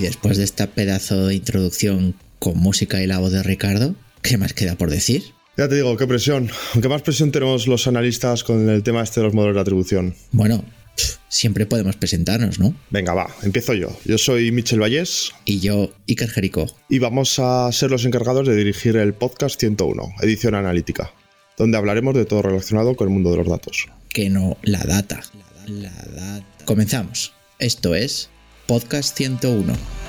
Y 0.00 0.04
después 0.04 0.38
de 0.38 0.44
esta 0.44 0.66
pedazo 0.66 1.26
de 1.26 1.34
introducción 1.34 2.14
con 2.38 2.56
música 2.56 3.02
y 3.02 3.06
la 3.06 3.18
voz 3.18 3.32
de 3.32 3.42
Ricardo, 3.42 3.94
¿qué 4.22 4.38
más 4.38 4.54
queda 4.54 4.74
por 4.74 4.88
decir? 4.88 5.22
Ya 5.58 5.68
te 5.68 5.74
digo, 5.74 5.94
qué 5.98 6.06
presión. 6.06 6.48
Aunque 6.72 6.88
más 6.88 7.02
presión 7.02 7.30
tenemos 7.32 7.66
los 7.66 7.86
analistas 7.86 8.42
con 8.42 8.70
el 8.70 8.82
tema 8.82 9.02
este 9.02 9.20
de 9.20 9.24
los 9.24 9.34
modelos 9.34 9.56
de 9.56 9.60
atribución. 9.60 10.14
Bueno, 10.32 10.64
siempre 11.28 11.66
podemos 11.66 11.96
presentarnos, 11.96 12.58
¿no? 12.58 12.74
Venga, 12.88 13.12
va, 13.12 13.28
empiezo 13.42 13.74
yo. 13.74 13.94
Yo 14.06 14.16
soy 14.16 14.50
Michel 14.52 14.80
Vallés. 14.80 15.32
Y 15.44 15.60
yo, 15.60 15.92
Iker 16.08 16.30
Jerico. 16.30 16.74
Y 16.88 16.98
vamos 16.98 17.38
a 17.38 17.70
ser 17.70 17.90
los 17.90 18.06
encargados 18.06 18.48
de 18.48 18.56
dirigir 18.56 18.96
el 18.96 19.12
podcast 19.12 19.60
101, 19.60 20.14
edición 20.22 20.54
analítica, 20.54 21.12
donde 21.58 21.76
hablaremos 21.76 22.14
de 22.14 22.24
todo 22.24 22.40
relacionado 22.40 22.96
con 22.96 23.08
el 23.08 23.12
mundo 23.12 23.32
de 23.32 23.36
los 23.36 23.48
datos. 23.48 23.86
Que 24.08 24.30
no, 24.30 24.56
la 24.62 24.82
data. 24.82 25.20
La 25.66 25.90
data. 25.90 26.46
Comenzamos. 26.64 27.34
Esto 27.58 27.94
es 27.94 28.30
Podcast 28.66 29.14
101. 29.14 29.99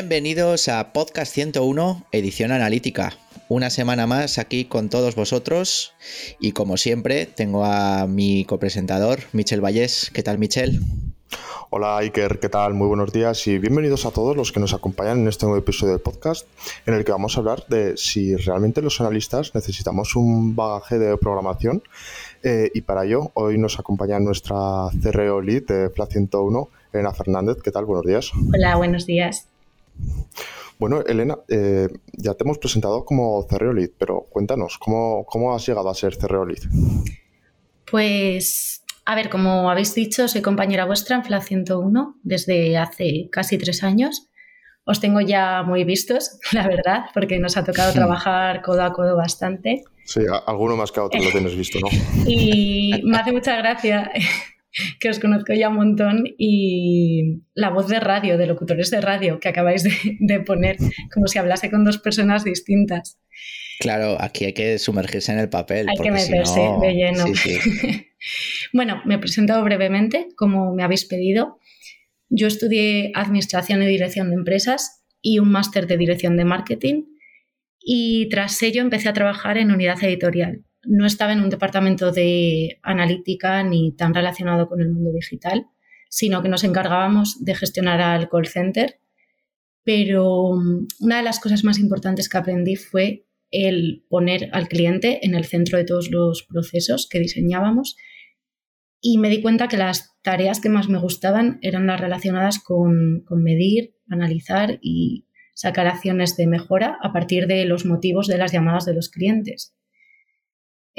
Bienvenidos 0.00 0.68
a 0.68 0.92
Podcast 0.92 1.34
101, 1.34 2.06
edición 2.12 2.52
analítica. 2.52 3.14
Una 3.48 3.68
semana 3.68 4.06
más 4.06 4.38
aquí 4.38 4.64
con 4.64 4.90
todos 4.90 5.16
vosotros 5.16 5.92
y 6.38 6.52
como 6.52 6.76
siempre 6.76 7.26
tengo 7.26 7.64
a 7.64 8.06
mi 8.06 8.44
copresentador, 8.44 9.18
Michel 9.32 9.60
Vallés. 9.60 10.12
¿Qué 10.14 10.22
tal, 10.22 10.38
Michel? 10.38 10.82
Hola 11.70 11.98
Iker, 11.98 12.38
¿qué 12.38 12.48
tal? 12.48 12.74
Muy 12.74 12.86
buenos 12.86 13.12
días 13.12 13.44
y 13.48 13.58
bienvenidos 13.58 14.06
a 14.06 14.12
todos 14.12 14.36
los 14.36 14.52
que 14.52 14.60
nos 14.60 14.72
acompañan 14.72 15.18
en 15.18 15.26
este 15.26 15.46
nuevo 15.46 15.58
episodio 15.58 15.94
del 15.94 16.00
podcast 16.00 16.46
en 16.86 16.94
el 16.94 17.04
que 17.04 17.10
vamos 17.10 17.36
a 17.36 17.40
hablar 17.40 17.66
de 17.66 17.96
si 17.96 18.36
realmente 18.36 18.80
los 18.82 19.00
analistas 19.00 19.52
necesitamos 19.56 20.14
un 20.14 20.54
bagaje 20.54 21.00
de 21.00 21.16
programación 21.16 21.82
eh, 22.44 22.70
y 22.72 22.82
para 22.82 23.04
ello 23.04 23.32
hoy 23.34 23.58
nos 23.58 23.80
acompaña 23.80 24.20
nuestra 24.20 24.56
CRO 25.02 25.40
Lead 25.40 25.64
de 25.64 25.90
FLA 25.90 26.06
101, 26.06 26.68
Elena 26.92 27.12
Fernández. 27.12 27.56
¿Qué 27.64 27.72
tal? 27.72 27.84
Buenos 27.84 28.06
días. 28.06 28.30
Hola, 28.54 28.76
buenos 28.76 29.04
días. 29.04 29.48
Bueno, 30.78 31.02
Elena, 31.04 31.38
eh, 31.48 31.88
ya 32.12 32.34
te 32.34 32.44
hemos 32.44 32.58
presentado 32.58 33.04
como 33.04 33.44
Lead, 33.50 33.90
pero 33.98 34.26
cuéntanos, 34.30 34.78
¿cómo, 34.78 35.24
¿cómo 35.26 35.54
has 35.54 35.66
llegado 35.66 35.88
a 35.90 35.94
ser 35.94 36.16
Lead? 36.20 36.70
Pues, 37.90 38.84
a 39.04 39.14
ver, 39.16 39.28
como 39.28 39.70
habéis 39.70 39.94
dicho, 39.94 40.28
soy 40.28 40.40
compañera 40.40 40.84
vuestra 40.84 41.16
en 41.16 41.24
FLA 41.24 41.40
101 41.40 42.20
desde 42.22 42.76
hace 42.76 43.28
casi 43.32 43.58
tres 43.58 43.82
años. 43.82 44.28
Os 44.84 45.00
tengo 45.00 45.20
ya 45.20 45.64
muy 45.64 45.82
vistos, 45.82 46.38
la 46.52 46.68
verdad, 46.68 47.06
porque 47.12 47.38
nos 47.40 47.56
ha 47.56 47.64
tocado 47.64 47.92
trabajar 47.92 48.62
codo 48.62 48.84
a 48.84 48.92
codo 48.92 49.16
bastante. 49.16 49.82
Sí, 50.04 50.20
alguno 50.46 50.76
más 50.76 50.92
que 50.92 51.00
otro 51.00 51.20
lo 51.20 51.30
tienes 51.30 51.56
visto, 51.56 51.78
¿no? 51.80 51.88
y 52.26 53.02
me 53.04 53.18
hace 53.18 53.32
mucha 53.32 53.56
gracia 53.56 54.10
que 55.00 55.08
os 55.08 55.18
conozco 55.18 55.52
ya 55.54 55.68
un 55.68 55.76
montón 55.76 56.24
y 56.38 57.42
la 57.54 57.70
voz 57.70 57.88
de 57.88 58.00
radio, 58.00 58.38
de 58.38 58.46
locutores 58.46 58.90
de 58.90 59.00
radio 59.00 59.40
que 59.40 59.48
acabáis 59.48 59.82
de, 59.82 60.40
poner, 60.40 60.76
como 61.12 61.26
si 61.26 61.38
hablase 61.38 61.70
con 61.70 61.84
dos 61.84 61.98
personas 61.98 62.44
distintas. 62.44 63.18
Claro, 63.80 64.16
aquí 64.20 64.44
hay 64.44 64.52
que 64.52 64.78
sumergirse 64.78 65.32
en 65.32 65.38
el 65.38 65.48
papel. 65.48 65.86
Hay 65.88 66.02
que 66.02 66.10
meterse 66.10 66.60
de 66.80 66.94
lleno. 66.94 67.24
bueno, 68.72 69.00
me 69.04 69.18
presento 69.18 69.62
brevemente, 69.62 70.28
como 70.36 70.74
me 70.74 70.82
habéis 70.82 71.04
pedido. 71.04 71.58
Yo 72.28 72.46
estudié 72.46 73.12
Administración 73.14 73.82
y 73.82 73.86
Dirección 73.86 74.30
de 74.30 74.36
Empresas 74.36 75.04
y 75.22 75.38
un 75.38 75.50
máster 75.50 75.86
de 75.86 75.96
Dirección 75.96 76.36
de 76.36 76.44
Marketing 76.44 77.04
y 77.80 78.28
tras 78.28 78.60
ello 78.62 78.82
empecé 78.82 79.08
a 79.08 79.14
trabajar 79.14 79.56
en 79.56 79.70
unidad 79.70 80.02
editorial 80.02 80.64
no 80.88 81.06
estaba 81.06 81.32
en 81.32 81.40
un 81.40 81.50
departamento 81.50 82.10
de 82.10 82.78
analítica 82.82 83.62
ni 83.62 83.92
tan 83.92 84.14
relacionado 84.14 84.68
con 84.68 84.80
el 84.80 84.90
mundo 84.90 85.12
digital, 85.12 85.66
sino 86.08 86.42
que 86.42 86.48
nos 86.48 86.64
encargábamos 86.64 87.44
de 87.44 87.54
gestionar 87.54 88.00
al 88.00 88.28
call 88.28 88.46
center. 88.46 88.98
Pero 89.84 90.54
mm, 90.54 90.86
una 91.00 91.18
de 91.18 91.22
las 91.22 91.40
cosas 91.40 91.62
más 91.62 91.78
importantes 91.78 92.28
que 92.28 92.38
aprendí 92.38 92.76
fue 92.76 93.26
el 93.50 94.04
poner 94.08 94.48
al 94.52 94.68
cliente 94.68 95.24
en 95.24 95.34
el 95.34 95.44
centro 95.44 95.78
de 95.78 95.84
todos 95.84 96.10
los 96.10 96.42
procesos 96.42 97.06
que 97.08 97.18
diseñábamos 97.18 97.96
y 99.00 99.18
me 99.18 99.28
di 99.28 99.40
cuenta 99.40 99.68
que 99.68 99.76
las 99.76 100.14
tareas 100.22 100.60
que 100.60 100.68
más 100.68 100.88
me 100.88 100.98
gustaban 100.98 101.58
eran 101.62 101.86
las 101.86 102.00
relacionadas 102.00 102.58
con, 102.58 103.22
con 103.26 103.42
medir, 103.42 103.94
analizar 104.10 104.78
y 104.82 105.26
sacar 105.54 105.86
acciones 105.86 106.36
de 106.36 106.46
mejora 106.46 106.98
a 107.02 107.12
partir 107.12 107.46
de 107.46 107.64
los 107.64 107.84
motivos 107.84 108.26
de 108.26 108.38
las 108.38 108.52
llamadas 108.52 108.84
de 108.86 108.94
los 108.94 109.08
clientes. 109.08 109.74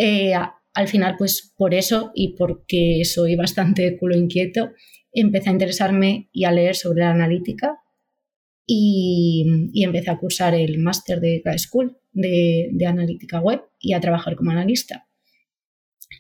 Eh, 0.02 0.34
al 0.74 0.88
final, 0.88 1.16
pues 1.18 1.54
por 1.58 1.74
eso 1.74 2.12
y 2.16 2.38
porque 2.38 3.02
soy 3.04 3.36
bastante 3.36 3.98
culo 3.98 4.16
inquieto, 4.16 4.72
empecé 5.12 5.50
a 5.50 5.52
interesarme 5.52 6.30
y 6.32 6.46
a 6.46 6.54
leer 6.54 6.78
sobre 6.78 7.02
la 7.02 7.12
analítica 7.12 7.78
y, 8.66 9.46
empecé 9.84 10.10
a 10.10 10.18
cursar 10.18 10.56
el 10.56 10.80
máster 10.80 11.20
de 11.20 11.42
K-School 11.44 11.98
de, 12.14 12.86
analítica 12.88 13.42
web 13.42 13.62
y 13.78 13.92
a 13.94 14.00
trabajar 14.00 14.38
como 14.38 14.52
analista. 14.52 15.06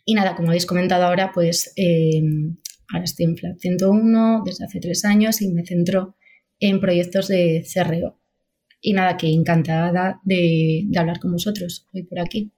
Y 0.04 0.14
nada, 0.14 0.36
como 0.36 0.50
habéis 0.50 0.66
comentado 0.66 1.06
ahora, 1.06 1.32
pues 1.34 1.72
eh, 1.78 2.22
ahora 2.92 3.06
estoy 3.06 3.28
en 3.28 3.38
FLAT 3.38 3.60
101 3.60 4.44
desde 4.46 4.66
hace 4.66 4.82
tres 4.82 5.06
años 5.06 5.42
y 5.42 5.54
me 5.54 5.66
centro 5.66 6.18
en 6.60 6.82
proyectos 6.82 7.30
de 7.30 7.66
CRO. 7.74 8.20
Y 8.82 8.92
nada, 8.92 9.16
que 9.16 9.28
encantada 9.28 10.20
de, 10.26 10.84
de 10.86 11.00
hablar 11.00 11.20
con 11.20 11.32
vosotros 11.32 11.88
hoy 11.94 12.04
por 12.04 12.20
aquí. 12.20 12.52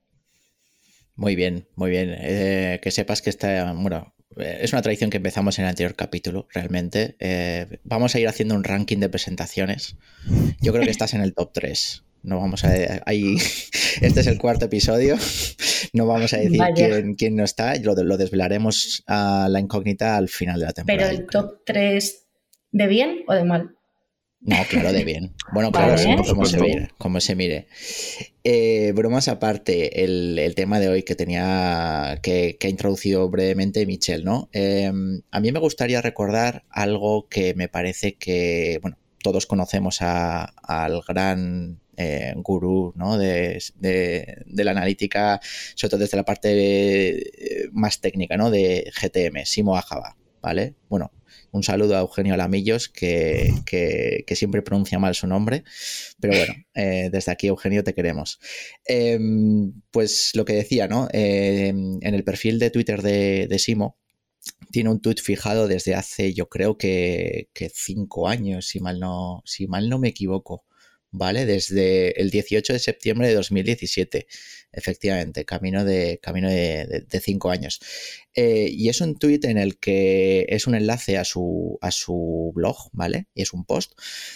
Muy 1.22 1.36
bien, 1.36 1.68
muy 1.76 1.92
bien. 1.92 2.16
Eh, 2.18 2.80
que 2.82 2.90
sepas 2.90 3.22
que 3.22 3.30
esta, 3.30 3.74
bueno, 3.74 4.16
eh, 4.38 4.58
es 4.62 4.74
una 4.74 4.82
tradición 4.82 5.12
que 5.12 5.18
empezamos 5.18 5.60
en 5.60 5.66
el 5.66 5.70
anterior 5.70 5.96
capítulo, 5.96 6.48
realmente. 6.52 7.16
Eh, 7.20 7.78
vamos 7.84 8.16
a 8.16 8.20
ir 8.20 8.28
haciendo 8.28 8.56
un 8.56 8.64
ranking 8.64 8.98
de 8.98 9.08
presentaciones. 9.08 9.98
Yo 10.62 10.74
creo 10.74 10.84
que 10.84 10.90
estás 10.90 11.14
en 11.14 11.22
el 11.22 11.36
top 11.36 11.52
3. 11.54 12.04
No 12.24 12.40
vamos 12.40 12.66
a. 12.66 12.72
Ahí, 13.06 13.36
este 14.02 14.22
es 14.22 14.26
el 14.26 14.40
cuarto 14.40 14.66
episodio. 14.66 15.16
No 15.94 16.08
vamos 16.08 16.34
a 16.34 16.38
decir 16.38 16.60
quién, 16.74 17.14
quién, 17.14 17.36
no 17.36 17.44
está. 17.44 17.76
Lo, 17.76 17.94
lo 17.94 18.18
desvelaremos 18.18 19.04
a 19.06 19.48
la 19.48 19.60
incógnita 19.60 20.18
al 20.18 20.28
final 20.28 20.60
de 20.60 20.66
la 20.66 20.74
temporada. 20.74 21.08
Pero 21.08 21.22
el 21.22 21.28
top 21.28 21.60
3 21.68 22.28
de 22.72 22.88
bien 22.88 23.26
o 23.28 23.36
de 23.36 23.44
mal? 23.44 23.76
No, 24.42 24.56
claro, 24.70 24.92
de 24.92 25.04
bien. 25.04 25.34
Bueno, 25.54 25.72
claro, 25.72 25.96
como, 26.28 26.46
se 26.46 26.60
mire. 26.60 26.90
Como 26.98 27.22
se 27.22 27.36
mire. 27.36 27.68
Eh, 28.44 28.92
bromas 28.96 29.28
aparte, 29.28 30.04
el, 30.04 30.54
tema 30.56 30.80
de 30.80 30.90
hoy 30.90 31.04
que 31.04 31.16
tenía 31.16 32.20
que, 32.24 32.58
ha 32.60 32.68
introducido 32.68 33.30
brevemente 33.30 33.86
Michelle, 33.86 34.24
¿no? 34.24 34.50
Em, 34.52 35.22
a 35.30 35.40
mí 35.40 35.52
me 35.52 35.60
gustaría 35.60 36.02
recordar 36.02 36.64
algo 36.72 37.28
que 37.30 37.54
me 37.54 37.68
parece 37.68 38.16
que, 38.16 38.80
bueno, 38.82 38.98
todos 39.22 39.46
conocemos 39.46 40.00
al 40.02 41.02
gran 41.08 41.80
eh, 41.98 42.34
gurú 42.38 42.94
¿no? 42.96 43.20
de, 43.20 43.62
la 44.50 44.72
analítica, 44.72 45.40
sobre 45.76 45.90
todo 45.90 46.00
desde 46.00 46.18
la 46.18 46.26
parte 46.26 47.10
eh, 47.12 47.70
más 47.72 48.02
técnica, 48.02 48.38
¿no? 48.38 48.50
De 48.50 48.92
GTM, 49.00 49.46
Simo 49.46 49.78
Ajaba, 49.78 50.18
¿vale? 50.42 50.74
Bueno, 50.90 51.12
un 51.52 51.64
saludo 51.64 51.98
a 51.98 52.02
Eugenio 52.02 52.38
Lamillos, 52.38 52.90
que, 52.90 53.54
siempre 54.34 54.62
pronuncia 54.62 55.00
mal 55.00 55.16
su 55.16 55.28
nombre. 55.28 55.64
Pero 56.20 56.36
bueno, 56.36 56.54
eh, 56.76 57.10
desde 57.12 57.32
aquí, 57.32 57.48
Eugenio, 57.48 57.84
te 57.84 57.94
queremos. 57.94 58.40
Em, 58.86 59.74
pues 59.92 60.32
lo 60.34 60.46
que 60.46 60.54
decía, 60.54 60.88
¿no? 60.88 61.08
Em, 61.12 62.00
en 62.02 62.16
el 62.16 62.24
perfil 62.24 62.60
de 62.60 62.70
Twitter 62.72 63.02
de, 63.02 63.60
Simo, 63.60 63.98
tiene 64.72 64.90
un 64.90 65.02
tweet 65.02 65.18
fijado 65.22 65.68
desde 65.68 65.96
hace, 65.96 66.34
yo 66.34 66.50
creo 66.50 66.78
que, 66.78 67.50
cinco 67.74 68.28
años, 68.28 68.68
si 68.68 68.80
mal 68.80 69.00
no, 69.00 69.44
si 69.46 69.68
mal 69.68 69.90
no 69.90 70.00
me 70.00 70.10
equivoco. 70.10 70.66
¿vale? 71.12 71.46
Desde 71.46 72.20
el 72.22 72.30
18 72.30 72.74
de 72.74 72.80
septiembre 72.80 73.28
de 73.28 73.36
2017, 73.36 74.28
efectivamente, 74.72 75.46
camino 75.46 75.86
de, 75.86 76.20
camino 76.22 76.50
de, 76.50 77.22
cinco 77.22 77.50
años. 77.52 77.80
Eh, 78.34 78.70
y 78.72 78.90
es 78.90 79.02
un 79.02 79.18
tweet 79.18 79.42
en 79.44 79.58
el 79.58 79.78
que 79.78 80.46
es 80.50 80.68
un 80.68 80.76
enlace 80.76 81.18
a 81.18 81.26
su, 81.26 81.78
a 81.82 81.92
su 81.92 82.52
blog, 82.56 82.90
¿vale? 82.94 83.28
Y 83.34 83.42
es 83.44 83.54
un 83.54 83.66
post 83.66 83.94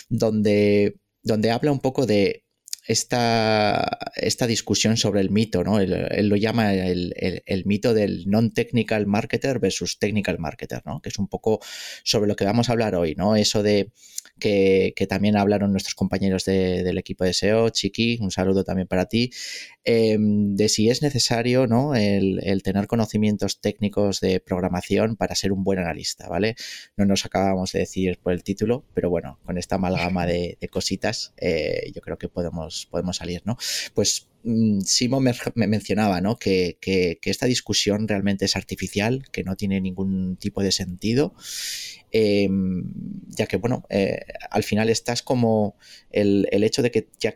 donde, 0.09 0.99
donde 1.23 1.51
habla 1.51 1.71
un 1.71 1.79
poco 1.79 2.05
de 2.05 2.45
esta, 2.87 3.97
esta 4.15 4.47
discusión 4.47 4.97
sobre 4.97 5.21
el 5.21 5.31
mito, 5.31 5.63
¿no? 5.63 5.79
Él, 5.79 6.29
lo 6.29 6.35
llama 6.35 6.73
el, 6.73 7.13
el, 7.45 7.65
mito 7.65 7.93
del 7.93 8.29
non-technical 8.29 9.07
marketer 9.07 9.59
versus 9.59 9.97
technical 9.97 10.37
marketer, 10.39 10.83
¿no? 10.85 11.01
Que 11.01 11.09
es 11.09 11.17
un 11.17 11.27
poco 11.27 11.59
sobre 12.03 12.27
lo 12.27 12.35
que 12.35 12.45
vamos 12.45 12.69
a 12.69 12.73
hablar 12.73 12.95
hoy, 12.95 13.15
¿no? 13.15 13.35
Eso 13.35 13.63
de 13.63 13.91
que, 14.39 14.93
también 15.07 15.37
hablaron 15.37 15.71
nuestros 15.71 15.95
compañeros 15.95 16.45
del 16.45 16.97
equipo 16.97 17.23
de 17.23 17.33
SEO, 17.33 17.69
Chiqui, 17.69 18.17
un 18.21 18.31
saludo 18.31 18.63
también 18.63 18.87
para 18.87 19.05
ti, 19.05 19.31
em, 19.83 20.55
de 20.55 20.69
si 20.69 20.89
es 20.89 21.01
necesario 21.01 21.67
¿no? 21.67 21.95
el, 21.95 22.61
tener 22.63 22.87
conocimientos 22.87 23.61
técnicos 23.61 24.19
de 24.19 24.39
programación 24.39 25.15
para 25.15 25.35
ser 25.35 25.51
un 25.51 25.63
buen 25.63 25.79
analista, 25.79 26.27
¿vale? 26.27 26.55
No 26.97 27.05
nos 27.05 27.25
acabamos 27.25 27.71
de 27.71 27.79
decir 27.79 28.19
por 28.21 28.33
el 28.33 28.43
título, 28.43 28.83
pero 28.93 29.09
bueno, 29.09 29.39
con 29.45 29.57
esta 29.57 29.75
amalgama 29.75 30.25
de, 30.25 30.57
cositas, 30.71 31.33
eh, 31.37 31.91
yo 31.93 32.01
creo 32.01 32.17
que 32.17 32.27
podemos, 32.27 32.87
podemos 32.89 33.17
salir, 33.17 33.41
¿no? 33.45 33.57
Pues 33.93 34.27
Simo 34.83 35.19
me, 35.19 35.33
mencionaba 35.67 36.21
¿no? 36.21 36.37
que, 36.37 36.77
esta 37.23 37.45
discusión 37.47 38.07
realmente 38.07 38.45
es 38.45 38.55
artificial, 38.55 39.23
que 39.31 39.43
no 39.43 39.55
tiene 39.55 39.81
ningún 39.81 40.37
tipo 40.37 40.61
de 40.61 40.71
sentido 40.71 41.33
Em, 42.17 42.85
ya 43.27 43.45
que, 43.45 43.57
bueno, 43.57 43.83
eh, 43.89 44.21
al 44.49 44.63
final 44.63 44.89
estás 44.89 45.21
como 45.21 45.75
el, 46.11 46.47
hecho 46.49 46.81
de 46.81 46.89
que 46.89 47.09
ya 47.19 47.35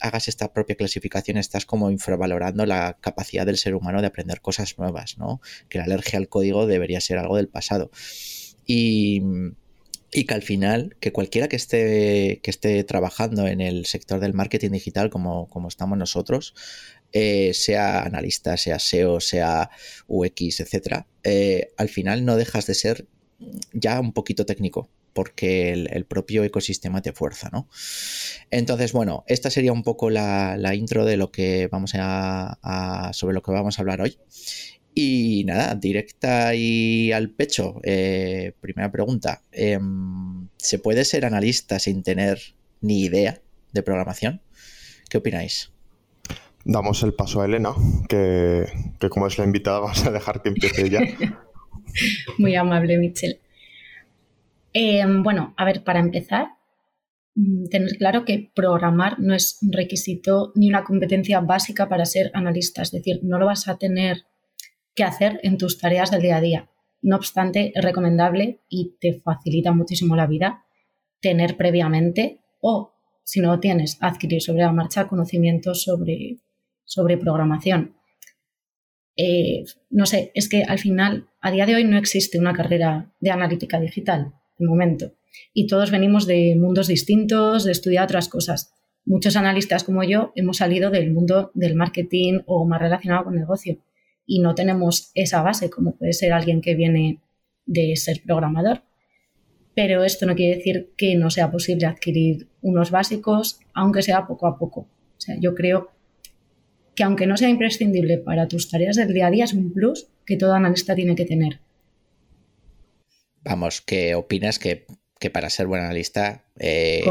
hagas 0.00 0.26
esta 0.26 0.52
propia 0.52 0.74
clasificación, 0.74 1.36
estás 1.36 1.64
como 1.64 1.92
infravalorando 1.92 2.66
la 2.66 2.98
capacidad 3.00 3.46
del 3.46 3.56
ser 3.56 3.76
humano 3.76 4.00
de 4.00 4.08
aprender 4.08 4.40
cosas 4.40 4.78
nuevas, 4.78 5.16
¿no? 5.16 5.40
Que 5.68 5.78
la 5.78 5.84
alergia 5.84 6.18
al 6.18 6.28
código 6.28 6.66
debería 6.66 7.00
ser 7.00 7.18
algo 7.18 7.36
del 7.36 7.46
pasado. 7.46 7.92
Y, 8.66 9.22
que 10.10 10.34
al 10.34 10.42
final, 10.42 10.96
que 11.00 11.12
cualquiera 11.12 11.48
que 11.48 11.56
esté, 11.56 12.40
que 12.42 12.50
esté 12.50 12.84
trabajando 12.84 13.46
en 13.46 13.60
el 13.60 13.86
sector 13.86 14.20
del 14.20 14.34
marketing 14.34 14.70
digital 14.70 15.10
como, 15.10 15.48
como 15.48 15.68
estamos 15.68 15.98
nosotros, 15.98 16.54
eh, 17.12 17.52
sea 17.54 18.02
analista, 18.02 18.56
sea 18.56 18.78
SEO, 18.78 19.20
sea 19.20 19.70
UX, 20.06 20.60
etcétera, 20.60 21.06
eh, 21.22 21.72
al 21.76 21.88
final 21.88 22.24
no 22.24 22.36
dejas 22.36 22.66
de 22.66 22.74
ser 22.74 23.06
ya 23.72 24.00
un 24.00 24.12
poquito 24.12 24.46
técnico, 24.46 24.90
porque 25.12 25.72
el, 25.72 26.04
propio 26.04 26.44
ecosistema 26.44 27.00
te 27.00 27.12
fuerza, 27.12 27.48
¿no? 27.50 27.68
Entonces, 28.50 28.92
bueno, 28.92 29.24
esta 29.28 29.50
sería 29.50 29.72
un 29.72 29.82
poco 29.82 30.10
la, 30.10 30.74
intro 30.74 31.04
de 31.06 31.16
lo 31.16 31.30
que 31.30 31.68
vamos 31.68 31.92
a, 31.94 33.10
sobre 33.14 33.34
lo 33.34 33.42
que 33.42 33.52
vamos 33.52 33.78
a 33.78 33.82
hablar 33.82 34.02
hoy. 34.02 34.18
Y 34.98 35.44
nada, 35.44 35.74
directa 35.74 36.54
y 36.54 37.12
al 37.12 37.28
pecho. 37.28 37.80
Eh, 37.82 38.54
primera 38.62 38.90
pregunta. 38.90 39.42
Em, 39.52 40.48
¿Se 40.56 40.78
puede 40.78 41.04
ser 41.04 41.26
analista 41.26 41.78
sin 41.78 42.02
tener 42.02 42.40
ni 42.80 43.02
idea 43.02 43.38
de 43.74 43.82
programación? 43.82 44.40
¿Qué 45.10 45.18
opináis? 45.18 45.70
Damos 46.64 47.02
el 47.02 47.12
paso 47.12 47.42
a 47.42 47.44
Elena, 47.44 47.74
que, 48.08 48.64
que 48.98 49.10
como 49.10 49.26
es 49.26 49.36
la 49.36 49.44
invitada 49.44 49.80
vamos 49.80 50.02
a 50.06 50.10
dejar 50.10 50.40
que 50.40 50.48
empiece 50.48 50.88
ya. 50.88 51.00
Muy 52.38 52.56
amable, 52.56 52.96
Michelle. 52.96 53.38
Em, 54.72 55.22
bueno, 55.22 55.52
a 55.58 55.66
ver, 55.66 55.84
para 55.84 56.00
empezar, 56.00 56.46
mm, 57.34 57.66
tener 57.66 57.98
claro 57.98 58.24
que 58.24 58.50
programar 58.54 59.20
no 59.20 59.34
es 59.34 59.58
un 59.60 59.72
requisito 59.72 60.52
ni 60.54 60.70
una 60.70 60.84
competencia 60.84 61.40
básica 61.40 61.86
para 61.86 62.06
ser 62.06 62.30
analista, 62.32 62.80
es 62.80 62.92
decir, 62.92 63.20
no 63.22 63.38
lo 63.38 63.44
vas 63.44 63.68
a 63.68 63.76
tener 63.76 64.24
que 64.96 65.04
hacer 65.04 65.38
en 65.44 65.58
tus 65.58 65.78
tareas 65.78 66.10
del 66.10 66.22
día 66.22 66.38
a 66.38 66.40
día. 66.40 66.70
No 67.02 67.16
obstante, 67.16 67.70
es 67.74 67.84
recomendable 67.84 68.62
y 68.68 68.96
te 68.98 69.12
facilita 69.20 69.72
muchísimo 69.72 70.16
la 70.16 70.26
vida 70.26 70.64
tener 71.20 71.56
previamente 71.56 72.40
o, 72.60 72.94
si 73.22 73.40
no 73.40 73.52
lo 73.52 73.60
tienes, 73.60 73.98
adquirir 74.00 74.42
sobre 74.42 74.62
la 74.62 74.72
marcha 74.72 75.06
conocimientos 75.06 75.82
sobre, 75.82 76.38
sobre 76.84 77.18
programación. 77.18 77.94
Eh, 79.16 79.64
no 79.90 80.06
sé, 80.06 80.32
es 80.34 80.48
que 80.48 80.64
al 80.64 80.78
final, 80.78 81.28
a 81.40 81.50
día 81.50 81.66
de 81.66 81.76
hoy 81.76 81.84
no 81.84 81.98
existe 81.98 82.38
una 82.38 82.54
carrera 82.54 83.12
de 83.20 83.30
analítica 83.30 83.78
digital, 83.78 84.32
de 84.58 84.66
momento. 84.66 85.12
Y 85.52 85.66
todos 85.66 85.90
venimos 85.90 86.26
de 86.26 86.56
mundos 86.56 86.86
distintos, 86.86 87.64
de 87.64 87.72
estudiar 87.72 88.04
otras 88.04 88.28
cosas. 88.28 88.74
Muchos 89.04 89.36
analistas 89.36 89.84
como 89.84 90.02
yo 90.04 90.32
hemos 90.34 90.56
salido 90.58 90.90
del 90.90 91.12
mundo 91.12 91.50
del 91.54 91.74
marketing 91.74 92.40
o 92.46 92.66
más 92.66 92.80
relacionado 92.80 93.24
con 93.24 93.36
negocio 93.36 93.78
y 94.26 94.40
no 94.40 94.54
tenemos 94.54 95.10
esa 95.14 95.42
base 95.42 95.70
como 95.70 95.96
puede 95.96 96.12
ser 96.12 96.32
alguien 96.32 96.60
que 96.60 96.74
viene 96.74 97.20
de 97.64 97.96
ser 97.96 98.22
programador. 98.24 98.82
Pero 99.74 100.04
esto 100.04 100.26
no 100.26 100.34
quiere 100.34 100.56
decir 100.56 100.92
que 100.96 101.16
no 101.16 101.30
sea 101.30 101.50
posible 101.50 101.86
adquirir 101.86 102.48
unos 102.62 102.90
básicos, 102.90 103.60
aunque 103.74 104.02
sea 104.02 104.26
poco 104.26 104.46
a 104.46 104.58
poco. 104.58 104.80
O 104.80 105.20
sea, 105.20 105.36
yo 105.38 105.54
creo 105.54 105.90
que 106.94 107.04
aunque 107.04 107.26
no 107.26 107.36
sea 107.36 107.50
imprescindible 107.50 108.18
para 108.18 108.48
tus 108.48 108.70
tareas 108.70 108.96
del 108.96 109.12
día 109.12 109.26
a 109.26 109.30
día, 109.30 109.44
es 109.44 109.52
un 109.52 109.72
plus 109.72 110.08
que 110.24 110.36
todo 110.36 110.54
analista 110.54 110.94
tiene 110.94 111.14
que 111.14 111.26
tener. 111.26 111.60
Vamos, 113.44 113.82
¿qué 113.82 114.14
opinas 114.14 114.58
que, 114.58 114.86
para 115.32 115.50
ser 115.50 115.66
buen 115.66 115.82
analista... 115.82 116.44
Eh, 116.58 117.04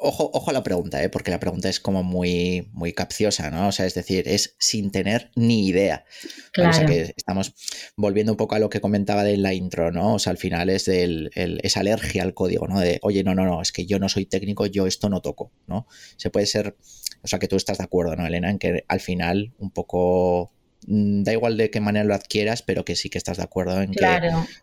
ojo, 0.00 0.30
ojo 0.32 0.50
a 0.50 0.52
la 0.52 0.62
pregunta, 0.62 1.02
¿eh? 1.02 1.08
porque 1.08 1.30
la 1.30 1.40
pregunta 1.40 1.68
es 1.68 1.80
como 1.80 2.02
muy, 2.02 2.68
muy 2.72 2.92
capciosa, 2.92 3.50
¿no? 3.50 3.68
O 3.68 3.72
sea, 3.72 3.86
es 3.86 3.94
decir, 3.94 4.28
es 4.28 4.56
sin 4.58 4.90
tener 4.90 5.30
ni 5.34 5.66
idea. 5.66 6.04
Claro. 6.52 6.70
O 6.70 6.72
sea, 6.72 6.86
que 6.86 7.14
estamos 7.16 7.54
volviendo 7.96 8.32
un 8.32 8.36
poco 8.36 8.54
a 8.54 8.58
lo 8.58 8.70
que 8.70 8.80
comentaba 8.80 9.24
de 9.24 9.36
la 9.36 9.52
intro, 9.52 9.90
¿no? 9.90 10.14
O 10.14 10.18
sea, 10.18 10.30
al 10.30 10.38
final 10.38 10.70
es 10.70 10.86
del, 10.86 11.30
esa 11.34 11.80
alergia 11.80 12.22
al 12.22 12.34
código, 12.34 12.66
¿no? 12.66 12.80
De, 12.80 12.98
oye, 13.02 13.24
no, 13.24 13.34
no, 13.34 13.44
no, 13.44 13.60
es 13.60 13.72
que 13.72 13.86
yo 13.86 13.98
no 13.98 14.08
soy 14.08 14.26
técnico, 14.26 14.66
yo 14.66 14.86
esto 14.86 15.08
no 15.08 15.20
toco, 15.20 15.52
¿no? 15.66 15.86
Se 16.16 16.30
puede 16.30 16.46
ser 16.46 16.76
o 17.22 17.28
sea 17.28 17.38
que 17.38 17.48
tú 17.48 17.56
estás 17.56 17.78
de 17.78 17.84
acuerdo, 17.84 18.16
¿no, 18.16 18.26
Elena? 18.26 18.50
En 18.50 18.58
que 18.58 18.84
al 18.88 19.00
final 19.00 19.52
un 19.58 19.70
poco 19.70 20.52
da 20.86 21.32
igual 21.32 21.56
de 21.56 21.70
qué 21.70 21.80
manera 21.80 22.04
lo 22.04 22.14
adquieras, 22.14 22.62
pero 22.62 22.84
que 22.84 22.96
sí 22.96 23.08
que 23.08 23.18
estás 23.18 23.36
de 23.36 23.44
acuerdo 23.44 23.80
en 23.80 23.92
que, 23.92 24.06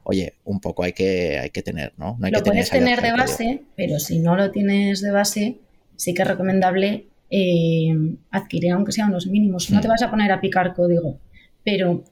oye, 0.03 0.34
un 0.43 0.60
poco 0.60 0.84
hay 0.84 0.93
que, 0.93 1.39
hay 1.39 1.50
que 1.50 1.62
tener, 1.62 1.93
¿no? 1.98 2.17
lo 2.20 2.43
puedes 2.43 2.70
tener 2.70 3.01
de 3.01 3.12
base, 3.12 3.62
pero 3.75 4.00
si 4.00 4.20
no 4.20 4.36
lo 4.36 4.51
tienes 4.51 5.01
de 5.01 5.12
base, 5.12 5.60
sí 5.96 6.13
que 6.13 6.24
es 6.24 6.27
recomendable 6.27 7.08
eh, 7.29 7.96
adquirir, 8.32 8.72
aunque 8.74 8.91
sean 8.91 9.12
los 9.12 9.27
mínimos. 9.27 9.70
No 9.72 9.82
te 9.82 9.88
mm. 9.88 9.91
vas 9.91 10.01
a 10.01 10.10
poner 10.10 10.32
a 10.32 10.41
picar 10.41 10.74
código, 10.74 11.20
pero 11.63 12.03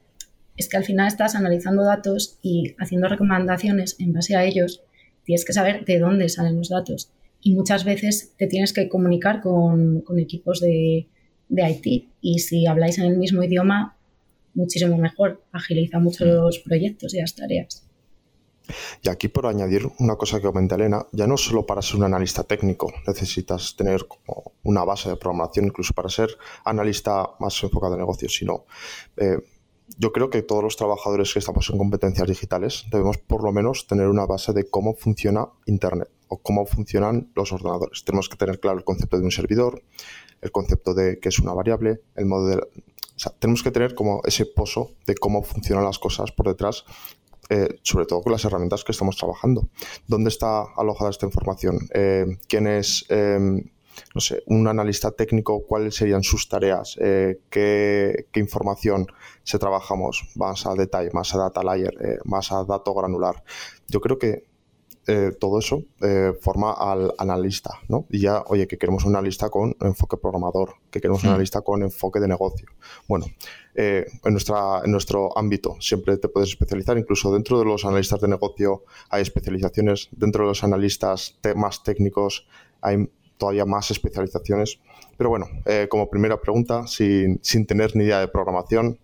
es 0.56 0.70
que 0.70 0.78
al 0.78 0.86
final 0.86 1.08
estás 1.08 1.36
analizando 1.36 1.84
datos 1.84 2.40
y 2.42 2.76
haciendo 2.80 3.08
recomendaciones 3.08 3.96
en 4.00 4.14
base 4.14 4.36
a 4.36 4.46
ellos. 4.46 4.84
Tienes 5.24 5.44
que 5.44 5.54
saber 5.54 5.86
de 5.86 6.00
dónde 6.00 6.30
salen 6.30 6.58
los 6.58 6.70
datos 6.70 7.12
y 7.42 7.54
muchas 7.54 7.84
veces 7.84 8.34
te 8.38 8.48
tienes 8.48 8.74
que 8.74 8.88
comunicar 8.90 9.42
con, 9.42 10.04
equipos 10.18 10.62
de, 10.62 11.08
de, 11.50 11.70
IT 11.70 12.10
y 12.22 12.40
si 12.40 12.66
habláis 12.66 12.98
en 12.98 13.06
el 13.06 13.18
mismo 13.18 13.44
idioma, 13.44 13.97
muchísimo 14.58 14.98
mejor, 14.98 15.42
agiliza 15.54 16.00
mucho 16.00 16.26
mm. 16.26 16.30
los 16.30 16.60
proyectos 16.60 17.14
y 17.14 17.20
las 17.20 17.36
tareas. 17.36 17.84
Y 19.02 19.08
aquí 19.08 19.30
por 19.30 19.46
añadir 19.46 19.88
una 20.00 20.16
cosa 20.18 20.38
que 20.38 20.48
comenta 20.48 20.76
Elena, 20.76 21.06
ya 21.14 21.26
no 21.26 21.38
solo 21.38 21.66
para 21.66 21.82
ser 21.82 21.98
un 21.98 22.04
analista 22.04 22.44
técnico 22.44 22.92
necesitas 23.08 23.76
tener 23.78 24.08
como 24.08 24.52
una 24.64 24.84
base 24.84 25.10
de 25.10 25.16
programación, 25.16 25.68
incluso 25.68 25.94
para 25.94 26.10
ser 26.10 26.30
analista 26.66 27.30
más 27.40 27.64
enfocado 27.64 27.94
en 27.94 28.00
negocios, 28.00 28.34
sino 28.36 28.66
eh, 29.16 29.38
yo 29.98 30.12
creo 30.12 30.30
que 30.30 30.42
todos 30.42 30.64
los 30.64 30.76
trabajadores 30.76 31.32
que 31.32 31.40
estamos 31.40 31.70
en 31.70 31.78
competencias 31.78 32.28
digitales 32.28 32.86
debemos 32.92 33.18
por 33.20 33.44
lo 33.44 33.54
menos 33.54 33.88
tener 33.88 34.08
una 34.08 34.26
base 34.26 34.52
de 34.52 34.70
cómo 34.70 34.96
funciona 34.96 35.48
Internet 35.66 36.10
o 36.28 36.38
cómo 36.40 36.66
funcionan 36.66 37.32
los 37.36 37.54
ordenadores. 37.54 38.04
Tenemos 38.04 38.28
que 38.28 38.36
tener 38.36 38.60
claro 38.60 38.78
el 38.78 38.84
concepto 38.84 39.18
de 39.18 39.24
un 39.24 39.32
servidor, 39.32 39.82
el 40.42 40.52
concepto 40.52 40.94
de 40.94 41.20
qué 41.20 41.30
es 41.30 41.40
una 41.40 41.54
variable, 41.54 42.02
el 42.16 42.26
modo 42.26 42.48
de... 42.48 42.68
O 43.18 43.20
sea, 43.20 43.34
tenemos 43.38 43.64
que 43.64 43.72
tener 43.72 43.96
como 43.96 44.22
ese 44.24 44.46
pozo 44.46 44.92
de 45.06 45.16
cómo 45.16 45.44
funcionan 45.44 45.84
las 45.84 46.00
cosas 46.00 46.32
por 46.32 46.48
detrás, 46.48 46.86
eh, 47.50 47.80
sobre 47.82 48.06
todo 48.06 48.22
con 48.22 48.32
las 48.32 48.46
herramientas 48.46 48.84
que 48.84 48.94
estamos 48.94 49.18
trabajando. 49.18 49.68
¿Dónde 50.08 50.30
está 50.30 50.64
alojada 50.78 51.10
esta 51.10 51.26
información? 51.26 51.80
Eh, 51.94 52.38
¿Quién 52.48 52.68
es 52.68 53.06
em, 53.10 53.64
no 54.14 54.22
sé, 54.22 54.44
un 54.48 54.68
analista 54.68 55.12
técnico, 55.12 55.64
cuáles 55.66 55.96
serían 55.96 56.24
sus 56.24 56.48
tareas, 56.50 56.98
eh, 57.02 57.40
qué, 57.50 58.28
información 58.36 59.08
se 59.44 59.60
trabajamos 59.60 60.30
más 60.36 60.66
a 60.66 60.76
detalle, 60.76 61.10
más 61.14 61.34
a 61.34 61.40
data 61.40 61.64
layer, 61.64 61.94
eh, 62.02 62.20
más 62.24 62.52
a 62.52 62.64
dato 62.64 62.94
granular. 62.94 63.44
Yo 63.88 64.00
creo 64.02 64.20
que 64.20 64.46
eh, 65.08 65.32
todo 65.40 65.60
eso 65.60 65.84
forma 66.42 66.74
al 66.74 67.14
analista, 67.18 67.80
¿no? 67.88 68.06
Y 68.10 68.20
ya, 68.20 68.44
oye, 68.48 68.68
que 68.68 68.78
queremos 68.78 69.06
un 69.06 69.16
analista 69.16 69.50
con 69.50 69.76
enfoque 69.80 70.18
programador, 70.18 70.76
que 70.92 71.00
queremos 71.00 71.24
un 71.24 71.30
analista 71.30 71.62
con 71.62 71.82
enfoque 71.82 72.20
de 72.20 72.28
negocio. 72.28 72.68
Bueno, 73.08 73.26
en, 73.74 74.06
nuestra, 74.32 74.82
en 74.84 74.92
nuestro 74.92 75.38
ámbito 75.38 75.78
siempre 75.80 76.18
te 76.18 76.28
puedes 76.28 76.50
especializar, 76.50 76.98
incluso 76.98 77.32
dentro 77.32 77.58
de 77.60 77.66
los 77.66 77.86
analistas 77.86 78.20
de 78.20 78.28
negocio 78.28 78.84
hay 79.10 79.22
especializaciones, 79.22 80.10
dentro 80.12 80.44
de 80.44 80.50
los 80.50 80.64
analistas 80.64 81.40
más 81.56 81.84
técnicos 81.84 82.48
hay 82.82 83.10
todavía 83.38 83.66
más 83.66 83.92
especializaciones. 83.92 84.80
Pero 85.18 85.30
bueno, 85.30 85.48
como 85.90 86.10
primera 86.10 86.40
pregunta, 86.40 86.86
sin, 86.86 87.40
sin, 87.42 87.66
tener 87.66 87.96
ni 87.96 88.04
idea 88.04 88.20
de 88.20 88.28
programación, 88.28 89.00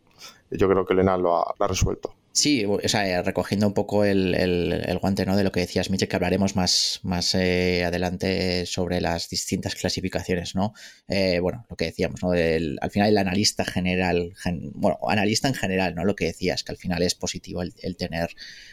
yo 0.52 0.68
creo 0.70 0.86
que 0.86 0.94
Elena 0.94 1.18
lo 1.18 1.38
ha 1.38 1.68
resuelto. 1.68 2.14
Sí, 2.36 2.66
o 2.66 2.80
sea, 2.90 3.08
eh, 3.08 3.22
recogiendo 3.22 3.68
un 3.68 3.76
poco 3.76 4.04
el, 4.06 4.34
el, 4.34 4.98
guante 4.98 5.24
¿no? 5.24 5.38
de 5.38 5.44
lo 5.44 5.52
que 5.52 5.60
decías, 5.60 5.92
Miche, 5.92 6.08
que 6.08 6.16
hablaremos 6.16 6.56
más, 6.56 7.00
más 7.04 7.36
eh, 7.36 7.84
adelante 7.86 8.66
sobre 8.66 9.02
las 9.02 9.30
distintas 9.30 9.76
clasificaciones, 9.76 10.56
¿no? 10.56 10.74
Eh, 11.08 11.40
bueno, 11.40 11.68
lo 11.70 11.76
que 11.76 11.86
decíamos, 11.86 12.24
¿no? 12.24 12.32
al 12.32 12.92
final 12.92 13.10
el 13.10 13.18
analista 13.20 13.64
general, 13.66 14.34
bueno, 14.74 14.98
analista 15.08 15.48
en 15.48 15.54
general, 15.54 15.94
¿no? 15.94 16.06
Lo 16.06 16.16
que 16.16 16.26
decías, 16.26 16.64
que 16.64 16.72
al 16.72 16.78
final 16.80 17.04
es 17.04 17.14
positivo 17.14 17.62
el, 17.62 17.98
tener 17.98 18.32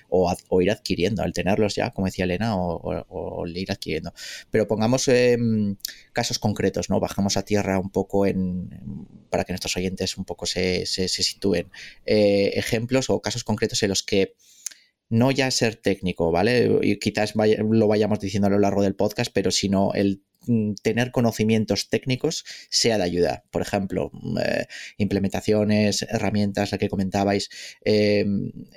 o, 0.09 0.35
ir 0.63 0.71
adquiriendo, 0.71 1.23
el 1.23 1.35
tenerlos 1.35 1.75
ya, 1.75 1.91
como 1.91 2.07
decía 2.07 2.25
Elena, 2.25 2.57
o, 2.57 3.05
o, 3.11 3.47
ir 3.47 3.71
adquiriendo. 3.71 4.15
Pero 4.51 4.67
pongamos 4.69 5.07
em, 5.09 5.77
casos 6.15 6.39
concretos, 6.39 6.89
¿no? 6.89 6.99
Bajamos 6.99 7.37
a 7.37 7.45
tierra 7.45 7.79
un 7.79 7.91
poco 7.91 8.25
en, 8.25 8.71
para 9.31 9.45
que 9.45 9.53
nuestros 9.53 9.77
oyentes 9.77 10.17
un 10.19 10.25
poco 10.25 10.47
se, 10.47 10.87
se, 10.87 11.09
sitúen. 11.09 11.71
ejemplos 12.05 13.11
o 13.11 13.21
casos 13.21 13.45
concretos 13.45 13.83
en 13.83 13.91
los 13.91 14.03
que 14.03 14.35
no 15.11 15.33
ya 15.33 15.51
ser 15.51 15.77
técnico, 15.77 16.31
¿vale? 16.31 16.79
Y 16.83 16.99
quizás 16.99 17.35
lo 17.37 17.89
vayamos 17.89 18.21
diciendo 18.21 18.47
a 18.47 18.51
lo 18.51 18.61
largo 18.61 18.83
del 18.83 18.95
podcast, 18.95 19.33
pero 19.35 19.51
sino 19.51 19.93
el 19.93 20.23
mm, 20.47 20.75
tener 20.83 21.11
conocimientos 21.11 21.91
técnicos 21.91 22.45
sea 22.71 22.97
de 22.97 23.05
ayuda. 23.05 23.45
Por 23.51 23.61
ejemplo, 23.61 24.11
mm, 24.13 24.39
eh, 24.39 24.67
implementaciones, 24.99 26.03
herramientas, 26.03 26.71
la 26.73 26.79
que 26.79 26.89
comentabais, 26.89 27.51
eh, 27.85 28.25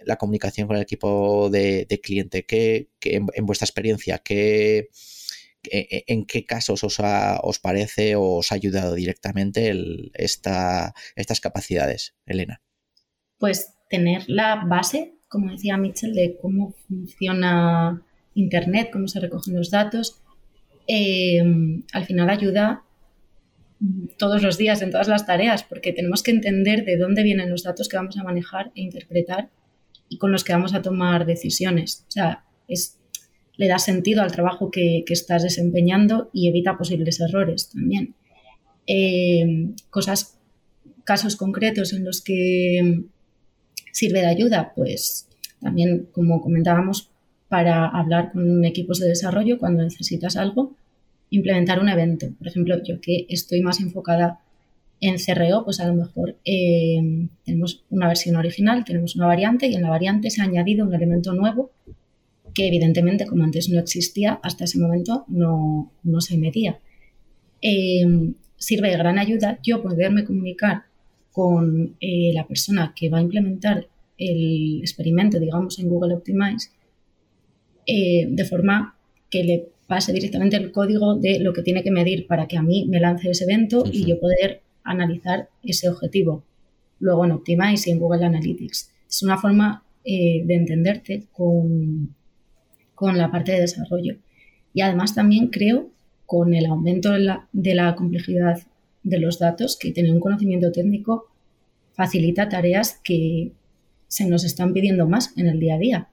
la 0.05 0.17
comunicación 0.17 0.67
con 0.67 0.75
el 0.75 0.81
equipo 0.81 1.50
de, 1.51 1.88
cliente, 2.01 2.45
que, 2.45 2.89
en, 3.03 3.27
vuestra 3.45 3.65
experiencia, 3.65 4.17
que, 4.17 4.77
e, 4.79 4.89
en 5.72 6.25
qué 6.25 6.46
casos 6.46 6.84
os, 6.84 6.98
os 7.00 7.60
parece 7.60 8.15
o 8.15 8.38
os 8.38 8.51
ha 8.51 8.55
ayudado 8.55 8.96
directamente 8.96 9.74
esta, 10.13 10.93
estas 11.15 11.39
capacidades, 11.39 12.15
Elena? 12.25 12.62
Pues 13.38 13.74
tener 13.89 14.24
la 14.27 14.65
base, 14.65 15.15
como 15.27 15.51
decía 15.51 15.77
Mitchell, 15.77 16.13
de 16.13 16.38
cómo 16.41 16.74
funciona 16.88 18.03
Internet, 18.34 18.89
cómo 18.91 19.08
se 19.08 19.20
recogen 19.20 19.55
los 19.55 19.70
datos, 19.70 20.22
eh, 20.88 21.41
al 21.93 22.05
final 22.05 22.29
ayuda 22.29 22.84
todos 24.17 24.41
los 24.41 24.58
días 24.58 24.82
en 24.82 24.91
todas 24.91 25.08
las 25.08 25.25
tareas, 25.25 25.63
porque 25.63 25.93
tenemos 25.93 26.24
que 26.24 26.32
entender 26.32 26.86
de 26.86 26.98
dónde 26.98 27.24
vienen 27.24 27.50
los 27.50 27.63
datos 27.63 27.89
que 27.89 27.98
vamos 27.98 28.17
a 28.17 28.24
manejar 28.24 28.72
e 28.75 28.82
interpretar 28.82 29.50
y 30.10 30.17
con 30.17 30.32
los 30.32 30.43
que 30.43 30.53
vamos 30.53 30.74
a 30.74 30.82
tomar 30.82 31.25
decisiones. 31.25 32.05
O 32.08 32.12
sea, 32.12 32.46
es, 32.67 33.00
le 33.55 33.67
da 33.67 33.79
sentido 33.79 34.22
al 34.22 34.31
trabajo 34.31 34.72
que, 34.72 35.03
estás 35.07 35.43
desempeñando 35.43 36.29
y 36.33 36.48
evita 36.48 36.77
posibles 36.77 37.19
errores 37.19 37.69
también. 37.69 38.15
Eh, 38.88 39.69
cosas, 39.89 40.39
casos 41.03 41.36
concretos 41.36 41.93
en 41.93 42.03
los 42.03 42.22
que 42.22 43.03
sirve 43.91 44.22
de 44.22 44.27
ayuda? 44.27 44.74
Pues 44.75 45.27
también, 45.62 46.10
como 46.12 46.41
comentábamos, 46.41 47.10
para 47.48 47.88
hablar 47.88 48.31
con 48.33 48.65
equipos 48.65 49.00
de 49.00 49.07
desarrollo 49.07 49.57
cuando 49.60 49.83
necesitas 49.83 50.36
algo, 50.36 50.75
implementar 51.29 51.79
un 51.79 51.89
evento. 51.89 52.27
Por 52.38 52.48
ejemplo, 52.48 52.81
yo 52.83 53.00
que 53.00 53.25
estoy 53.29 53.62
más 53.62 53.79
enfocada 53.79 54.39
en 55.00 55.17
CRO, 55.17 55.63
pues 55.63 55.79
a 55.79 55.88
lo 55.88 55.93
mejor 55.93 56.38
eh, 56.45 57.27
tenemos 57.45 57.83
una 57.89 58.07
versión 58.07 58.36
original, 58.36 58.83
tenemos 58.86 59.15
una 59.15 59.27
variante 59.27 59.67
y 59.67 59.75
en 59.75 59.83
la 59.83 59.89
variante 59.89 60.29
se 60.29 60.41
ha 60.41 60.45
añadido 60.45 60.86
un 60.86 60.93
elemento 60.93 61.33
nuevo 61.33 61.72
que 62.53 62.67
evidentemente 62.67 63.25
como 63.25 63.43
antes 63.43 63.69
no 63.69 63.79
existía, 63.79 64.39
hasta 64.43 64.65
ese 64.65 64.79
momento 64.79 65.25
no, 65.27 65.91
se 66.19 66.38
medía. 66.38 66.79
Eh, 67.62 68.33
sirve 68.57 68.89
de 68.89 68.98
gran 68.98 69.17
ayuda 69.19 69.60
yo 69.63 69.81
poderme 69.81 70.25
comunicar 70.25 70.83
con 71.31 71.95
eh, 72.00 72.31
la 72.33 72.48
persona 72.48 72.93
que 72.95 73.10
va 73.10 73.17
a 73.17 73.22
implementar 73.22 73.88
el 74.17 74.79
experimento, 74.81 75.39
digamos, 75.39 75.79
en 75.79 75.89
Google 75.89 76.13
Optimize, 76.13 76.69
eh, 77.86 78.27
de 78.29 78.45
forma 78.45 78.95
que 79.29 79.43
le 79.43 79.69
pase 79.88 80.13
directamente 80.13 80.55
el 80.55 80.72
código 80.72 81.15
de 81.15 81.39
lo 81.39 81.53
que 81.53 81.63
tiene 81.63 81.83
que 81.83 81.91
medir 81.91 82.27
para 82.27 82.48
que 82.48 82.57
a 82.57 82.62
mí 82.62 82.86
me 82.88 83.00
lance 83.00 83.29
ese 83.29 83.43
evento 83.43 83.83
y 83.91 84.05
yo 84.05 84.19
poder 84.19 84.62
analizar 84.83 85.50
ese 85.63 85.89
objetivo. 85.89 86.43
Luego 87.00 87.25
en 87.25 87.31
Optimize 87.31 87.89
y 87.89 87.93
en 87.93 88.00
Google 88.00 88.25
Analytics. 88.25 88.91
Es 89.10 89.24
una 89.24 89.38
forma 89.38 89.83
eh, 90.05 90.43
de 90.45 90.55
entenderte 90.55 91.24
con, 91.31 92.15
con 93.03 93.17
la 93.17 93.29
parte 93.29 93.51
de 93.51 93.60
desarrollo. 93.60 94.15
Y 94.74 94.79
además 94.79 95.13
también 95.13 95.48
creo, 95.48 95.89
con 96.25 96.53
el 96.53 96.65
aumento 96.65 97.12
de 97.12 97.19
la, 97.19 97.50
de 97.51 97.75
la 97.75 97.98
complejidad 97.98 98.62
de 99.03 99.19
los 99.19 99.39
datos, 99.39 99.75
que 99.77 99.91
tener 99.91 100.13
un 100.13 100.22
conocimiento 100.22 100.72
técnico 100.72 101.27
facilita 101.91 102.48
tareas 102.48 103.01
que 103.03 103.51
se 104.07 104.25
nos 104.29 104.45
están 104.45 104.72
pidiendo 104.72 105.05
más 105.05 105.38
en 105.38 105.48
el 105.48 105.60
día 105.60 105.75
a 105.75 105.79
día. 105.79 106.07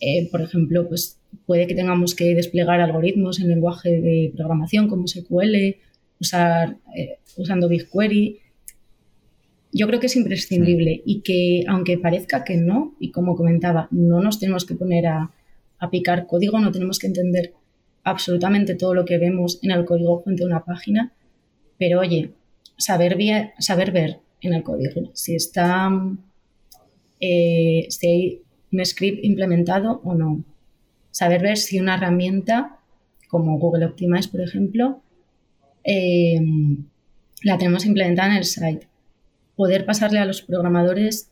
Eh, 0.00 0.28
por 0.30 0.40
ejemplo, 0.40 0.88
pues 0.88 1.18
puede 1.46 1.66
que 1.66 1.74
tengamos 1.74 2.14
que 2.14 2.32
desplegar 2.32 2.80
algoritmos 2.80 3.40
en 3.40 3.48
lenguaje 3.48 4.00
de 4.00 4.32
programación 4.36 4.86
como 4.86 5.08
SQL, 5.08 5.78
usar, 6.20 6.76
eh, 6.96 7.18
usando 7.36 7.68
BigQuery. 7.68 8.38
Yo 9.72 9.88
creo 9.88 9.98
que 9.98 10.06
es 10.06 10.14
imprescindible 10.14 11.02
y 11.04 11.22
que 11.22 11.64
aunque 11.66 11.98
parezca 11.98 12.44
que 12.44 12.56
no, 12.56 12.94
y 13.00 13.10
como 13.10 13.34
comentaba, 13.34 13.88
no 13.90 14.20
nos 14.20 14.38
tenemos 14.38 14.64
que 14.64 14.76
poner 14.76 15.08
a, 15.08 15.32
a 15.78 15.90
picar 15.90 16.26
código, 16.26 16.58
no 16.58 16.72
tenemos 16.72 16.98
que 16.98 17.06
entender 17.06 17.54
absolutamente 18.04 18.74
todo 18.74 18.94
lo 18.94 19.04
que 19.04 19.18
vemos 19.18 19.58
en 19.62 19.70
el 19.70 19.84
código 19.84 20.22
fuente 20.22 20.42
de 20.42 20.46
una 20.46 20.64
página, 20.64 21.12
pero 21.78 22.00
oye, 22.00 22.32
saber, 22.76 23.16
saber 23.58 23.92
ver 23.92 24.20
en 24.40 24.54
el 24.54 24.62
código 24.62 25.10
si 25.14 25.34
está 25.34 25.90
eh, 27.20 27.86
si 27.90 28.06
hay 28.06 28.42
un 28.72 28.84
script 28.84 29.24
implementado 29.24 30.00
o 30.04 30.14
no. 30.14 30.44
Saber 31.10 31.42
ver 31.42 31.56
si 31.56 31.80
una 31.80 31.96
herramienta 31.96 32.78
como 33.28 33.58
Google 33.58 33.86
Optimize, 33.86 34.28
por 34.28 34.40
ejemplo, 34.40 35.02
eh, 35.84 36.40
la 37.42 37.58
tenemos 37.58 37.84
implementada 37.86 38.32
en 38.32 38.38
el 38.38 38.44
site. 38.44 38.88
Poder 39.56 39.84
pasarle 39.84 40.18
a 40.18 40.24
los 40.24 40.42
programadores 40.42 41.30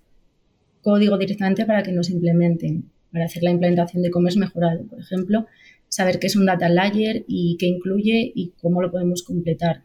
código 0.82 1.18
directamente 1.18 1.64
para 1.64 1.82
que 1.82 1.92
nos 1.92 2.10
implementen, 2.10 2.90
para 3.12 3.26
hacer 3.26 3.42
la 3.42 3.50
implementación 3.50 4.02
de 4.02 4.08
e-commerce 4.08 4.38
mejorado, 4.38 4.84
por 4.84 5.00
ejemplo, 5.00 5.46
saber 5.88 6.18
qué 6.18 6.26
es 6.26 6.36
un 6.36 6.46
data 6.46 6.68
layer 6.68 7.24
y 7.26 7.56
qué 7.58 7.66
incluye 7.66 8.32
y 8.34 8.52
cómo 8.60 8.82
lo 8.82 8.90
podemos 8.90 9.22
completar 9.22 9.82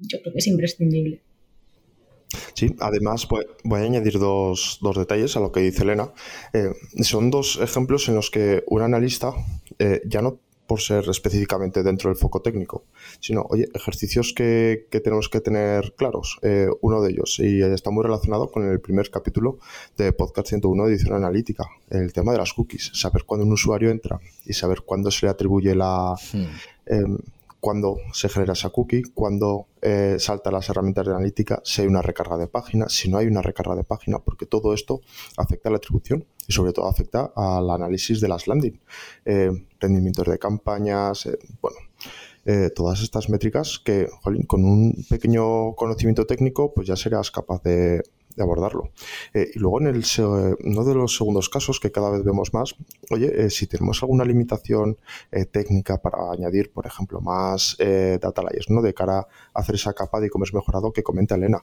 yo 0.00 0.20
creo 0.20 0.32
que 0.32 0.38
es 0.38 0.46
imprescindible. 0.46 1.22
Sí, 2.54 2.74
además 2.78 3.26
voy, 3.28 3.80
a 3.80 3.84
añadir 3.84 4.18
dos, 4.18 4.78
detalles 4.94 5.36
a 5.36 5.40
lo 5.40 5.50
que 5.50 5.60
dice 5.60 5.82
Elena. 5.82 6.12
Eh, 6.52 6.72
son 7.02 7.30
dos 7.30 7.58
ejemplos 7.60 8.08
en 8.08 8.14
los 8.14 8.30
que 8.30 8.62
un 8.68 8.82
analista, 8.82 9.32
eh, 9.78 10.00
ya 10.06 10.22
no 10.22 10.40
por 10.70 10.80
ser 10.80 11.08
específicamente 11.08 11.82
dentro 11.82 12.10
del 12.10 12.16
foco 12.16 12.42
técnico, 12.42 12.84
sino, 13.18 13.44
oye, 13.50 13.66
ejercicios 13.74 14.32
que, 14.32 14.86
tenemos 14.88 15.28
que 15.28 15.40
tener 15.40 15.94
claros. 15.96 16.38
Eh, 16.42 16.68
uno 16.80 17.02
de 17.02 17.10
ellos, 17.10 17.40
y 17.40 17.60
está 17.60 17.90
muy 17.90 18.04
relacionado 18.04 18.52
con 18.52 18.62
el 18.70 18.78
primer 18.78 19.10
capítulo 19.10 19.58
de 19.96 20.12
Podcast 20.12 20.46
101 20.46 20.86
Edición 20.86 21.14
Analítica, 21.16 21.64
el 21.90 22.12
tema 22.12 22.30
de 22.30 22.38
las 22.38 22.52
cookies, 22.52 22.92
saber 22.94 23.24
cuándo 23.24 23.44
un 23.46 23.52
usuario 23.52 23.90
entra 23.90 24.20
y 24.46 24.52
saber 24.52 24.82
cuándo 24.82 25.10
se 25.10 25.26
le 25.26 25.30
atribuye 25.30 25.74
la... 25.74 26.14
Hmm. 26.32 26.46
Em, 26.86 27.18
cuando 27.58 27.98
se 28.12 28.28
genera 28.28 28.52
esa 28.52 28.70
cookie, 28.70 29.02
cuando 29.12 29.66
eh, 29.82 30.16
salta 30.18 30.52
las 30.52 30.68
herramientas 30.70 31.04
de 31.04 31.12
analítica, 31.12 31.60
si 31.64 31.82
hay 31.82 31.88
una 31.88 32.00
recarga 32.00 32.38
de 32.38 32.46
página, 32.46 32.88
si 32.88 33.10
no 33.10 33.18
hay 33.18 33.26
una 33.26 33.42
recarga 33.42 33.74
de 33.74 33.84
página, 33.84 34.20
porque 34.20 34.46
todo 34.46 34.72
esto 34.72 35.00
afecta 35.36 35.68
a 35.68 35.72
la 35.72 35.78
atribución 35.78 36.24
y 36.50 36.52
sobre 36.52 36.72
todo 36.72 36.88
afecta 36.88 37.32
al 37.36 37.70
análisis 37.70 38.20
de 38.20 38.26
las 38.26 38.48
landing, 38.48 38.80
eh, 39.24 39.52
rendimientos 39.78 40.26
de 40.26 40.36
campañas, 40.36 41.26
eh, 41.26 41.38
bueno, 41.62 41.76
todas 42.74 43.02
estas 43.02 43.28
métricas 43.28 43.78
que 43.78 44.08
con 44.48 44.64
un 44.64 45.04
pequeño 45.08 45.76
conocimiento 45.76 46.26
técnico 46.26 46.74
pues 46.74 46.88
ya 46.88 46.96
serás 46.96 47.30
capaz 47.30 47.62
de, 47.62 48.02
abordarlo. 48.38 48.90
Eh, 49.34 49.50
y 49.54 49.58
luego 49.58 49.80
en 49.80 49.88
el 49.88 50.04
uno 50.64 50.84
de 50.84 50.94
los 50.94 51.16
segundos 51.16 51.48
casos 51.48 51.80
que 51.80 51.90
cada 51.90 52.10
vez 52.10 52.24
vemos 52.24 52.52
más, 52.54 52.74
oye, 53.10 53.44
eh, 53.44 53.50
si 53.50 53.66
tenemos 53.66 54.02
alguna 54.02 54.24
limitación 54.24 54.98
eh, 55.30 55.44
técnica 55.44 56.00
para 56.00 56.30
añadir, 56.32 56.72
por 56.72 56.86
ejemplo, 56.86 57.20
más 57.20 57.76
data 57.78 58.42
layers, 58.42 58.70
¿no? 58.70 58.82
De 58.82 58.94
cara 58.94 59.18
a 59.18 59.26
hacer 59.60 59.74
esa 59.74 59.92
capa 59.92 60.20
de 60.20 60.26
e-commerce 60.26 60.54
mejorado 60.54 60.92
que 60.92 61.02
comenta 61.02 61.34
Elena 61.34 61.62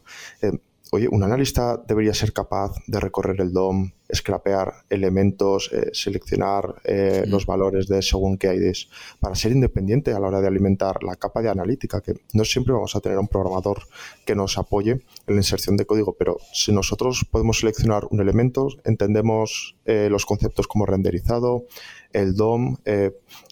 oye, 0.91 1.07
un 1.09 1.23
analista 1.23 1.77
debería 1.77 2.13
ser 2.13 2.33
capaz 2.33 2.75
de 2.87 2.99
recorrer 2.99 3.39
el 3.41 3.51
DOM, 3.51 3.91
scrapear 4.13 4.73
elementos, 4.89 5.69
eh, 5.73 5.89
seleccionar 5.93 6.75
eh, 6.83 7.23
los 7.27 7.45
valores 7.45 7.87
de 7.87 8.01
según 8.01 8.37
qué 8.37 8.53
IDs, 8.53 8.89
para 9.19 9.35
ser 9.35 9.51
independiente 9.51 10.13
a 10.13 10.19
la 10.19 10.27
hora 10.27 10.41
de 10.41 10.47
alimentar 10.47 11.03
la 11.03 11.15
capa 11.15 11.41
de 11.41 11.49
analítica, 11.49 12.01
que 12.01 12.13
no 12.33 12.45
siempre 12.45 12.73
vamos 12.73 12.95
a 12.95 13.01
tener 13.01 13.17
un 13.17 13.27
programador 13.27 13.83
que 14.25 14.35
nos 14.35 14.57
apoye 14.57 14.91
en 14.91 15.01
la 15.27 15.35
inserción 15.35 15.75
de 15.77 15.85
código, 15.85 16.15
pero 16.17 16.37
si 16.53 16.71
nosotros 16.71 17.25
podemos 17.29 17.59
seleccionar 17.59 18.05
un 18.09 18.21
elemento, 18.21 18.69
entendemos 18.85 19.75
eh, 19.85 20.07
los 20.09 20.25
conceptos 20.25 20.67
como 20.67 20.85
renderizado, 20.85 21.65
el 22.13 22.35
DOM, 22.35 22.77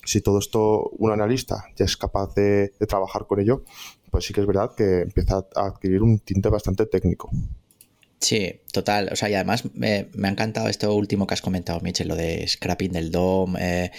si 0.06 0.22
todo 0.22 0.40
esto 0.40 0.90
un 0.98 1.12
analista 1.12 1.66
ya 1.76 1.86
es 1.86 1.98
capaz 1.98 2.34
de 2.36 2.72
trabajar 2.88 3.28
con 3.28 3.42
ello, 3.42 3.64
pues 4.16 4.28
sí 4.28 4.34
que 4.34 4.40
es 4.40 4.48
verdad 4.48 4.72
que 4.78 5.02
empieza 5.02 5.46
a 5.56 5.66
adquirir 5.66 6.02
un 6.02 6.20
tinte 6.20 6.48
bastante 6.48 6.86
técnico. 6.86 7.30
Sí, 8.22 8.62
total. 8.72 9.10
O 9.12 9.16
sea, 9.18 9.30
y 9.30 9.34
además 9.34 9.66
me, 9.74 10.08
ha 10.24 10.30
encantado 10.30 10.70
esto 10.70 10.96
último 10.96 11.28
que 11.28 11.34
has 11.34 11.42
comentado, 11.42 11.82
Michel, 11.82 12.08
lo 12.08 12.16
de 12.16 12.48
scrapping 12.48 12.94
del 12.94 13.12
DOM, 13.12 13.58
eh, 13.58 13.92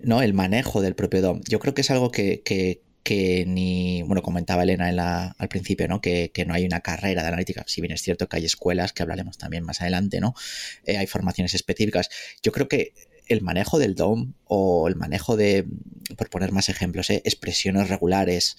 ¿no? 0.00 0.20
El 0.20 0.34
manejo 0.34 0.82
del 0.82 0.94
propio 0.94 1.22
DOM. 1.22 1.40
Yo 1.48 1.58
creo 1.58 1.72
que 1.72 1.80
es 1.80 1.90
algo 1.90 2.10
que, 2.10 2.42
ni, 3.46 4.02
bueno, 4.02 4.20
comentaba 4.20 4.64
Elena 4.64 4.90
en 4.90 4.96
la, 4.96 5.34
al 5.38 5.48
principio, 5.48 5.88
¿no? 5.88 6.02
Que, 6.02 6.30
no 6.46 6.52
hay 6.52 6.66
una 6.66 6.80
carrera 6.80 7.22
de 7.22 7.28
analítica, 7.28 7.64
si 7.66 7.80
bien 7.80 7.94
es 7.94 8.02
cierto 8.02 8.28
que 8.28 8.36
hay 8.36 8.44
escuelas, 8.44 8.92
que 8.92 9.02
hablaremos 9.02 9.38
también 9.38 9.64
más 9.64 9.80
adelante, 9.80 10.20
¿no? 10.20 10.34
Eh, 10.84 10.98
hay 10.98 11.06
formaciones 11.06 11.54
específicas. 11.54 12.10
Yo 12.42 12.52
creo 12.52 12.68
que 12.68 12.92
el 13.26 13.42
manejo 13.42 13.78
del 13.78 13.94
DOM 13.94 14.32
o 14.44 14.88
el 14.88 14.96
manejo 14.96 15.36
de, 15.36 15.66
por 16.16 16.30
poner 16.30 16.52
más 16.52 16.68
ejemplos, 16.68 17.10
¿eh? 17.10 17.22
expresiones 17.24 17.88
regulares, 17.88 18.56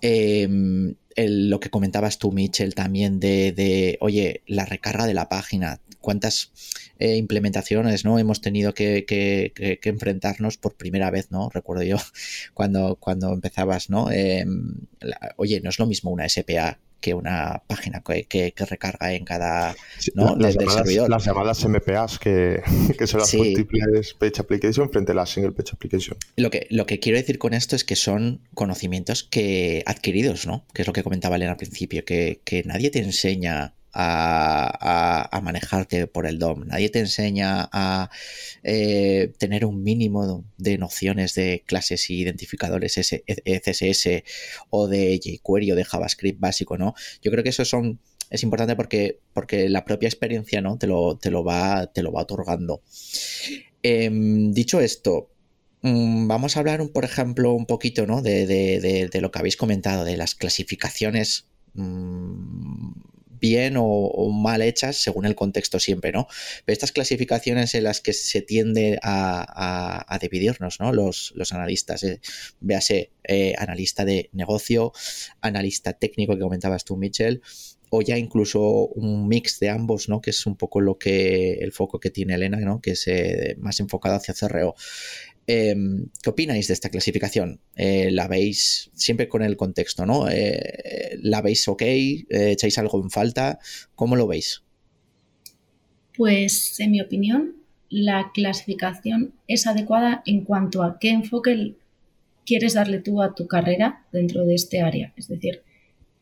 Em, 0.00 0.94
lo 1.16 1.58
que 1.58 1.70
comentabas 1.70 2.18
tú, 2.18 2.30
Mitchell, 2.30 2.74
también 2.74 3.18
de, 3.18 3.98
oye, 4.00 4.42
la 4.46 4.64
recarga 4.64 5.06
de 5.06 5.14
la 5.14 5.28
página, 5.28 5.80
cuántas 6.00 6.52
eh, 7.00 7.16
implementaciones 7.16 8.04
no 8.04 8.18
hemos 8.20 8.40
tenido 8.40 8.72
que, 8.74 9.04
enfrentarnos 9.82 10.56
por 10.58 10.76
primera 10.76 11.10
vez, 11.10 11.30
¿no? 11.32 11.50
Recuerdo 11.50 11.82
yo 11.82 11.96
cuando, 12.54 12.96
cuando 12.96 13.32
empezabas, 13.32 13.90
¿no? 13.90 14.12
Em, 14.12 14.74
oye, 15.36 15.60
no 15.60 15.70
es 15.70 15.78
lo 15.78 15.86
mismo 15.86 16.10
una 16.10 16.28
SPA 16.28 16.78
que 17.00 17.14
una 17.14 17.62
página 17.66 18.02
que, 18.02 18.52
recarga 18.68 19.12
en 19.12 19.24
cada 19.24 19.76
¿no? 20.14 20.36
las, 20.36 20.54
llamadas, 20.54 20.74
servidor. 20.74 21.08
las 21.08 21.24
llamadas 21.24 21.64
MPAs 21.64 22.18
que, 22.18 22.62
son 23.06 23.20
las 23.20 23.34
múltiples 23.34 24.14
page 24.14 24.40
application 24.40 24.90
frente 24.90 25.12
a 25.12 25.14
la 25.14 25.26
single 25.26 25.52
page 25.52 25.70
application. 25.72 26.16
Lo 26.36 26.50
que, 26.50 26.66
lo 26.70 26.86
que 26.86 26.98
quiero 27.00 27.18
decir 27.18 27.38
con 27.38 27.54
esto 27.54 27.76
es 27.76 27.84
que 27.84 27.96
son 27.96 28.40
conocimientos 28.54 29.22
que 29.22 29.82
adquiridos, 29.86 30.46
¿no? 30.46 30.64
Que 30.74 30.82
es 30.82 30.88
lo 30.88 30.92
que 30.92 31.02
comentaba 31.02 31.36
Elena 31.36 31.52
al 31.52 31.56
principio, 31.56 32.04
que, 32.04 32.40
que 32.44 32.62
nadie 32.64 32.90
te 32.90 33.00
enseña 33.00 33.74
a, 33.92 35.40
manejarte 35.42 36.06
por 36.06 36.26
el 36.26 36.38
DOM. 36.38 36.66
Nadie 36.66 36.90
te 36.90 36.98
enseña 36.98 37.68
a 37.72 38.10
eh, 38.62 39.32
tener 39.38 39.64
un 39.64 39.82
mínimo 39.82 40.44
de 40.56 40.78
nociones 40.78 41.34
de 41.34 41.62
clases 41.66 42.10
y 42.10 42.20
identificadores 42.20 42.94
CSS 42.94 44.06
e, 44.06 44.24
o 44.70 44.88
de 44.88 45.18
jQuery 45.18 45.72
o 45.72 45.76
de 45.76 45.84
JavaScript 45.84 46.40
básico, 46.40 46.76
¿no? 46.76 46.94
Yo 47.22 47.30
creo 47.30 47.42
que 47.42 47.50
eso 47.50 47.64
son 47.64 48.00
es 48.30 48.42
importante 48.42 48.76
porque, 48.76 49.20
porque 49.32 49.68
la 49.68 49.84
propia 49.84 50.08
experiencia 50.08 50.60
¿no? 50.60 50.78
te, 50.78 50.86
lo, 50.86 51.16
te, 51.16 51.30
lo 51.30 51.44
va, 51.44 51.86
te 51.86 52.02
lo 52.02 52.12
va 52.12 52.22
otorgando. 52.22 52.82
Em, 53.82 54.52
dicho 54.52 54.80
esto, 54.80 55.30
mm, 55.82 56.26
vamos 56.28 56.56
a 56.56 56.60
hablar, 56.60 56.86
por 56.92 57.04
ejemplo, 57.04 57.52
un 57.52 57.66
poquito 57.66 58.06
¿no? 58.06 58.22
de, 58.22 59.10
lo 59.20 59.30
que 59.30 59.38
habéis 59.38 59.56
comentado, 59.56 60.04
de 60.04 60.16
las 60.16 60.34
clasificaciones 60.34 61.46
mm, 61.74 62.90
bien 63.40 63.74
o, 63.76 64.30
mal 64.30 64.62
hechas 64.62 64.96
según 64.96 65.26
el 65.26 65.34
contexto 65.34 65.80
siempre, 65.80 66.12
¿no? 66.12 66.26
Pero 66.64 66.74
estas 66.74 66.92
clasificaciones 66.92 67.74
en 67.74 67.84
las 67.84 68.00
que 68.00 68.12
se 68.12 68.42
tiende 68.42 68.98
a, 69.02 70.18
dividirnos, 70.20 70.80
¿no? 70.80 70.92
Los, 70.92 71.32
los 71.36 71.52
analistas, 71.52 72.02
eh, 72.02 72.20
véase, 72.60 73.10
eh, 73.24 73.54
analista 73.58 74.04
de 74.04 74.30
negocio, 74.32 74.92
analista 75.40 75.92
técnico 75.92 76.34
que 76.34 76.40
comentabas 76.40 76.84
tú, 76.84 76.96
Michel, 76.96 77.42
o 77.90 78.02
ya 78.02 78.18
incluso 78.18 78.88
un 78.88 79.28
mix 79.28 79.60
de 79.60 79.70
ambos, 79.70 80.08
¿no? 80.08 80.20
Que 80.20 80.30
es 80.30 80.46
un 80.46 80.56
poco 80.56 80.80
lo 80.80 80.98
que 80.98 81.54
el 81.54 81.72
foco 81.72 82.00
que 82.00 82.10
tiene 82.10 82.34
Elena, 82.34 82.58
¿no? 82.58 82.80
Que 82.80 82.92
es 82.92 83.06
eh, 83.08 83.56
más 83.58 83.80
enfocado 83.80 84.16
hacia 84.16 84.34
CRO. 84.34 84.74
Em, 85.50 86.10
¿Qué 86.22 86.28
opináis 86.28 86.68
de 86.68 86.74
esta 86.74 86.90
clasificación? 86.90 87.58
Eh, 87.74 88.10
¿La 88.12 88.28
veis 88.28 88.90
siempre 88.92 89.28
con 89.28 89.42
el 89.42 89.56
contexto, 89.56 90.04
no? 90.04 90.28
Eh, 90.28 91.18
¿La 91.22 91.40
veis 91.40 91.66
ok? 91.66 91.80
Eh, 91.80 92.26
¿Echáis 92.28 92.76
algo 92.76 93.02
en 93.02 93.10
falta? 93.10 93.58
¿Cómo 93.94 94.14
lo 94.14 94.26
veis? 94.26 94.62
Pues, 96.14 96.78
en 96.80 96.90
mi 96.90 97.00
opinión, 97.00 97.54
la 97.88 98.30
clasificación 98.34 99.32
es 99.46 99.66
adecuada 99.66 100.22
en 100.26 100.44
cuanto 100.44 100.82
a 100.82 100.98
qué 100.98 101.12
enfoque 101.12 101.76
quieres 102.44 102.74
darle 102.74 102.98
tú 102.98 103.22
a 103.22 103.34
tu 103.34 103.46
carrera 103.46 104.06
dentro 104.12 104.44
de 104.44 104.54
este 104.54 104.82
área. 104.82 105.14
Es 105.16 105.28
decir, 105.28 105.62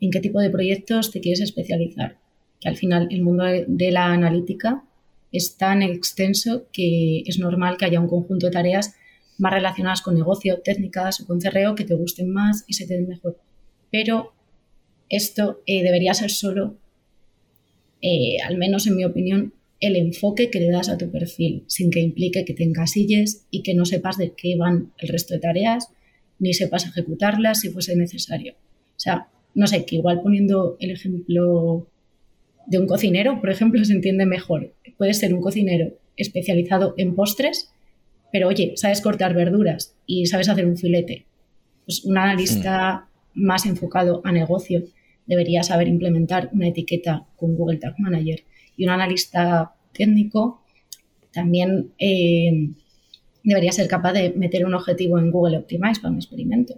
en 0.00 0.12
qué 0.12 0.20
tipo 0.20 0.38
de 0.38 0.50
proyectos 0.50 1.10
te 1.10 1.20
quieres 1.20 1.40
especializar. 1.40 2.16
Que 2.60 2.68
al 2.68 2.76
final 2.76 3.08
el 3.10 3.22
mundo 3.22 3.42
de 3.44 3.90
la 3.90 4.06
analítica 4.06 4.84
es 5.32 5.56
tan 5.56 5.82
extenso 5.82 6.68
que 6.72 7.24
es 7.26 7.40
normal 7.40 7.76
que 7.76 7.86
haya 7.86 7.98
un 7.98 8.08
conjunto 8.08 8.46
de 8.46 8.52
tareas 8.52 8.94
más 9.38 9.53
relacionadas 9.53 10.03
con 10.03 10.14
negocio, 10.14 10.61
técnicas 10.61 11.20
o 11.20 11.27
con 11.27 11.40
cerreo 11.40 11.75
que 11.75 11.85
te 11.85 11.94
gusten 11.94 12.31
más 12.31 12.64
y 12.66 12.75
se 12.75 12.87
te 12.87 12.94
den 12.94 13.09
mejor. 13.09 13.38
Pero 13.90 14.33
esto 15.09 15.62
eh, 15.66 15.83
debería 15.83 16.14
ser 16.14 16.31
solo, 16.31 16.77
eh, 18.03 18.38
al 18.44 18.57
menos 18.57 18.87
en 18.87 18.96
mi 18.96 19.05
opinión, 19.05 19.53
el 19.81 19.96
enfoque 19.96 20.51
que 20.51 20.61
le 20.61 20.70
das 20.70 20.88
a 20.88 20.96
tu 20.96 21.11
perfil, 21.11 21.64
sin 21.66 21.90
que 21.90 22.01
implique 22.01 22.44
que 22.44 22.55
te 22.55 22.64
encasilles 22.64 23.46
y 23.51 23.62
que 23.62 23.75
no 23.75 23.85
sepas 23.85 24.16
de 24.16 24.33
qué 24.33 24.57
van 24.57 24.92
el 24.99 25.09
resto 25.09 25.35
de 25.35 25.40
tareas, 25.40 25.88
ni 26.38 26.55
sepas 26.55 26.87
ejecutarlas 26.87 27.61
si 27.61 27.68
fuese 27.68 27.94
necesario. 27.96 28.55
O 28.55 29.01
sea, 29.01 29.29
no 29.55 29.66
sé, 29.66 29.85
que 29.85 29.96
igual 29.96 30.22
poniendo 30.22 30.77
el 30.81 30.90
ejemplo 30.90 31.87
de 32.66 32.79
un 32.79 32.87
cocinero, 32.87 33.40
por 33.40 33.51
ejemplo, 33.51 33.85
se 33.85 33.92
entiende 33.92 34.27
mejor. 34.27 34.75
Puede 34.96 35.14
ser 35.14 35.35
un 35.35 35.40
cocinero 35.40 35.92
especializado 36.16 36.94
en 36.96 37.14
postres 37.14 37.70
pero 38.32 38.48
oye, 38.48 38.72
sabes 38.76 39.00
cortar 39.00 39.34
verduras 39.34 39.94
y 40.06 40.26
sabes 40.26 40.48
hacer 40.48 40.66
un 40.66 40.76
filete. 40.76 41.26
Pues 41.84 42.04
un 42.04 42.18
analista 42.18 43.08
más 43.34 43.66
enfocado 43.66 44.20
a 44.24 44.32
negocio 44.32 44.82
debería 45.26 45.62
saber 45.62 45.88
implementar 45.88 46.50
una 46.52 46.68
etiqueta 46.68 47.26
con 47.36 47.54
Google 47.54 47.78
Tag 47.78 47.94
Manager. 47.98 48.44
Y 48.76 48.84
un 48.84 48.90
analista 48.90 49.74
técnico 49.92 50.62
también 51.32 51.92
eh, 51.98 52.70
debería 53.42 53.72
ser 53.72 53.88
capaz 53.88 54.12
de 54.12 54.30
meter 54.30 54.64
un 54.64 54.74
objetivo 54.74 55.18
en 55.18 55.30
Google 55.30 55.58
Optimize 55.58 56.00
para 56.00 56.12
un 56.12 56.18
experimento. 56.18 56.74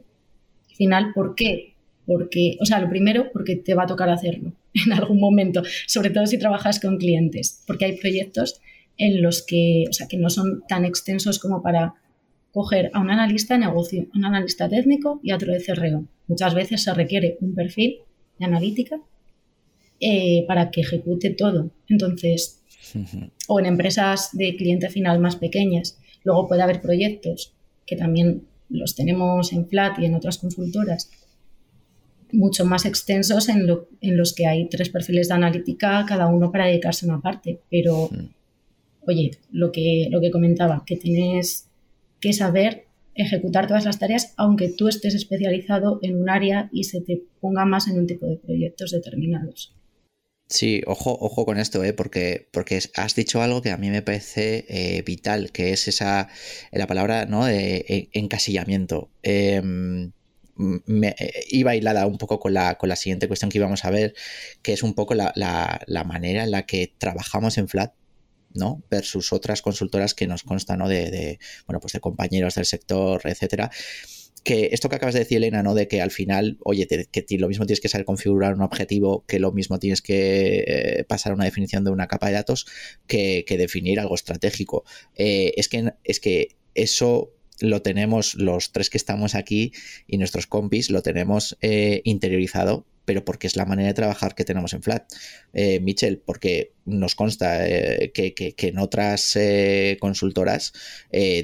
Al 0.68 0.76
final, 0.76 1.12
¿por 1.14 1.34
qué? 1.34 1.74
Porque, 2.06 2.56
o 2.60 2.66
sea, 2.66 2.80
lo 2.80 2.88
primero, 2.88 3.30
porque 3.32 3.56
te 3.56 3.74
va 3.74 3.84
a 3.84 3.86
tocar 3.86 4.10
hacerlo 4.10 4.52
en 4.86 4.92
algún 4.92 5.20
momento, 5.20 5.62
sobre 5.86 6.10
todo 6.10 6.26
si 6.26 6.38
trabajas 6.38 6.80
con 6.80 6.98
clientes, 6.98 7.62
porque 7.66 7.86
hay 7.86 7.96
proyectos 7.98 8.60
en 8.98 9.22
los 9.22 9.42
que, 9.42 9.84
o 9.88 9.92
sea, 9.92 10.08
que 10.08 10.18
no 10.18 10.28
son 10.28 10.64
tan 10.68 10.84
extensos 10.84 11.38
como 11.38 11.62
para 11.62 11.94
coger 12.52 12.90
a 12.92 13.00
un 13.00 13.10
analista 13.10 13.54
de 13.54 13.60
negocio, 13.60 14.08
un 14.14 14.24
analista 14.24 14.68
técnico 14.68 15.20
y 15.22 15.30
a 15.30 15.36
otro 15.36 15.52
de 15.52 15.62
CRO. 15.62 16.04
Muchas 16.26 16.54
veces 16.54 16.82
se 16.82 16.92
requiere 16.92 17.38
un 17.40 17.54
perfil 17.54 17.98
de 18.38 18.44
analítica 18.44 19.00
eh, 20.00 20.44
para 20.46 20.70
que 20.70 20.80
ejecute 20.80 21.30
todo. 21.30 21.70
Entonces, 21.88 22.62
o 23.46 23.60
en 23.60 23.66
empresas 23.66 24.30
de 24.32 24.56
cliente 24.56 24.88
final 24.90 25.20
más 25.20 25.36
pequeñas, 25.36 25.98
luego 26.24 26.48
puede 26.48 26.62
haber 26.62 26.80
proyectos 26.80 27.54
que 27.86 27.96
también 27.96 28.42
los 28.68 28.94
tenemos 28.94 29.52
en 29.52 29.66
Flat 29.66 29.98
y 29.98 30.04
en 30.04 30.14
otras 30.14 30.38
consultoras, 30.38 31.10
mucho 32.32 32.66
más 32.66 32.84
extensos 32.84 33.48
en, 33.48 33.66
los 34.16 34.34
que 34.34 34.46
hay 34.46 34.68
tres 34.68 34.90
perfiles 34.90 35.28
de 35.28 35.34
analítica, 35.34 36.04
cada 36.06 36.26
uno 36.26 36.52
para 36.52 36.66
dedicarse 36.66 37.06
a 37.06 37.08
una 37.08 37.22
parte, 37.22 37.60
pero 37.70 38.10
oye, 39.06 39.32
lo 39.50 39.72
que, 39.72 40.08
lo 40.10 40.20
que 40.20 40.30
comentaba, 40.30 40.84
que 40.86 40.96
tienes 40.96 41.68
que 42.20 42.32
saber 42.32 42.88
ejecutar 43.18 43.66
todas 43.66 43.84
las 43.84 43.98
tareas, 43.98 44.32
aunque 44.36 44.68
tú 44.68 44.88
estés 44.88 45.14
especializado 45.14 45.98
en 46.02 46.16
un 46.16 46.30
área 46.30 46.68
y 46.72 46.84
se 46.84 47.00
te 47.00 47.22
ponga 47.40 47.64
más 47.64 47.88
en 47.88 47.98
un 47.98 48.06
tipo 48.06 48.26
de 48.26 48.36
proyectos 48.36 48.92
determinados. 48.92 49.74
Sí, 50.48 50.80
ojo, 50.86 51.18
ojo 51.20 51.44
con 51.44 51.58
esto, 51.58 51.84
¿eh? 51.84 51.92
porque, 51.92 52.48
porque 52.52 52.80
has 52.94 53.14
dicho 53.14 53.42
algo 53.42 53.60
que 53.60 53.70
a 53.70 53.76
mí 53.76 53.90
me 53.90 54.00
parece 54.00 54.64
eh, 54.68 55.02
vital, 55.02 55.52
que 55.52 55.72
es 55.72 55.88
esa, 55.88 56.28
la 56.72 56.86
palabra 56.86 57.26
¿no? 57.26 57.44
de 57.44 57.84
e, 57.86 58.08
encasillamiento. 58.12 59.10
Em, 59.22 60.12
me, 60.56 61.08
eh, 61.18 61.44
iba 61.50 61.76
hilada 61.76 62.06
un 62.06 62.18
poco 62.18 62.40
con 62.40 62.54
la, 62.54 62.76
con 62.76 62.88
la 62.88 62.96
siguiente 62.96 63.28
cuestión 63.28 63.50
que 63.50 63.58
íbamos 63.58 63.84
a 63.84 63.90
ver, 63.90 64.14
que 64.62 64.72
es 64.72 64.82
un 64.82 64.94
poco 64.94 65.14
la, 65.14 65.32
la 65.34 66.04
manera 66.04 66.44
en 66.44 66.50
la 66.50 66.64
que 66.64 66.94
trabajamos 66.98 67.58
en 67.58 67.68
Flat 67.68 67.92
¿no? 68.54 68.82
Versus 68.90 69.32
otras 69.32 69.62
consultoras 69.62 70.14
que 70.14 70.26
nos 70.26 70.42
constan, 70.42 70.78
¿no? 70.78 70.88
De, 70.88 71.38
bueno, 71.66 71.80
pues 71.80 71.92
de 71.92 72.00
compañeros 72.00 72.54
del 72.54 72.64
sector, 72.64 73.20
etcétera. 73.24 73.70
que 74.44 74.70
esto 74.72 74.88
que 74.88 74.96
acabas 74.96 75.14
de 75.14 75.20
decir, 75.20 75.38
Elena, 75.38 75.62
¿no? 75.62 75.74
De 75.74 75.88
que 75.88 76.00
al 76.00 76.10
final, 76.10 76.58
oye, 76.64 76.86
que 76.86 77.38
lo 77.38 77.48
mismo 77.48 77.66
tienes 77.66 77.80
que 77.80 77.88
saber 77.88 78.04
configurar 78.04 78.54
un 78.54 78.62
objetivo, 78.62 79.24
que 79.26 79.38
lo 79.40 79.52
mismo 79.52 79.78
tienes 79.78 80.00
que 80.02 80.64
eh, 80.66 81.04
pasar 81.04 81.32
una 81.34 81.44
definición 81.44 81.84
de 81.84 81.90
una 81.90 82.06
capa 82.06 82.28
de 82.28 82.34
datos, 82.34 82.66
que, 83.06 83.44
definir 83.48 84.00
algo 84.00 84.14
estratégico. 84.14 84.84
Eh, 85.16 85.52
es, 85.56 85.68
que, 85.68 85.92
es 86.04 86.20
que 86.20 86.56
eso 86.74 87.32
lo 87.60 87.82
tenemos 87.82 88.34
los 88.34 88.72
tres 88.72 88.90
que 88.90 88.98
estamos 88.98 89.34
aquí 89.34 89.72
y 90.06 90.18
nuestros 90.18 90.46
compis 90.46 90.90
lo 90.90 91.02
tenemos 91.02 91.56
eh, 91.60 92.02
interiorizado, 92.04 92.86
pero 93.08 93.24
porque 93.24 93.46
es 93.46 93.56
la 93.56 93.64
manera 93.64 93.88
de 93.88 93.94
trabajar 93.94 94.34
que 94.34 94.44
tenemos 94.44 94.74
en 94.74 94.82
Flat. 94.82 95.10
Eh, 95.54 95.80
porque 96.26 96.74
nos 96.84 97.14
consta 97.14 97.64
que, 98.12 98.34
que, 98.34 98.54
en 98.68 98.78
otras 98.78 99.38
consultoras 99.98 100.74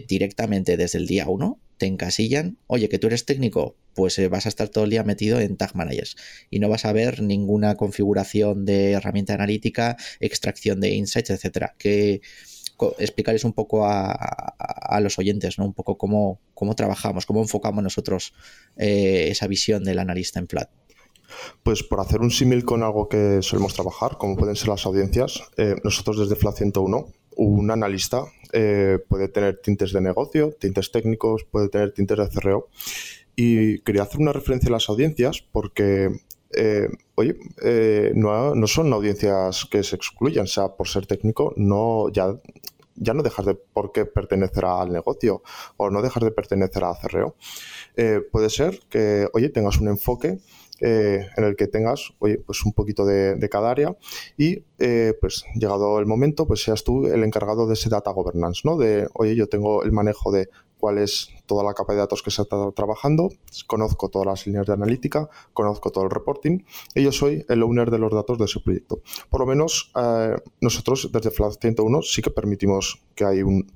directamente 0.06 0.76
desde 0.76 0.98
el 0.98 1.06
día 1.06 1.26
uno 1.26 1.58
te 1.78 1.86
encasillan, 1.86 2.58
oye, 2.66 2.88
que 2.90 2.98
tú 2.98 3.06
eres 3.06 3.24
técnico, 3.24 3.76
pues 3.94 4.18
eh, 4.18 4.28
vas 4.28 4.46
a 4.46 4.48
estar 4.48 4.68
todo 4.68 4.84
el 4.84 4.90
día 4.90 5.04
metido 5.04 5.40
en 5.40 5.56
Tag 5.56 5.74
Managers 5.74 6.16
y 6.50 6.58
no 6.58 6.68
vas 6.68 6.84
a 6.84 6.92
ver 6.92 7.22
ninguna 7.22 7.76
configuración 7.76 8.64
de 8.64 8.92
herramienta 8.92 9.34
analítica, 9.34 9.96
extracción 10.20 10.80
de 10.80 10.90
insights, 10.90 11.30
etcétera. 11.30 11.74
Que 11.78 12.20
explicarles 12.98 13.44
un 13.44 13.52
poco 13.52 13.86
a, 13.86 15.00
los 15.00 15.18
oyentes, 15.18 15.58
¿no? 15.58 15.64
Un 15.64 15.74
poco 15.74 15.96
cómo, 15.96 16.40
cómo 16.54 16.74
trabajamos, 16.74 17.26
cómo 17.26 17.40
enfocamos 17.40 17.82
nosotros 17.82 18.34
eh, 18.76 19.28
esa 19.30 19.46
visión 19.46 19.84
del 19.84 19.98
analista 19.98 20.40
en 20.40 20.48
Flat. 20.48 20.70
Pues 21.62 21.82
por 21.82 22.00
hacer 22.00 22.20
un 22.20 22.30
símil 22.30 22.64
con 22.64 22.82
algo 22.82 23.08
que 23.08 23.40
solemos 23.42 23.74
trabajar, 23.74 24.18
como 24.18 24.36
pueden 24.36 24.56
ser 24.56 24.68
las 24.68 24.86
audiencias, 24.86 25.42
eh, 25.56 25.76
nosotros 25.82 26.18
desde 26.18 26.36
Flat 26.36 26.56
101 26.56 27.08
un 27.36 27.70
analista 27.70 28.26
eh, 28.52 28.98
puede 29.08 29.28
tener 29.28 29.60
tintes 29.60 29.92
de 29.92 30.00
negocio, 30.00 30.52
tintes 30.52 30.92
técnicos, 30.92 31.44
puede 31.44 31.68
tener 31.68 31.92
tintes 31.92 32.18
de 32.18 32.28
CRO. 32.28 32.68
Y 33.34 33.80
quería 33.80 34.02
hacer 34.02 34.20
una 34.20 34.32
referencia 34.32 34.68
a 34.68 34.72
las 34.72 34.88
audiencias 34.88 35.44
porque, 35.50 36.10
eh, 36.52 36.88
oye, 37.16 37.36
no, 38.14 38.54
no, 38.54 38.66
son 38.68 38.92
audiencias 38.92 39.64
que 39.64 39.82
se 39.82 39.96
excluyan, 39.96 40.44
o 40.44 40.46
sea, 40.46 40.68
por 40.68 40.86
ser 40.86 41.06
técnico, 41.06 41.52
no 41.56 42.08
ya, 42.10 42.36
ya 42.94 43.14
no 43.14 43.24
dejas 43.24 43.46
de 43.46 43.54
por 43.54 43.90
qué 43.90 44.04
pertenecer 44.04 44.64
al 44.64 44.92
negocio 44.92 45.42
o 45.76 45.90
no 45.90 46.00
dejas 46.00 46.22
de 46.22 46.30
pertenecer 46.30 46.84
a 46.84 46.94
CRO. 46.94 47.34
puede 48.30 48.50
ser 48.50 48.78
que, 48.88 49.28
oye, 49.32 49.48
tengas 49.48 49.78
un 49.78 49.88
enfoque 49.88 50.38
eh, 50.80 51.28
en 51.36 51.44
el 51.44 51.56
que 51.56 51.66
tengas, 51.66 52.12
oye, 52.18 52.38
pues 52.38 52.64
un 52.64 52.72
poquito 52.72 53.04
de, 53.06 53.48
cada 53.50 53.70
área 53.70 53.96
y 54.36 54.64
eh, 54.78 55.14
pues 55.20 55.44
llegado 55.54 56.00
el 56.00 56.06
momento, 56.06 56.46
pues 56.46 56.62
seas 56.62 56.82
tú 56.82 57.06
el 57.06 57.22
encargado 57.22 57.66
de 57.66 57.74
ese 57.74 57.88
data 57.88 58.10
governance, 58.10 58.62
¿no? 58.64 58.76
De, 58.76 59.06
oye, 59.14 59.36
yo 59.36 59.48
tengo 59.48 59.84
el 59.84 59.92
manejo 59.92 60.32
de 60.32 60.48
cuál 60.84 60.98
es 60.98 61.30
toda 61.46 61.64
la 61.64 61.72
capa 61.72 61.94
de 61.94 62.00
datos 62.00 62.22
que 62.22 62.30
se 62.30 62.42
está 62.42 62.70
trabajando, 62.72 63.30
conozco 63.66 64.10
todas 64.10 64.26
las 64.26 64.46
líneas 64.46 64.66
de 64.66 64.74
analítica, 64.74 65.30
conozco 65.54 65.90
todo 65.90 66.04
el 66.04 66.10
reporting 66.10 66.58
y 66.94 67.02
yo 67.02 67.10
soy 67.10 67.42
el 67.48 67.62
owner 67.62 67.90
de 67.90 67.98
los 67.98 68.12
datos 68.12 68.36
de 68.36 68.44
ese 68.44 68.60
proyecto. 68.60 69.00
Por 69.30 69.40
lo 69.40 69.46
menos 69.46 69.90
eh, 69.96 70.36
nosotros 70.60 71.08
desde 71.10 71.30
Flat 71.30 71.54
101 71.58 72.02
sí 72.02 72.20
que 72.20 72.30
permitimos 72.30 73.02
que 73.14 73.24
hay 73.24 73.42
un 73.42 73.66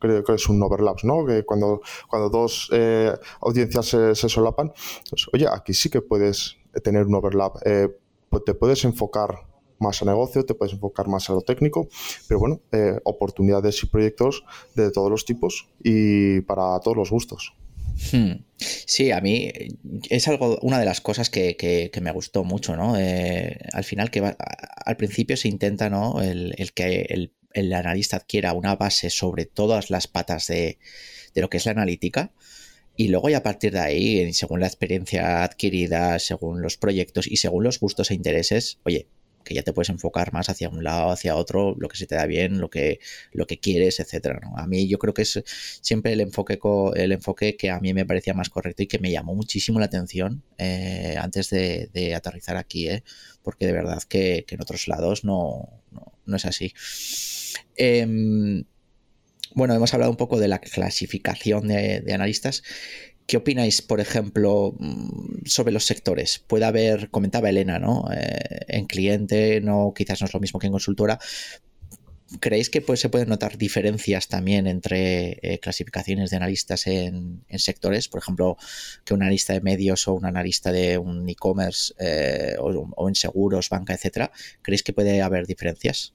creo 0.00 0.24
que 0.24 0.34
es 0.34 0.48
un 0.48 0.60
overlap, 0.60 1.04
¿no? 1.04 1.24
Que 1.24 1.44
cuando, 1.44 1.82
cuando 2.08 2.28
dos 2.30 2.68
eh, 2.72 3.16
audiencias 3.42 3.86
se, 3.86 4.28
solapan, 4.28 4.72
pues, 5.08 5.28
oye, 5.32 5.46
aquí 5.46 5.72
sí 5.72 5.88
que 5.88 6.00
puedes 6.00 6.56
tener 6.82 7.06
un 7.06 7.14
overlap. 7.14 7.58
Eh, 7.64 7.96
pues 8.28 8.44
te 8.44 8.54
puedes 8.54 8.84
enfocar 8.84 9.49
más 9.80 10.02
a 10.02 10.04
negocio, 10.04 10.44
te 10.44 10.54
puedes 10.54 10.74
enfocar 10.74 11.08
más 11.08 11.28
a 11.30 11.34
lo 11.34 11.42
técnico, 11.42 11.88
pero 12.28 12.40
bueno, 12.40 12.60
eh, 12.72 12.98
oportunidades 13.04 13.82
y 13.82 13.86
proyectos 13.86 14.44
de 14.74 14.90
todos 14.90 15.10
los 15.10 15.24
tipos 15.24 15.68
y 15.82 16.40
para 16.42 16.78
todos 16.80 16.96
los 16.96 17.10
gustos. 17.10 17.54
Hmm. 18.12 18.44
Sí, 18.56 19.10
a 19.10 19.20
mí 19.20 19.50
es 20.08 20.28
algo, 20.28 20.58
una 20.62 20.78
de 20.78 20.84
las 20.84 21.00
cosas 21.00 21.30
que, 21.30 21.90
me 22.00 22.12
gustó 22.12 22.44
mucho, 22.44 22.76
¿no? 22.76 22.94
al 22.94 23.84
final 23.84 24.10
que 24.10 24.34
al 24.84 24.96
principio 24.96 25.36
se 25.36 25.48
intenta, 25.48 25.90
¿no? 25.90 26.20
El, 26.22 26.54
que 26.74 27.30
el 27.52 27.72
analista 27.72 28.16
adquiera 28.16 28.52
una 28.52 28.76
base 28.76 29.10
sobre 29.10 29.46
todas 29.46 29.90
las 29.90 30.06
patas 30.06 30.46
de, 30.46 30.78
lo 31.34 31.50
que 31.50 31.58
es 31.58 31.66
la 31.66 31.72
analítica. 31.72 32.32
Y 32.96 33.08
luego 33.08 33.30
y 33.30 33.34
a 33.34 33.42
partir 33.42 33.72
de 33.72 33.80
ahí, 33.80 34.32
según 34.34 34.60
la 34.60 34.66
experiencia 34.66 35.42
adquirida, 35.42 36.18
según 36.18 36.60
los 36.60 36.76
proyectos 36.76 37.26
y 37.26 37.36
según 37.36 37.64
los 37.64 37.80
gustos 37.80 38.10
e 38.10 38.14
intereses, 38.14 38.78
oye, 38.84 39.08
que 39.44 39.54
ya 39.54 39.62
te 39.62 39.72
puedes 39.72 39.88
enfocar 39.90 40.32
más 40.32 40.48
hacia 40.48 40.68
un 40.68 40.84
lado, 40.84 41.10
hacia 41.10 41.36
otro, 41.36 41.74
lo 41.78 41.88
que 41.88 41.96
se 41.96 42.06
te 42.06 42.14
da 42.14 42.26
bien, 42.26 42.58
lo 42.58 42.70
que, 42.70 43.00
lo 43.32 43.46
que 43.46 43.58
quieres, 43.58 44.00
etcétera. 44.00 44.40
A 44.56 44.66
mí 44.66 44.88
yo 44.88 44.98
creo 44.98 45.14
que 45.14 45.22
es 45.22 45.42
siempre 45.80 46.12
el 46.12 46.20
enfoque, 46.20 46.58
el 46.96 47.12
enfoque 47.12 47.56
que 47.56 47.70
a 47.70 47.80
mí 47.80 47.94
me 47.94 48.06
parecía 48.06 48.34
más 48.34 48.50
correcto 48.50 48.82
y 48.82 48.86
que 48.86 48.98
me 48.98 49.10
llamó 49.10 49.34
muchísimo 49.34 49.78
la 49.78 49.86
atención 49.86 50.42
eh, 50.58 51.16
antes 51.18 51.50
de, 51.50 52.14
aterrizar 52.14 52.56
aquí, 52.56 52.88
¿eh? 52.88 53.04
porque 53.42 53.66
de 53.66 53.72
verdad 53.72 54.02
que, 54.02 54.44
en 54.48 54.60
otros 54.60 54.88
lados 54.88 55.24
no, 55.24 55.82
no 56.26 56.36
es 56.36 56.44
así. 56.44 56.72
Em, 57.76 58.64
bueno, 59.54 59.74
hemos 59.74 59.92
hablado 59.94 60.10
un 60.10 60.16
poco 60.16 60.38
de 60.38 60.48
la 60.48 60.60
clasificación 60.60 61.68
de, 61.68 62.04
analistas. 62.12 62.62
¿Qué 63.30 63.36
opináis, 63.36 63.80
por 63.80 64.00
ejemplo, 64.00 64.74
mm, 64.76 65.46
sobre 65.46 65.70
los 65.70 65.84
sectores? 65.84 66.40
Puede 66.40 66.64
haber, 66.64 67.10
comentaba 67.10 67.48
Elena, 67.48 67.78
¿no? 67.78 68.10
Eh, 68.12 68.58
en 68.66 68.86
cliente, 68.86 69.60
no, 69.60 69.92
quizás 69.94 70.20
no 70.20 70.26
es 70.26 70.34
lo 70.34 70.40
mismo 70.40 70.58
que 70.58 70.66
en 70.66 70.72
consultora. 70.72 71.16
¿Creéis 72.40 72.70
que 72.70 72.80
pues, 72.80 72.98
se 72.98 73.08
pueden 73.08 73.28
notar 73.28 73.56
diferencias 73.56 74.26
también 74.26 74.66
entre 74.66 75.38
eh, 75.42 75.60
clasificaciones 75.60 76.30
de 76.30 76.38
analistas 76.38 76.88
en, 76.88 77.44
sectores? 77.56 78.08
Por 78.08 78.20
ejemplo, 78.20 78.56
que 79.04 79.14
un 79.14 79.22
analista 79.22 79.52
de 79.52 79.60
medios 79.60 80.08
o 80.08 80.14
un 80.14 80.26
analista 80.26 80.72
de 80.72 80.98
un 80.98 81.28
e-commerce 81.28 81.94
eh, 82.00 82.56
o, 82.58 82.66
o, 82.96 83.08
en 83.08 83.14
seguros, 83.14 83.68
banca, 83.68 83.94
etcétera. 83.94 84.32
¿Creéis 84.60 84.82
que 84.82 84.92
puede 84.92 85.22
haber 85.22 85.46
diferencias? 85.46 86.14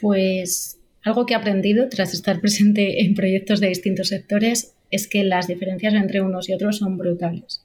Pues 0.00 0.78
algo 1.02 1.26
que 1.26 1.34
he 1.34 1.36
aprendido 1.36 1.88
tras 1.88 2.14
estar 2.14 2.40
presente 2.40 3.02
en 3.02 3.14
proyectos 3.14 3.58
de 3.58 3.66
distintos 3.66 4.06
sectores 4.06 4.76
es 4.90 5.08
que 5.08 5.24
las 5.24 5.46
diferencias 5.46 5.94
entre 5.94 6.20
unos 6.20 6.48
y 6.48 6.52
otros 6.52 6.78
son 6.78 6.96
brutales. 6.98 7.64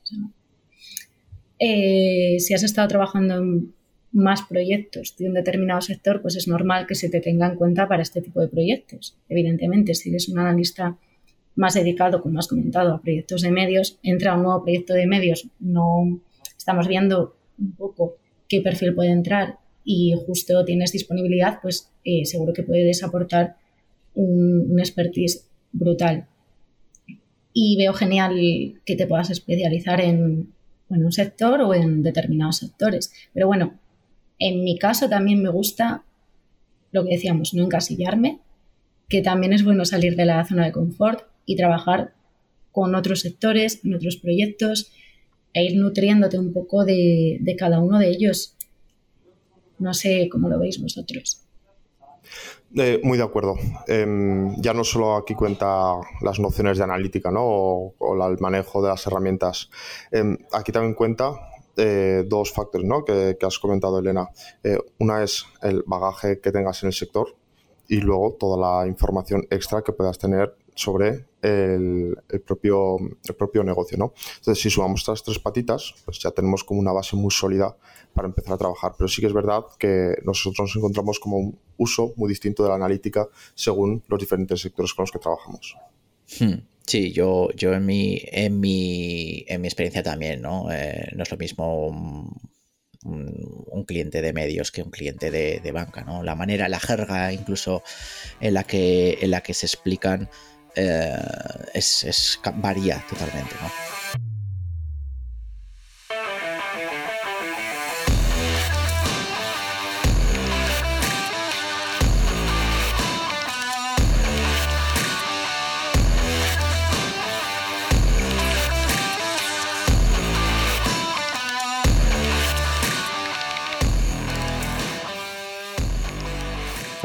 Eh, 1.59 2.37
si 2.39 2.53
has 2.53 2.63
estado 2.63 2.87
trabajando 2.87 3.37
en 3.37 3.73
más 4.11 4.43
proyectos 4.43 5.15
de 5.17 5.27
un 5.27 5.33
determinado 5.33 5.81
sector, 5.81 6.21
pues 6.21 6.35
es 6.35 6.47
normal 6.47 6.87
que 6.87 6.95
se 6.95 7.09
te 7.09 7.19
tenga 7.19 7.47
en 7.47 7.55
cuenta 7.55 7.87
para 7.87 8.01
este 8.01 8.21
tipo 8.21 8.39
de 8.41 8.47
proyectos. 8.47 9.17
Evidentemente, 9.27 9.93
si 9.93 10.09
eres 10.09 10.29
un 10.29 10.39
analista 10.39 10.97
más 11.55 11.73
dedicado, 11.73 12.21
como 12.21 12.39
has 12.39 12.47
comentado, 12.47 12.93
a 12.93 13.01
proyectos 13.01 13.41
de 13.41 13.51
medios, 13.51 13.99
entra 14.03 14.35
un 14.35 14.43
nuevo 14.43 14.63
proyecto 14.63 14.93
de 14.93 15.07
medios, 15.07 15.47
no 15.59 16.19
estamos 16.57 16.87
viendo 16.87 17.35
un 17.57 17.71
poco 17.73 18.15
qué 18.47 18.61
perfil 18.61 18.93
puede 18.93 19.11
entrar 19.11 19.57
y 19.83 20.13
justo 20.25 20.65
tienes 20.65 20.91
disponibilidad, 20.91 21.59
pues 21.61 21.91
eh, 22.03 22.25
seguro 22.25 22.53
que 22.53 22.63
puedes 22.63 23.03
aportar 23.03 23.55
un, 24.13 24.79
expertise 24.79 25.47
brutal. 25.71 26.27
Y 27.55 27.77
veo 27.77 27.93
genial 27.93 28.35
que 28.85 28.95
te 28.95 29.07
puedas 29.07 29.31
especializar 29.31 30.01
en, 30.01 30.53
un 30.89 31.11
sector 31.11 31.61
o 31.61 31.73
en 31.73 32.03
determinados 32.03 32.57
sectores. 32.57 33.11
Pero 33.33 33.47
bueno, 33.47 33.79
en 34.39 34.63
mi 34.63 34.77
caso 34.77 35.09
también 35.09 35.41
me 35.41 35.49
gusta 35.49 36.03
lo 36.91 37.03
que 37.03 37.11
decíamos, 37.11 37.53
no 37.53 37.63
encasillarme, 37.63 38.41
que 39.09 39.21
también 39.21 39.53
es 39.53 39.63
bueno 39.63 39.85
salir 39.85 40.15
de 40.15 40.25
la 40.25 40.45
zona 40.45 40.65
de 40.65 40.73
confort 40.73 41.27
y 41.45 41.55
trabajar 41.55 42.13
con 42.71 42.93
otros 42.93 43.21
sectores, 43.21 43.79
en 43.85 43.95
otros 43.95 44.17
proyectos, 44.17 44.91
e 45.53 45.63
ir 45.63 45.77
nutriéndote 45.77 46.37
un 46.37 46.51
poco 46.51 46.83
de, 46.83 47.37
de 47.39 47.55
cada 47.55 47.79
uno 47.79 47.97
de 47.99 48.09
ellos 48.09 48.55
no 49.79 49.93
sé 49.93 50.29
cómo 50.31 50.49
lo 50.49 50.59
veis 50.59 50.81
vosotros. 50.81 51.44
Eh, 52.77 52.99
muy 53.03 53.17
de 53.17 53.23
acuerdo. 53.23 53.55
Em, 53.87 54.53
ya 54.61 54.73
no 54.73 54.83
solo 54.83 55.15
aquí 55.15 55.33
cuenta 55.33 55.93
las 56.21 56.39
nociones 56.39 56.77
de 56.77 56.83
analítica 56.83 57.31
¿no? 57.31 57.41
o, 57.43 58.27
el 58.27 58.37
manejo 58.39 58.81
de 58.81 58.89
las 58.89 59.07
herramientas. 59.07 59.69
Em, 60.11 60.37
aquí 60.51 60.71
también 60.71 60.93
cuenta 60.93 61.31
eh, 61.77 62.23
dos 62.27 62.51
factores 62.51 62.87
¿no? 62.87 63.05
que, 63.05 63.37
has 63.41 63.59
comentado, 63.59 63.99
Elena. 63.99 64.29
Eh, 64.63 64.77
una 64.99 65.23
es 65.23 65.45
el 65.61 65.83
bagaje 65.85 66.39
que 66.39 66.51
tengas 66.51 66.83
en 66.83 66.87
el 66.87 66.93
sector 66.93 67.35
y 67.87 67.97
luego 68.01 68.35
toda 68.39 68.57
la 68.57 68.87
información 68.87 69.45
extra 69.49 69.81
que 69.81 69.93
puedas 69.93 70.17
tener 70.17 70.55
sobre 70.73 71.25
el, 71.45 72.41
propio, 72.45 72.97
el 72.99 73.35
propio 73.35 73.63
negocio. 73.63 73.97
¿no? 73.97 74.13
Entonces, 74.37 74.61
si 74.61 74.69
sumamos 74.69 75.01
estas 75.01 75.23
tres 75.23 75.39
patitas, 75.39 75.95
pues 76.05 76.19
ya 76.19 76.31
tenemos 76.31 76.63
como 76.63 76.79
una 76.79 76.91
base 76.91 77.15
muy 77.15 77.31
sólida 77.31 77.75
para 78.13 78.27
empezar 78.27 78.53
a 78.53 78.57
trabajar. 78.57 78.93
Pero 78.97 79.07
sí 79.07 79.21
que 79.21 79.27
es 79.27 79.33
verdad 79.33 79.63
que 79.77 80.15
nosotros 80.23 80.67
nos 80.67 80.75
encontramos 80.75 81.19
como 81.19 81.37
un 81.37 81.59
uso 81.77 82.13
muy 82.15 82.29
distinto 82.29 82.63
de 82.63 82.69
la 82.69 82.75
analítica 82.75 83.27
según 83.53 84.03
los 84.07 84.19
diferentes 84.19 84.61
sectores 84.61 84.93
con 84.93 85.03
los 85.03 85.11
que 85.11 85.19
trabajamos. 85.19 85.75
Hmm. 86.39 86.59
Sí, 86.87 87.11
yo, 87.11 87.49
yo 87.55 87.73
en, 87.73 87.85
mi, 87.85 88.21
en, 88.25 88.59
mi, 88.59 89.43
en 89.47 89.61
mi 89.61 89.67
experiencia 89.67 90.03
también, 90.03 90.41
¿no? 90.41 90.71
Eh, 90.71 91.09
no 91.15 91.23
es 91.23 91.31
lo 91.31 91.37
mismo 91.37 91.87
un, 91.87 93.83
cliente 93.85 94.21
de 94.21 94.33
medios 94.33 94.71
que 94.71 94.81
un 94.81 94.89
cliente 94.89 95.29
de, 95.29 95.71
banca, 95.71 96.03
¿no? 96.03 96.23
La 96.23 96.35
manera, 96.35 96.67
la 96.69 96.79
jerga 96.79 97.31
incluso 97.31 97.83
en 98.39 98.53
la 98.55 98.63
que, 98.63 99.19
en 99.21 99.31
la 99.31 99.41
que 99.41 99.53
se 99.53 99.67
explican 99.67 100.29
es, 100.75 102.03
es, 102.03 102.39
varía 102.55 103.03
totalmente, 103.09 103.55
¿no? 103.61 104.24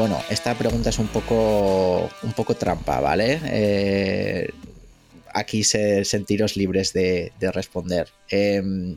Bueno, 0.00 0.18
esta 0.30 0.54
pregunta 0.54 0.88
es 0.88 0.98
un 0.98 1.08
poco, 1.08 2.08
un 2.22 2.32
poco 2.32 2.56
trampa, 2.56 3.00
¿vale? 3.00 3.38
Eh, 3.44 4.48
aquí 5.34 5.62
se, 5.62 6.06
sentiros 6.06 6.56
libres 6.56 6.94
de, 6.94 7.30
responder. 7.52 8.08
Em, 8.30 8.96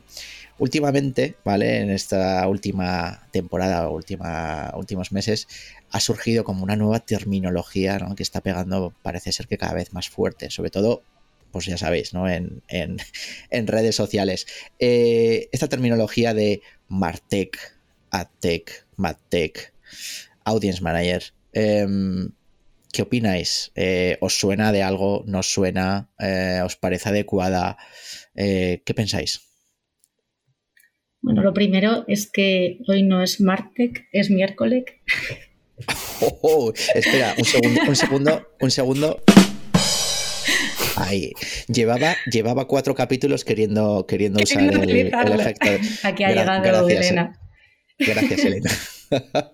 últimamente, 0.56 1.34
¿vale? 1.44 1.80
En 1.80 1.90
esta 1.90 2.48
última 2.48 3.28
temporada, 3.32 3.90
última, 3.90 4.72
últimos 4.74 5.12
meses, 5.12 5.46
ha 5.90 6.00
surgido 6.00 6.42
como 6.42 6.64
una 6.64 6.74
nueva 6.74 7.00
terminología 7.00 7.98
que 8.16 8.22
está 8.22 8.40
pegando, 8.40 8.94
parece 9.02 9.30
ser 9.30 9.46
que 9.46 9.58
cada 9.58 9.74
vez 9.74 9.92
más 9.92 10.08
fuerte, 10.08 10.48
sobre 10.48 10.70
todo 10.70 11.02
pues 11.50 11.66
ya 11.66 11.76
sabéis, 11.76 12.14
¿no? 12.14 12.30
En, 12.30 12.62
redes 13.50 13.94
sociales. 13.94 14.46
Eh, 14.78 15.50
esta 15.52 15.68
terminología 15.68 16.32
de 16.32 16.62
Martech, 16.88 17.58
AdTech, 18.10 18.86
MadTech, 18.96 19.74
Audience 20.44 20.82
Manager. 20.82 21.22
Em, 21.52 22.30
¿Qué 22.94 23.02
opináis? 23.02 23.72
Eh, 23.74 24.18
¿Os 24.20 24.38
suena 24.38 24.70
de 24.70 24.84
algo? 24.84 25.24
¿No 25.26 25.42
suena? 25.42 26.10
Eh, 26.20 26.60
¿Os 26.64 26.76
parece 26.76 27.08
adecuada? 27.08 27.76
Eh, 28.36 28.82
¿Qué 28.86 28.94
pensáis? 28.94 29.40
Bueno, 31.20 31.42
lo 31.42 31.52
primero 31.52 32.04
es 32.06 32.30
que 32.30 32.78
hoy 32.86 33.02
no 33.02 33.20
es 33.20 33.40
Martec, 33.40 34.06
es 34.12 34.30
miércoles. 34.30 34.84
Oh, 36.20 36.38
oh, 36.42 36.72
espera, 36.94 37.34
un 37.36 37.44
segundo, 37.44 37.80
un 37.88 37.96
segundo, 37.96 38.48
un 38.60 38.70
segundo. 38.70 39.22
Ahí. 40.96 41.32
Llevaba, 41.66 42.14
llevaba 42.30 42.68
cuatro 42.68 42.94
capítulos 42.94 43.44
queriendo, 43.44 44.06
queriendo 44.06 44.40
usar 44.40 44.62
el, 44.62 45.40
efecto. 45.40 45.70
Aquí 46.04 46.22
ha 46.22 46.30
llegado 46.30 46.88
Elena. 46.88 47.40
Gracias, 47.98 48.44
Elena. 48.44 48.70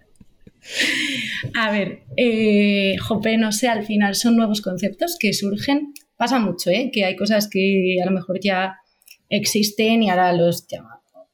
A 1.54 1.70
ver, 1.70 2.02
eh, 2.16 2.96
Jope, 2.98 3.36
no 3.38 3.52
sé, 3.52 3.68
al 3.68 3.84
final 3.84 4.14
son 4.14 4.36
nuevos 4.36 4.60
conceptos 4.60 5.16
que 5.18 5.32
surgen. 5.32 5.92
Pasa 6.16 6.38
mucho, 6.38 6.70
¿eh? 6.70 6.90
Que 6.92 7.04
hay 7.04 7.16
cosas 7.16 7.48
que 7.48 7.96
a 8.02 8.06
lo 8.06 8.12
mejor 8.12 8.40
ya 8.40 8.76
existen 9.28 10.02
y 10.02 10.10
ahora 10.10 10.32
los 10.32 10.66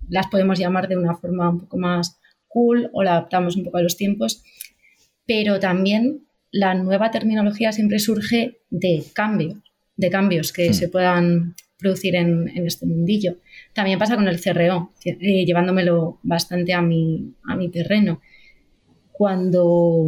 las 0.08 0.28
podemos 0.28 0.58
llamar 0.58 0.86
de 0.86 0.96
una 0.96 1.16
forma 1.16 1.50
un 1.50 1.60
poco 1.60 1.78
más 1.78 2.20
cool 2.46 2.90
o 2.92 3.02
la 3.02 3.12
adaptamos 3.12 3.56
un 3.56 3.64
poco 3.64 3.78
a 3.78 3.82
los 3.82 3.96
tiempos. 3.96 4.42
Pero 5.26 5.58
también 5.58 6.26
la 6.52 6.74
nueva 6.74 7.10
terminología 7.10 7.72
siempre 7.72 7.98
surge 7.98 8.60
de 8.70 9.02
cambios, 9.12 9.58
de 9.96 10.10
cambios 10.10 10.52
que 10.52 10.70
hmm. 10.70 10.74
se 10.74 10.88
puedan 10.88 11.56
producir 11.78 12.14
en, 12.14 12.48
este 12.66 12.86
mundillo. 12.86 13.36
También 13.74 13.98
pasa 13.98 14.14
con 14.14 14.28
el 14.28 14.40
CRO, 14.40 14.92
eh, 15.04 15.44
llevándomelo 15.44 16.20
bastante 16.22 16.72
a 16.72 16.80
mi, 16.80 17.34
a 17.44 17.56
mi 17.56 17.68
terreno 17.68 18.20
cuando 19.16 20.07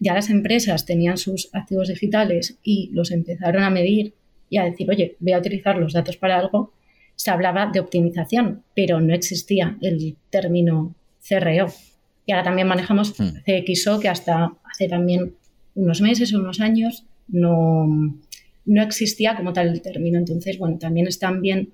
ya 0.00 0.12
las 0.12 0.28
empresas 0.28 0.84
tenían 0.84 1.16
sus 1.16 1.48
activos 1.54 1.88
digitales 1.88 2.58
y 2.62 2.90
los 2.92 3.10
empezaron 3.10 3.62
a 3.62 3.70
medir 3.70 4.12
y 4.50 4.58
a 4.58 4.64
decir, 4.64 4.90
oye, 4.90 5.16
voy 5.18 5.32
a 5.32 5.38
utilizar 5.38 5.78
los 5.78 5.94
datos 5.94 6.18
para 6.18 6.38
algo, 6.38 6.74
se 7.16 7.30
hablaba 7.30 7.70
de 7.72 7.80
optimización, 7.80 8.62
pero 8.76 9.00
no 9.00 9.14
existía 9.14 9.78
el 9.80 10.14
término 10.28 10.94
CRO. 11.26 11.72
Y 12.26 12.32
ahora 12.32 12.44
también 12.44 12.68
manejamos 12.68 13.18
hmm. 13.18 13.38
CXO, 13.46 13.98
que 13.98 14.10
hasta 14.10 14.52
hace 14.70 14.88
también 14.88 15.36
unos 15.74 16.02
meses 16.02 16.34
o 16.34 16.38
unos 16.38 16.60
años 16.60 17.06
no, 17.28 17.86
no 18.66 18.82
existía 18.82 19.36
como 19.36 19.54
tal 19.54 19.68
el 19.68 19.80
término. 19.80 20.18
Entonces, 20.18 20.58
bueno, 20.58 20.76
también 20.76 21.06
están 21.06 21.40
bien 21.40 21.72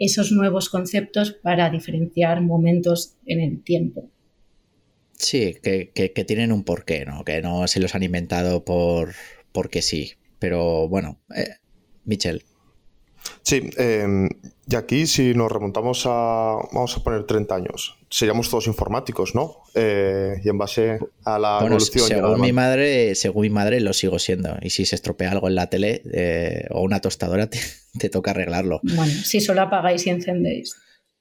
esos 0.00 0.32
nuevos 0.32 0.68
conceptos 0.68 1.30
para 1.30 1.70
diferenciar 1.70 2.40
momentos 2.40 3.14
en 3.24 3.40
el 3.40 3.62
tiempo. 3.62 4.10
Sí, 5.18 5.56
que, 5.62 5.90
que, 5.92 6.24
tienen 6.24 6.52
un 6.52 6.62
porqué, 6.62 7.04
¿no? 7.04 7.24
Que 7.24 7.42
no 7.42 7.66
se 7.66 7.80
los 7.80 7.94
han 7.94 8.04
inventado 8.04 8.64
por 8.64 9.14
porque 9.52 9.82
sí. 9.82 10.12
Pero 10.38 10.88
bueno, 10.88 11.18
eh, 11.34 11.56
Michel. 12.04 12.44
Sí, 13.42 13.70
em, 13.76 14.28
y 14.68 14.76
aquí 14.76 15.06
si 15.06 15.34
nos 15.34 15.50
remontamos 15.50 16.04
a, 16.06 16.56
vamos 16.72 16.96
a 16.96 17.02
poner 17.02 17.24
30 17.24 17.54
años, 17.54 17.98
seríamos 18.08 18.48
todos 18.48 18.68
informáticos, 18.68 19.34
¿no? 19.34 19.62
Eh, 19.74 20.40
y 20.44 20.48
en 20.48 20.56
base 20.56 20.98
a 21.24 21.38
la 21.38 21.58
evolución... 21.60 22.06
Según 22.06 22.40
mi, 22.40 22.52
madre, 22.52 23.14
según 23.16 23.42
mi 23.42 23.50
madre 23.50 23.80
lo 23.80 23.92
sigo 23.92 24.18
siendo. 24.18 24.56
Y 24.62 24.70
si 24.70 24.84
se 24.84 24.94
estropea 24.94 25.32
algo 25.32 25.48
en 25.48 25.56
la 25.56 25.68
tele 25.68 26.02
eh, 26.12 26.66
o 26.70 26.82
una 26.82 27.00
tostadora, 27.00 27.50
te, 27.50 27.58
te, 27.98 28.08
toca 28.08 28.30
arreglarlo. 28.30 28.80
Bueno, 28.82 29.12
si 29.12 29.40
solo 29.40 29.62
apagáis 29.62 30.06
y 30.06 30.10
encendéis. 30.10 30.76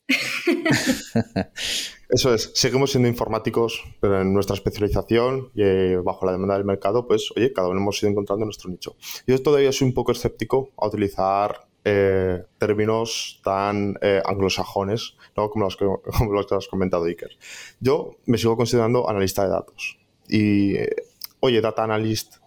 Eso 2.09 2.33
es, 2.33 2.51
seguimos 2.53 2.91
siendo 2.91 3.09
informáticos, 3.09 3.83
pero 3.99 4.21
en 4.21 4.33
nuestra 4.33 4.55
especialización 4.55 5.51
y 5.53 5.61
eh, 5.61 5.97
bajo 5.97 6.25
la 6.25 6.31
demanda 6.31 6.55
del 6.55 6.63
mercado, 6.63 7.05
pues 7.05 7.31
oye, 7.35 7.51
cada 7.51 7.67
uno 7.67 7.81
hemos 7.81 8.01
ido 8.01 8.11
encontrando 8.11 8.45
nuestro 8.45 8.69
nicho. 8.69 8.95
Yo 9.25 9.41
todavía 9.41 9.73
soy 9.73 9.89
un 9.89 9.93
poco 9.93 10.13
escéptico 10.13 10.71
a 10.77 10.87
utilizar 10.87 11.67
eh, 11.83 12.43
términos 12.57 13.41
tan 13.43 13.97
eh, 14.01 14.21
anglosajones 14.25 15.15
¿no? 15.35 15.49
como, 15.49 15.65
los 15.65 15.75
que, 15.75 15.85
como 16.17 16.31
los 16.31 16.47
que 16.47 16.55
has 16.55 16.67
comentado, 16.67 17.03
Iker. 17.05 17.31
Yo 17.81 18.15
me 18.25 18.37
sigo 18.37 18.55
considerando 18.55 19.09
analista 19.09 19.43
de 19.43 19.49
datos. 19.49 19.97
Y, 20.29 20.75
oye, 21.41 21.61
data 21.61 21.83
analyst 21.83 22.37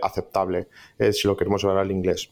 aceptable, 0.00 0.68
si 1.12 1.28
lo 1.28 1.36
queremos 1.36 1.62
ver 1.62 1.76
al 1.76 1.90
inglés. 1.90 2.30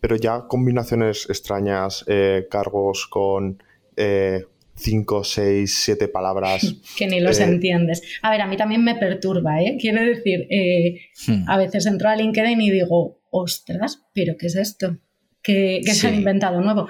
Pero 0.00 0.16
ya 0.16 0.46
combinaciones 0.48 1.28
extrañas, 1.28 2.06
cargos 2.48 3.06
con 3.06 3.62
5, 4.74 5.24
6, 5.24 5.74
7 5.84 6.08
palabras. 6.08 6.74
que 6.96 7.06
ni 7.06 7.20
los 7.20 7.38
eh, 7.40 7.44
entiendes. 7.44 8.02
A 8.22 8.30
ver, 8.30 8.40
a 8.40 8.46
mí 8.46 8.56
también 8.56 8.82
me 8.82 8.94
perturba, 8.94 9.62
¿eh? 9.62 9.76
Quiero 9.80 10.02
decir, 10.02 10.46
eh, 10.50 11.00
hmm. 11.26 11.48
a 11.48 11.58
veces 11.58 11.86
entro 11.86 12.08
a 12.08 12.16
LinkedIn 12.16 12.60
y 12.60 12.70
digo, 12.70 13.20
ostras, 13.30 14.02
pero 14.12 14.36
¿qué 14.38 14.46
es 14.46 14.56
esto? 14.56 14.98
¿Qué, 15.42 15.82
se 15.84 16.08
han 16.08 16.14
inventado 16.14 16.60
nuevo? 16.60 16.88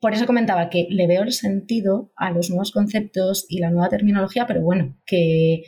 Por 0.00 0.14
eso 0.14 0.26
comentaba 0.26 0.70
que 0.70 0.86
le 0.90 1.06
veo 1.06 1.22
el 1.22 1.32
sentido 1.32 2.12
a 2.16 2.30
los 2.30 2.50
nuevos 2.50 2.72
conceptos 2.72 3.46
y 3.48 3.58
la 3.58 3.70
nueva 3.70 3.88
terminología, 3.88 4.46
pero 4.46 4.62
bueno, 4.62 4.96
que 5.04 5.64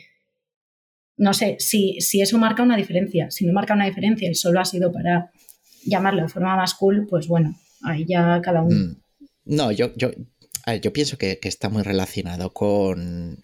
no 1.17 1.33
sé 1.33 1.57
si, 1.59 1.99
si 2.01 2.21
eso 2.21 2.37
marca 2.37 2.63
una 2.63 2.77
diferencia. 2.77 3.29
Si 3.29 3.45
no 3.45 3.53
marca 3.53 3.75
una 3.75 3.85
diferencia 3.85 4.29
y 4.29 4.35
solo 4.35 4.59
ha 4.59 4.65
sido 4.65 4.91
para 4.91 5.31
llamarlo 5.85 6.23
de 6.23 6.29
forma 6.29 6.55
más 6.55 6.73
cool, 6.73 7.05
pues 7.07 7.27
bueno, 7.27 7.55
ahí 7.83 8.05
ya 8.07 8.41
cada 8.41 8.63
uno. 8.63 8.75
Hmm. 8.75 9.03
No, 9.45 9.71
yo, 9.71 9.93
yo, 9.95 10.11
yo 10.81 10.93
pienso 10.93 11.17
que, 11.17 11.39
está 11.43 11.69
muy 11.69 11.83
relacionado 11.83 12.53
con, 12.53 13.41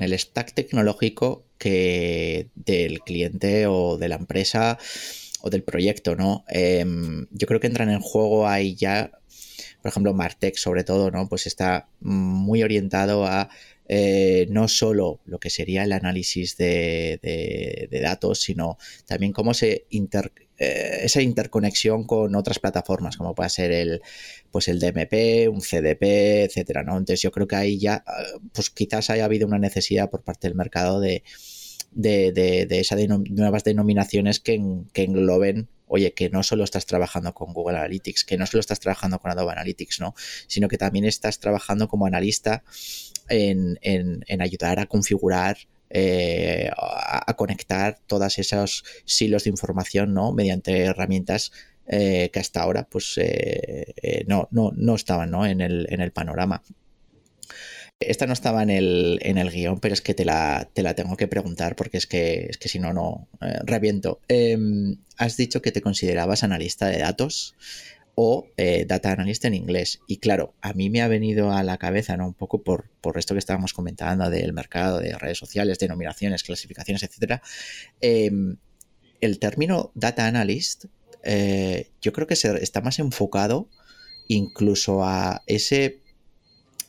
el 0.00 0.18
stack 0.18 0.54
tecnológico 0.54 1.44
que 1.58 2.48
del 2.54 3.00
cliente 3.00 3.66
o 3.66 3.98
de 3.98 4.08
la 4.08 4.16
empresa 4.16 4.78
o 5.42 5.50
del 5.50 5.62
proyecto, 5.62 6.16
¿no? 6.16 6.44
Em, 6.48 7.26
yo 7.30 7.46
creo 7.46 7.60
que 7.60 7.66
entran 7.66 7.90
en 7.90 8.00
juego 8.00 8.48
ahí 8.48 8.74
ya, 8.74 9.10
por 9.82 9.90
ejemplo, 9.90 10.14
Martech 10.14 10.56
sobre 10.56 10.84
todo, 10.84 11.10
¿no? 11.10 11.28
Pues 11.28 11.46
está 11.46 11.88
muy 12.00 12.62
orientado 12.62 13.26
a 13.26 13.50
eh, 13.94 14.46
no 14.48 14.68
solo 14.68 15.20
lo 15.26 15.38
que 15.38 15.50
sería 15.50 15.84
el 15.84 15.92
análisis 15.92 16.56
de, 16.56 17.88
datos, 18.02 18.40
sino 18.40 18.78
también 19.06 19.34
cómo 19.34 19.52
se 19.52 19.84
inter, 19.90 20.32
eh, 20.56 21.00
esa 21.02 21.20
interconexión 21.20 22.04
con 22.06 22.34
otras 22.34 22.58
plataformas, 22.58 23.18
como 23.18 23.34
puede 23.34 23.50
ser 23.50 23.70
el, 23.70 24.00
pues 24.50 24.68
el 24.68 24.80
DMP, 24.80 25.46
un 25.50 25.60
CDP, 25.60 26.44
etcétera, 26.44 26.82
¿no? 26.84 26.92
Entonces 26.92 27.20
yo 27.20 27.30
creo 27.32 27.46
que 27.46 27.56
ahí 27.56 27.78
ya, 27.78 28.02
pues 28.54 28.70
quizás 28.70 29.10
haya 29.10 29.26
habido 29.26 29.46
una 29.46 29.58
necesidad 29.58 30.08
por 30.08 30.22
parte 30.24 30.48
del 30.48 30.54
mercado 30.56 30.98
de, 30.98 31.22
de, 31.94 32.66
esas 32.70 33.00
nuevas 33.08 33.64
denominaciones 33.64 34.40
que, 34.40 34.54
engloben 34.94 35.68
oye, 35.86 36.14
que 36.14 36.30
no 36.30 36.42
solo 36.42 36.64
estás 36.64 36.86
trabajando 36.86 37.34
con 37.34 37.52
Google 37.52 37.76
Analytics, 37.76 38.24
que 38.24 38.38
no 38.38 38.46
solo 38.46 38.60
estás 38.60 38.80
trabajando 38.80 39.18
con 39.18 39.30
Adobe 39.30 39.52
Analytics, 39.52 40.00
¿no? 40.00 40.14
Sino 40.46 40.68
que 40.68 40.78
también 40.78 41.04
estás 41.04 41.38
trabajando 41.38 41.86
como 41.86 42.06
analista 42.06 42.64
en, 43.28 43.78
ayudar 44.40 44.80
a 44.80 44.86
configurar, 44.86 45.58
eh, 45.90 46.70
a, 46.74 47.34
conectar 47.34 47.98
todos 48.06 48.38
esos 48.38 48.84
silos 49.04 49.44
de 49.44 49.50
información, 49.50 50.14
¿no? 50.14 50.32
Mediante 50.32 50.84
herramientas 50.84 51.52
eh, 51.86 52.30
que 52.32 52.40
hasta 52.40 52.62
ahora 52.62 52.88
pues 52.90 53.18
eh, 53.18 54.24
no, 54.26 54.48
no, 54.50 54.72
no, 54.74 54.94
estaban 54.94 55.30
¿no? 55.30 55.44
En, 55.44 55.60
el, 55.60 55.86
en 55.90 56.00
el 56.00 56.10
panorama. 56.10 56.62
Esta 58.00 58.26
no 58.26 58.32
estaba 58.32 58.62
en 58.62 58.70
el, 58.70 59.20
en 59.22 59.38
el 59.38 59.50
guion, 59.50 59.78
pero 59.78 59.94
es 59.94 60.00
que 60.00 60.14
te 60.14 60.24
la, 60.24 60.68
te 60.72 60.82
la 60.82 60.94
tengo 60.94 61.16
que 61.16 61.28
preguntar 61.28 61.76
porque 61.76 61.98
es 61.98 62.06
que, 62.06 62.46
es 62.50 62.58
que 62.58 62.68
si 62.68 62.78
no, 62.78 62.92
no 62.92 63.28
eh, 63.40 63.58
reviento. 63.64 64.20
Em, 64.28 64.96
has 65.16 65.36
dicho 65.36 65.62
que 65.62 65.72
te 65.72 65.82
considerabas 65.82 66.42
analista 66.42 66.86
de 66.86 66.98
datos 66.98 67.54
o 68.14 68.46
eh, 68.56 68.84
data 68.86 69.12
analyst 69.12 69.44
en 69.44 69.54
inglés. 69.54 70.00
Y 70.06 70.18
claro, 70.18 70.54
a 70.60 70.72
mí 70.72 70.90
me 70.90 71.00
ha 71.00 71.08
venido 71.08 71.52
a 71.52 71.62
la 71.62 71.78
cabeza, 71.78 72.16
¿no? 72.16 72.26
Un 72.26 72.34
poco 72.34 72.62
por, 72.62 72.90
por 73.00 73.18
esto 73.18 73.34
que 73.34 73.38
estábamos 73.38 73.72
comentando 73.72 74.28
del 74.28 74.52
mercado, 74.52 74.98
de 74.98 75.16
redes 75.16 75.38
sociales, 75.38 75.78
denominaciones, 75.78 76.42
clasificaciones, 76.42 77.02
etcétera. 77.02 77.42
Em, 78.00 78.56
el 79.20 79.38
término 79.38 79.92
data 79.94 80.26
analyst, 80.26 80.86
eh, 81.22 81.90
yo 82.02 82.12
creo 82.12 82.26
que 82.26 82.36
se, 82.36 82.62
está 82.62 82.80
más 82.80 82.98
enfocado 82.98 83.68
incluso 84.28 85.04
a 85.04 85.42
ese 85.46 86.01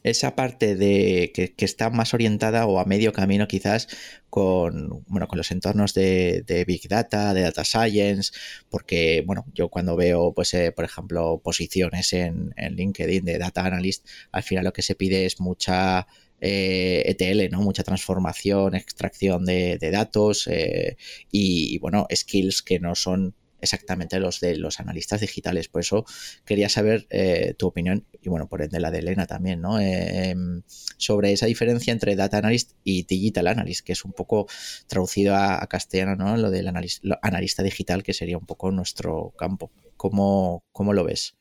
esa 0.03 0.35
parte 0.35 0.75
de 0.75 1.31
que, 1.33 1.53
está 1.65 1.89
más 1.89 2.13
orientada 2.13 2.65
o 2.67 2.79
a 2.79 2.85
medio 2.85 3.13
camino 3.13 3.47
quizás 3.47 3.87
con, 4.29 5.03
bueno, 5.07 5.27
con 5.27 5.37
los 5.37 5.51
entornos 5.51 5.93
de, 5.93 6.63
Big 6.67 6.87
Data, 6.89 7.33
de 7.33 7.41
Data 7.41 7.63
Science, 7.63 8.31
porque, 8.69 9.23
bueno, 9.25 9.45
yo 9.53 9.69
cuando 9.69 9.95
veo, 9.95 10.33
pues, 10.33 10.53
eh, 10.53 10.71
por 10.71 10.85
ejemplo, 10.85 11.41
posiciones 11.43 12.13
en, 12.13 12.53
LinkedIn 12.57 13.25
de 13.25 13.37
Data 13.37 13.65
Analyst, 13.65 14.07
al 14.31 14.43
final 14.43 14.65
lo 14.65 14.73
que 14.73 14.81
se 14.81 14.95
pide 14.95 15.25
es 15.25 15.39
mucha 15.39 16.07
ETL, 16.41 17.39
eh, 17.41 17.45
e 17.45 17.49
¿no? 17.49 17.61
Mucha 17.61 17.83
transformación, 17.83 18.75
extracción 18.75 19.45
de, 19.45 19.77
datos 19.91 20.47
eh, 20.47 20.97
y, 21.31 21.77
bueno, 21.79 22.07
skills 22.13 22.61
que 22.61 22.79
no 22.79 22.95
son 22.95 23.35
exactamente 23.63 24.19
los 24.19 24.39
de 24.39 24.57
los 24.57 24.79
analistas 24.79 25.21
digitales. 25.21 25.67
Por 25.67 25.81
eso 25.81 26.05
quería 26.45 26.69
saber 26.69 27.07
eh, 27.09 27.55
tu 27.57 27.67
opinión 27.67 28.05
y 28.21 28.29
bueno, 28.29 28.47
por 28.47 28.61
ende 28.61 28.79
la 28.79 28.91
de 28.91 28.99
Elena 28.99 29.25
también, 29.25 29.61
¿no? 29.61 29.79
Em, 29.79 30.61
sobre 30.97 31.31
esa 31.31 31.45
diferencia 31.45 31.91
entre 31.91 32.15
data 32.15 32.37
analyst 32.37 32.73
y 32.83 33.03
digital 33.03 33.47
analyst, 33.47 33.85
que 33.85 33.93
es 33.93 34.05
un 34.05 34.13
poco 34.13 34.47
traducido 34.87 35.35
a, 35.35 35.65
castellano, 35.67 36.15
¿no? 36.15 36.37
Lo 36.37 36.51
del 36.51 36.67
analista, 36.67 37.63
digital, 37.63 38.03
que 38.03 38.13
sería 38.13 38.37
un 38.37 38.45
poco 38.45 38.69
nuestro 38.71 39.33
campo. 39.37 39.71
¿Cómo, 39.97 40.63
cómo 40.71 40.93
lo 40.93 41.03
ves? 41.03 41.35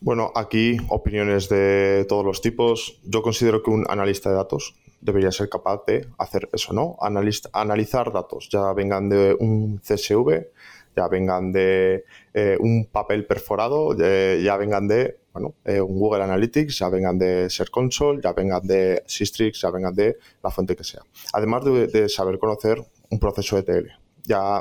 Bueno, 0.00 0.32
aquí 0.34 0.78
opiniones 0.88 1.48
de 1.48 2.06
todos 2.08 2.24
los 2.24 2.40
tipos. 2.40 3.00
Yo 3.04 3.22
considero 3.22 3.62
que 3.62 3.70
un 3.70 3.84
analista 3.88 4.30
de 4.30 4.36
datos 4.36 4.74
debería 5.00 5.32
ser 5.32 5.48
capaz 5.48 5.84
de 5.86 6.06
hacer 6.18 6.48
eso, 6.52 6.72
¿no? 6.72 6.96
analizar 7.00 8.12
datos, 8.12 8.48
ya 8.50 8.72
vengan 8.72 9.08
de 9.08 9.36
un 9.38 9.78
CSV, 9.78 10.48
ya 10.96 11.08
vengan 11.08 11.52
de 11.52 12.04
eh, 12.34 12.56
un 12.60 12.86
papel 12.86 13.26
perforado, 13.26 13.96
ya 13.96 14.56
vengan 14.56 14.88
de 14.88 15.18
bueno, 15.32 15.54
eh, 15.64 15.80
un 15.80 15.98
Google 15.98 16.24
Analytics, 16.24 16.78
ya 16.78 16.88
vengan 16.88 17.18
de 17.18 17.48
Ser 17.48 17.70
Console, 17.70 18.20
ya 18.22 18.32
vengan 18.32 18.66
de 18.66 19.02
Systrix, 19.06 19.60
ya 19.60 19.70
vengan 19.70 19.94
de 19.94 20.18
la 20.42 20.50
fuente 20.50 20.74
que 20.74 20.82
sea. 20.82 21.02
Además 21.32 21.64
de, 21.64 22.08
saber 22.08 22.38
conocer 22.38 22.78
un 23.10 23.18
proceso 23.20 23.56
de 23.56 23.62
TL. 23.62 23.88
Ya, 24.24 24.60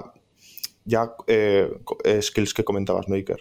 ya 0.86 1.16
eh, 1.26 1.72
skills 2.22 2.54
que 2.54 2.64
comentabas, 2.64 3.10
Maker. 3.10 3.40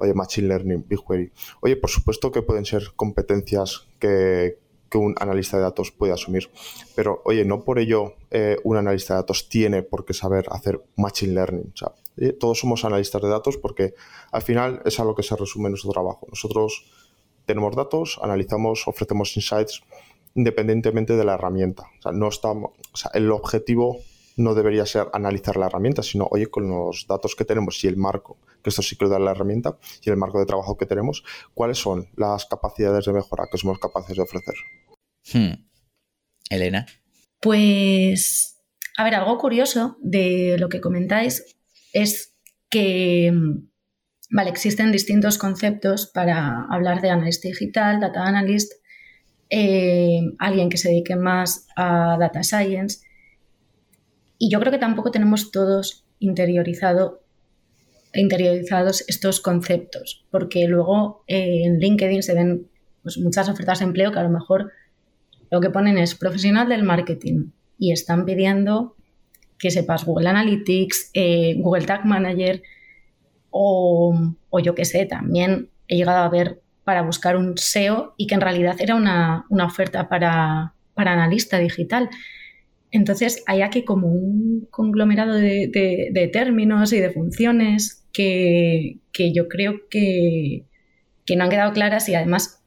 oye, 0.00 0.14
Machine 0.14 0.48
Learning, 0.48 0.84
BigQuery. 0.86 1.32
Oye, 1.60 1.76
por 1.76 1.90
supuesto 1.90 2.30
que 2.30 2.42
pueden 2.42 2.64
ser 2.64 2.92
competencias 2.94 3.88
que, 3.98 4.58
que 4.90 4.98
un 4.98 5.14
analista 5.18 5.56
de 5.56 5.64
datos 5.64 5.90
puede 5.90 6.12
asumir. 6.12 6.50
Pero, 6.94 7.22
oye, 7.24 7.44
no 7.44 7.64
por 7.64 7.78
ello 7.78 8.14
eh, 8.30 8.56
un 8.64 8.76
analista 8.76 9.14
de 9.14 9.20
datos 9.20 9.48
tiene 9.48 9.82
por 9.82 10.04
qué 10.04 10.14
saber 10.14 10.46
hacer 10.50 10.82
machine 10.96 11.34
learning. 11.34 11.72
Eh, 12.16 12.32
todos 12.32 12.58
somos 12.58 12.84
analistas 12.84 13.22
de 13.22 13.28
datos 13.28 13.56
porque 13.56 13.94
al 14.32 14.42
final 14.42 14.82
es 14.84 14.98
a 15.00 15.04
lo 15.04 15.14
que 15.14 15.22
se 15.22 15.36
resume 15.36 15.68
nuestro 15.68 15.90
trabajo. 15.90 16.26
Nosotros 16.28 16.90
tenemos 17.46 17.74
datos, 17.76 18.18
analizamos, 18.22 18.86
ofrecemos 18.86 19.36
insights 19.36 19.82
independientemente 20.34 21.16
de 21.16 21.24
la 21.24 21.34
herramienta. 21.34 21.84
O 21.98 22.02
sea, 22.02 22.12
no 22.12 22.28
estamos, 22.28 22.72
o 22.92 22.96
sea, 22.96 23.10
el 23.14 23.30
objetivo 23.30 23.98
no 24.38 24.54
debería 24.54 24.86
ser 24.86 25.08
analizar 25.12 25.56
la 25.56 25.66
herramienta, 25.66 26.02
sino, 26.02 26.28
oye, 26.30 26.46
con 26.46 26.68
los 26.68 27.06
datos 27.08 27.34
que 27.34 27.44
tenemos 27.44 27.82
y 27.84 27.88
el 27.88 27.96
marco, 27.96 28.38
que 28.62 28.70
esto 28.70 28.82
sí 28.82 28.96
que 28.96 29.04
lo 29.04 29.10
da 29.10 29.18
la 29.18 29.32
herramienta, 29.32 29.78
y 30.02 30.10
el 30.10 30.16
marco 30.16 30.38
de 30.38 30.46
trabajo 30.46 30.78
que 30.78 30.86
tenemos, 30.86 31.24
¿cuáles 31.54 31.78
son 31.78 32.08
las 32.16 32.46
capacidades 32.46 33.04
de 33.04 33.12
mejora 33.12 33.48
que 33.50 33.58
somos 33.58 33.78
capaces 33.78 34.16
de 34.16 34.22
ofrecer? 34.22 34.54
Hmm. 35.32 35.66
Elena. 36.50 36.86
Pues, 37.40 38.58
a 38.96 39.04
ver, 39.04 39.16
algo 39.16 39.38
curioso 39.38 39.96
de 40.00 40.56
lo 40.58 40.68
que 40.68 40.80
comentáis 40.80 41.56
es 41.92 42.36
que, 42.70 43.32
vale, 44.30 44.50
existen 44.50 44.92
distintos 44.92 45.36
conceptos 45.36 46.06
para 46.06 46.64
hablar 46.70 47.02
de 47.02 47.10
analista 47.10 47.48
digital, 47.48 48.00
data 48.00 48.24
analyst, 48.24 48.72
eh, 49.50 50.20
alguien 50.38 50.68
que 50.68 50.76
se 50.76 50.90
dedique 50.90 51.16
más 51.16 51.66
a 51.74 52.16
data 52.20 52.42
science 52.44 53.07
y 54.38 54.50
yo 54.50 54.60
creo 54.60 54.72
que 54.72 54.78
tampoco 54.78 55.10
tenemos 55.10 55.50
todos 55.50 56.04
interiorizado, 56.20 57.22
interiorizados 58.14 59.04
estos 59.08 59.40
conceptos, 59.40 60.24
porque 60.30 60.66
luego 60.66 61.24
eh, 61.26 61.62
en 61.64 61.78
LinkedIn 61.78 62.22
se 62.22 62.34
ven 62.34 62.68
pues, 63.02 63.18
muchas 63.18 63.48
ofertas 63.48 63.80
de 63.80 63.86
empleo 63.86 64.12
que 64.12 64.18
a 64.18 64.22
lo 64.22 64.30
mejor 64.30 64.72
lo 65.50 65.60
que 65.60 65.70
ponen 65.70 65.98
es 65.98 66.14
profesional 66.14 66.68
del 66.68 66.82
marketing 66.82 67.50
y 67.78 67.92
están 67.92 68.24
pidiendo 68.24 68.96
que 69.58 69.70
sepas 69.70 70.04
Google 70.04 70.28
Analytics, 70.28 71.10
eh, 71.14 71.54
Google 71.58 71.84
Tag 71.84 72.04
Manager 72.04 72.62
o, 73.50 74.14
yo 74.62 74.74
qué 74.74 74.84
sé, 74.84 75.06
también 75.06 75.70
he 75.88 75.96
llegado 75.96 76.18
a 76.18 76.28
ver 76.28 76.60
para 76.84 77.02
buscar 77.02 77.36
un 77.36 77.56
SEO 77.58 78.14
y 78.16 78.26
que 78.26 78.34
en 78.34 78.40
realidad 78.40 78.76
era 78.78 78.94
una, 78.94 79.46
oferta 79.64 80.08
para, 80.08 80.74
para 80.94 81.12
analista 81.12 81.58
digital. 81.58 82.08
Entonces 82.90 83.42
hay 83.46 83.62
aquí 83.62 83.84
como 83.84 84.08
un 84.08 84.66
conglomerado 84.70 85.34
de, 85.34 86.30
términos 86.32 86.92
y 86.92 87.00
de 87.00 87.10
funciones 87.10 88.06
que, 88.12 89.00
yo 89.34 89.48
creo 89.48 89.80
que, 89.90 90.64
no 91.36 91.44
han 91.44 91.50
quedado 91.50 91.72
claras 91.72 92.08
y 92.08 92.14
además 92.14 92.62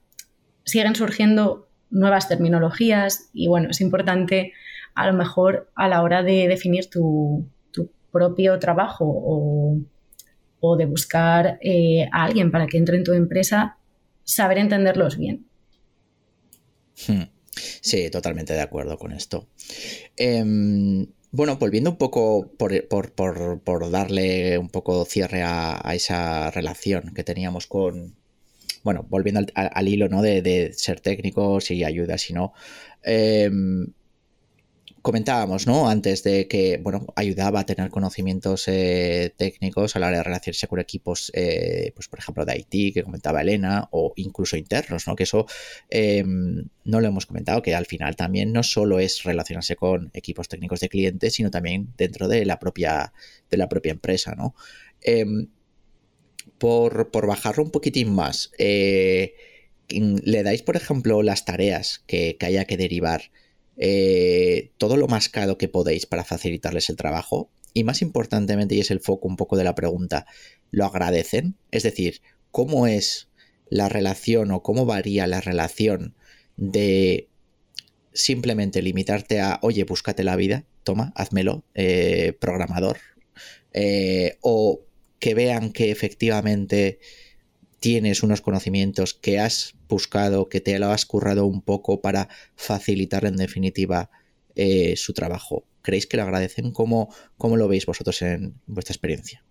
siguen 0.64 0.96
surgiendo 0.96 1.68
nuevas 1.90 2.30
terminologías 2.30 3.30
y 3.34 3.48
bueno, 3.48 3.70
es 3.72 3.82
importante 3.82 4.54
a 4.94 5.08
lo 5.08 5.14
mejor 5.14 5.72
a 5.76 5.88
la 5.88 6.04
hora 6.04 6.24
de 6.24 6.48
definir 6.48 6.90
tu, 6.90 7.48
propio 8.12 8.60
trabajo 8.60 9.06
o, 10.60 10.76
de 10.78 10.86
buscar 10.86 11.58
eh, 11.62 12.10
a 12.12 12.26
alguien 12.26 12.52
para 12.52 12.68
que 12.68 12.78
entre 12.78 12.98
en 12.98 13.06
tu 13.06 13.14
empresa, 13.14 13.78
saber 14.26 14.58
entenderlos 14.58 15.18
bien. 15.18 15.46
Hmm. 17.08 17.24
Sí, 17.82 18.10
totalmente 18.10 18.54
de 18.54 18.62
acuerdo 18.62 18.98
con 18.98 19.12
esto. 19.12 19.48
Em, 20.18 21.08
bueno, 21.32 21.58
volviendo 21.58 21.92
un 21.92 21.98
poco 21.98 22.52
por, 22.58 23.92
darle 23.92 24.58
un 24.58 24.70
poco 24.70 25.06
cierre 25.06 25.44
a, 25.44 25.82
esa 25.94 26.52
relación 26.52 27.14
que 27.14 27.24
teníamos 27.24 27.68
con, 27.68 28.16
bueno, 28.84 29.06
volviendo 29.10 29.42
al, 29.56 29.88
hilo, 29.88 30.10
¿no? 30.10 30.22
De, 30.22 30.42
de, 30.42 30.74
ser 30.74 31.00
técnicos 31.00 31.72
y 31.72 31.84
ayuda, 31.84 32.18
si 32.18 32.34
no. 32.34 32.54
Em, 33.04 33.88
comentábamos, 35.02 35.66
¿no? 35.66 35.90
Antes 35.90 36.24
de 36.24 36.48
que, 36.48 36.78
bueno, 36.78 37.08
ayudaba 37.16 37.62
a 37.62 37.66
tener 37.66 37.90
conocimientos 37.90 38.68
eh, 38.68 39.34
técnicos 39.36 39.96
a 39.96 40.00
la 40.00 40.08
hora 40.08 40.18
de 40.18 40.24
relacionarse 40.24 40.68
con 40.68 40.80
equipos, 40.80 41.32
eh, 41.34 41.92
pues 41.96 42.08
por 42.08 42.20
ejemplo 42.20 42.46
de 42.46 42.58
IT, 42.60 42.94
que 42.94 43.04
comentaba 43.04 43.42
Elena, 43.42 43.88
o 43.92 44.14
incluso 44.16 44.58
internos, 44.58 45.08
¿no? 45.08 45.16
Que 45.16 45.24
eso 45.24 45.48
em, 45.90 46.68
no 46.84 47.02
lo 47.02 47.08
hemos 47.08 47.26
comentado, 47.26 47.62
que 47.62 47.74
al 47.74 47.86
final 47.86 48.16
también 48.16 48.54
no 48.54 48.64
solo 48.64 49.00
es 49.00 49.24
relacionarse 49.24 49.76
con 49.76 50.12
equipos 50.14 50.48
técnicos 50.48 50.80
de 50.80 50.90
clientes, 50.90 51.34
sino 51.34 51.50
también 51.50 51.94
dentro 51.98 52.28
de 52.28 52.46
la 52.46 52.60
propia, 52.60 53.14
de 53.50 53.58
la 53.58 53.70
propia 53.70 53.92
empresa, 53.92 54.36
¿no? 54.36 54.56
Em, 55.02 55.48
por, 56.58 57.28
bajarlo 57.28 57.64
un 57.64 57.72
poquitín 57.72 58.14
más, 58.14 58.52
eh, 58.58 59.34
¿le 59.90 60.44
dais, 60.44 60.62
por 60.62 60.76
ejemplo, 60.76 61.24
las 61.24 61.44
tareas 61.46 62.04
que, 62.08 62.38
que 62.38 62.46
haya 62.46 62.66
que 62.66 62.78
derivar? 62.78 63.32
Eh, 63.78 64.72
todo 64.78 64.98
lo 64.98 65.08
más 65.08 65.30
caro 65.30 65.58
que 65.58 65.68
podéis 65.68 66.06
para 66.06 66.24
facilitarles 66.24 66.90
el 66.90 66.96
trabajo. 66.96 67.50
Y 67.74 67.84
más 67.84 68.02
importantemente, 68.02 68.76
y 68.76 68.80
es 68.80 68.92
el 68.92 69.00
foco 69.00 69.28
un 69.28 69.38
poco 69.38 69.58
de 69.58 69.64
la 69.64 69.76
pregunta, 69.76 70.26
¿lo 70.72 70.86
agradecen? 70.86 71.56
Es 71.72 71.84
decir, 71.84 72.22
¿cómo 72.52 72.86
es 72.88 73.30
la 73.70 73.88
relación 73.88 74.52
o 74.52 74.62
cómo 74.62 74.86
varía 74.86 75.26
la 75.28 75.40
relación 75.40 76.16
de 76.58 77.30
simplemente 78.14 78.82
limitarte 78.82 79.40
a, 79.40 79.60
oye, 79.62 79.86
búscate 79.86 80.24
la 80.24 80.36
vida, 80.36 80.66
toma, 80.84 81.14
házmelo, 81.16 81.64
eh, 81.74 82.34
programador, 82.40 82.98
eh, 83.74 84.38
o 84.42 84.82
que 85.20 85.34
vean 85.34 85.72
que 85.72 85.92
efectivamente 85.92 87.00
tienes 87.82 88.22
unos 88.22 88.42
conocimientos 88.42 89.16
que 89.16 89.40
has 89.40 89.76
buscado, 89.90 90.48
que 90.48 90.62
te 90.62 90.78
lo 90.78 90.92
has 90.92 91.06
currado 91.06 91.46
un 91.46 91.62
poco 91.62 92.00
para 92.00 92.30
facilitar 92.56 93.26
en 93.26 93.36
definitiva 93.36 94.12
eh, 94.56 94.96
su 94.96 95.14
trabajo. 95.14 95.66
¿Creéis 95.82 96.06
que 96.06 96.16
lo 96.16 96.24
agradecen? 96.24 96.72
¿Cómo, 96.72 97.14
¿Cómo, 97.38 97.58
lo 97.58 97.68
veis 97.68 97.88
vosotros 97.88 98.22
en 98.22 98.54
vuestra 98.68 98.94
experiencia? 98.94 99.44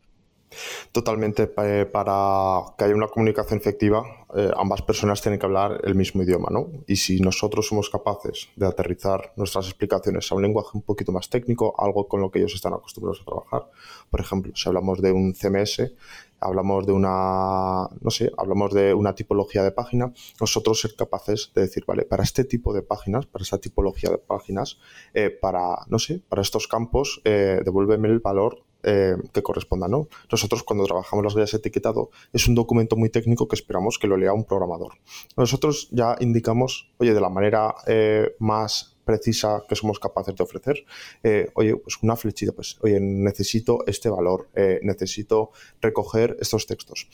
Totalmente. 0.93 1.51
Eh, 1.59 1.87
para 1.87 2.61
que 2.79 2.85
haya 2.85 2.95
una 2.95 3.09
comunicación 3.09 3.59
efectiva, 3.59 4.05
eh, 4.37 4.51
ambas 4.57 4.83
personas 4.83 5.21
tienen 5.21 5.41
que 5.41 5.47
hablar 5.47 5.81
el 5.83 5.97
mismo 5.97 6.23
idioma, 6.23 6.49
¿no? 6.53 6.71
Y 6.87 6.97
si 6.97 7.19
nosotros 7.21 7.67
somos 7.67 7.91
capaces 7.91 8.49
de 8.55 8.67
aterrizar 8.67 9.33
nuestras 9.37 9.67
explicaciones 9.67 10.31
a 10.31 10.37
un 10.37 10.43
lenguaje 10.43 10.71
un 10.75 10.83
poquito 10.83 11.11
más 11.11 11.29
técnico, 11.29 11.75
algo 11.79 12.07
con 12.07 12.21
lo 12.21 12.31
que 12.31 12.39
ellos 12.39 12.55
están 12.55 12.75
acostumbrados 12.75 13.23
a 13.23 13.25
trabajar, 13.25 13.71
por 14.09 14.21
ejemplo, 14.21 14.53
si 14.55 14.69
hablamos 14.69 15.01
de 15.03 15.11
un 15.13 15.35
CMS, 15.35 15.93
hablamos 16.41 16.87
de 16.87 16.93
una, 16.93 17.89
no 18.01 18.11
sé, 18.11 18.31
hablamos 18.37 18.73
de 18.73 18.95
una 18.95 19.15
tipología 19.15 19.63
de 19.63 19.73
página, 19.73 20.13
nosotros 20.41 20.81
ser 20.81 20.95
capaces 20.97 21.53
de 21.55 21.63
decir, 21.63 21.85
vale, 21.87 22.05
para 22.05 22.23
este 22.23 22.45
tipo 22.45 22.73
de 22.73 22.83
páginas, 22.83 23.27
para 23.27 23.43
esta 23.43 23.59
tipología 23.59 24.11
de 24.11 24.19
páginas, 24.19 24.79
eh, 25.15 25.31
para, 25.31 25.85
no 25.89 25.99
sé, 25.99 26.23
para 26.29 26.43
estos 26.43 26.67
campos, 26.67 27.21
devuélveme 27.25 28.09
el 28.09 28.21
valor 28.21 28.65
eh, 28.83 29.15
que 29.35 29.43
corresponda, 29.43 29.89
¿no? 29.89 30.09
Nosotros 30.33 30.63
cuando 30.63 30.87
trabajamos 30.87 31.23
las 31.23 31.35
guías 31.35 31.53
etiquetado 31.53 32.11
es 32.33 32.49
un 32.49 32.55
documento 32.55 32.97
muy 32.97 33.11
técnico 33.11 33.47
que 33.47 33.55
esperamos 33.55 33.99
que 33.99 34.07
lo 34.07 34.17
lea 34.17 34.33
un 34.33 34.45
programador. 34.45 34.95
Nosotros 35.37 35.89
ya 35.91 36.17
indicamos, 36.21 36.91
oye, 36.97 37.13
de 37.13 37.21
la 37.21 37.29
manera 37.29 37.75
eh, 37.87 38.35
más 38.39 38.97
precisa 39.11 39.65
que 39.69 39.77
somos 39.77 39.99
capaces 39.99 40.35
de 40.35 40.43
ofrecer, 40.43 40.77
eh, 41.23 41.51
oye, 41.55 41.77
pues 41.77 41.97
una 42.03 42.17
flechita, 42.17 42.53
pues, 42.53 42.79
oye, 42.81 42.99
necesito 43.01 43.73
este 43.87 44.09
valor, 44.09 44.49
necesito 44.83 45.51
recoger 45.81 46.37
estos 46.41 46.67
textos. 46.67 47.09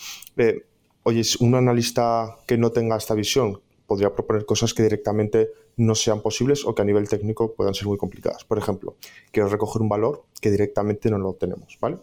oye, 1.08 1.22
un 1.40 1.54
analista 1.54 2.36
que 2.46 2.56
no 2.58 2.70
tenga 2.70 2.96
esta 2.96 3.14
visión 3.14 3.60
podría 3.86 4.12
proponer 4.12 4.44
cosas 4.44 4.74
que 4.74 4.82
directamente 4.82 5.50
no 5.76 5.94
sean 5.94 6.22
posibles 6.22 6.64
o 6.64 6.74
que 6.74 6.82
a 6.82 6.84
nivel 6.84 7.08
técnico 7.08 7.54
puedan 7.54 7.74
ser 7.74 7.86
muy 7.86 7.98
complicadas. 7.98 8.44
Por 8.44 8.58
ejemplo, 8.58 8.96
quiero 9.30 9.48
recoger 9.48 9.82
un 9.82 9.88
valor 9.88 10.24
que 10.40 10.50
directamente 10.50 11.10
no 11.10 11.18
lo 11.18 11.34
tenemos, 11.34 11.78
¿vale? 11.80 11.98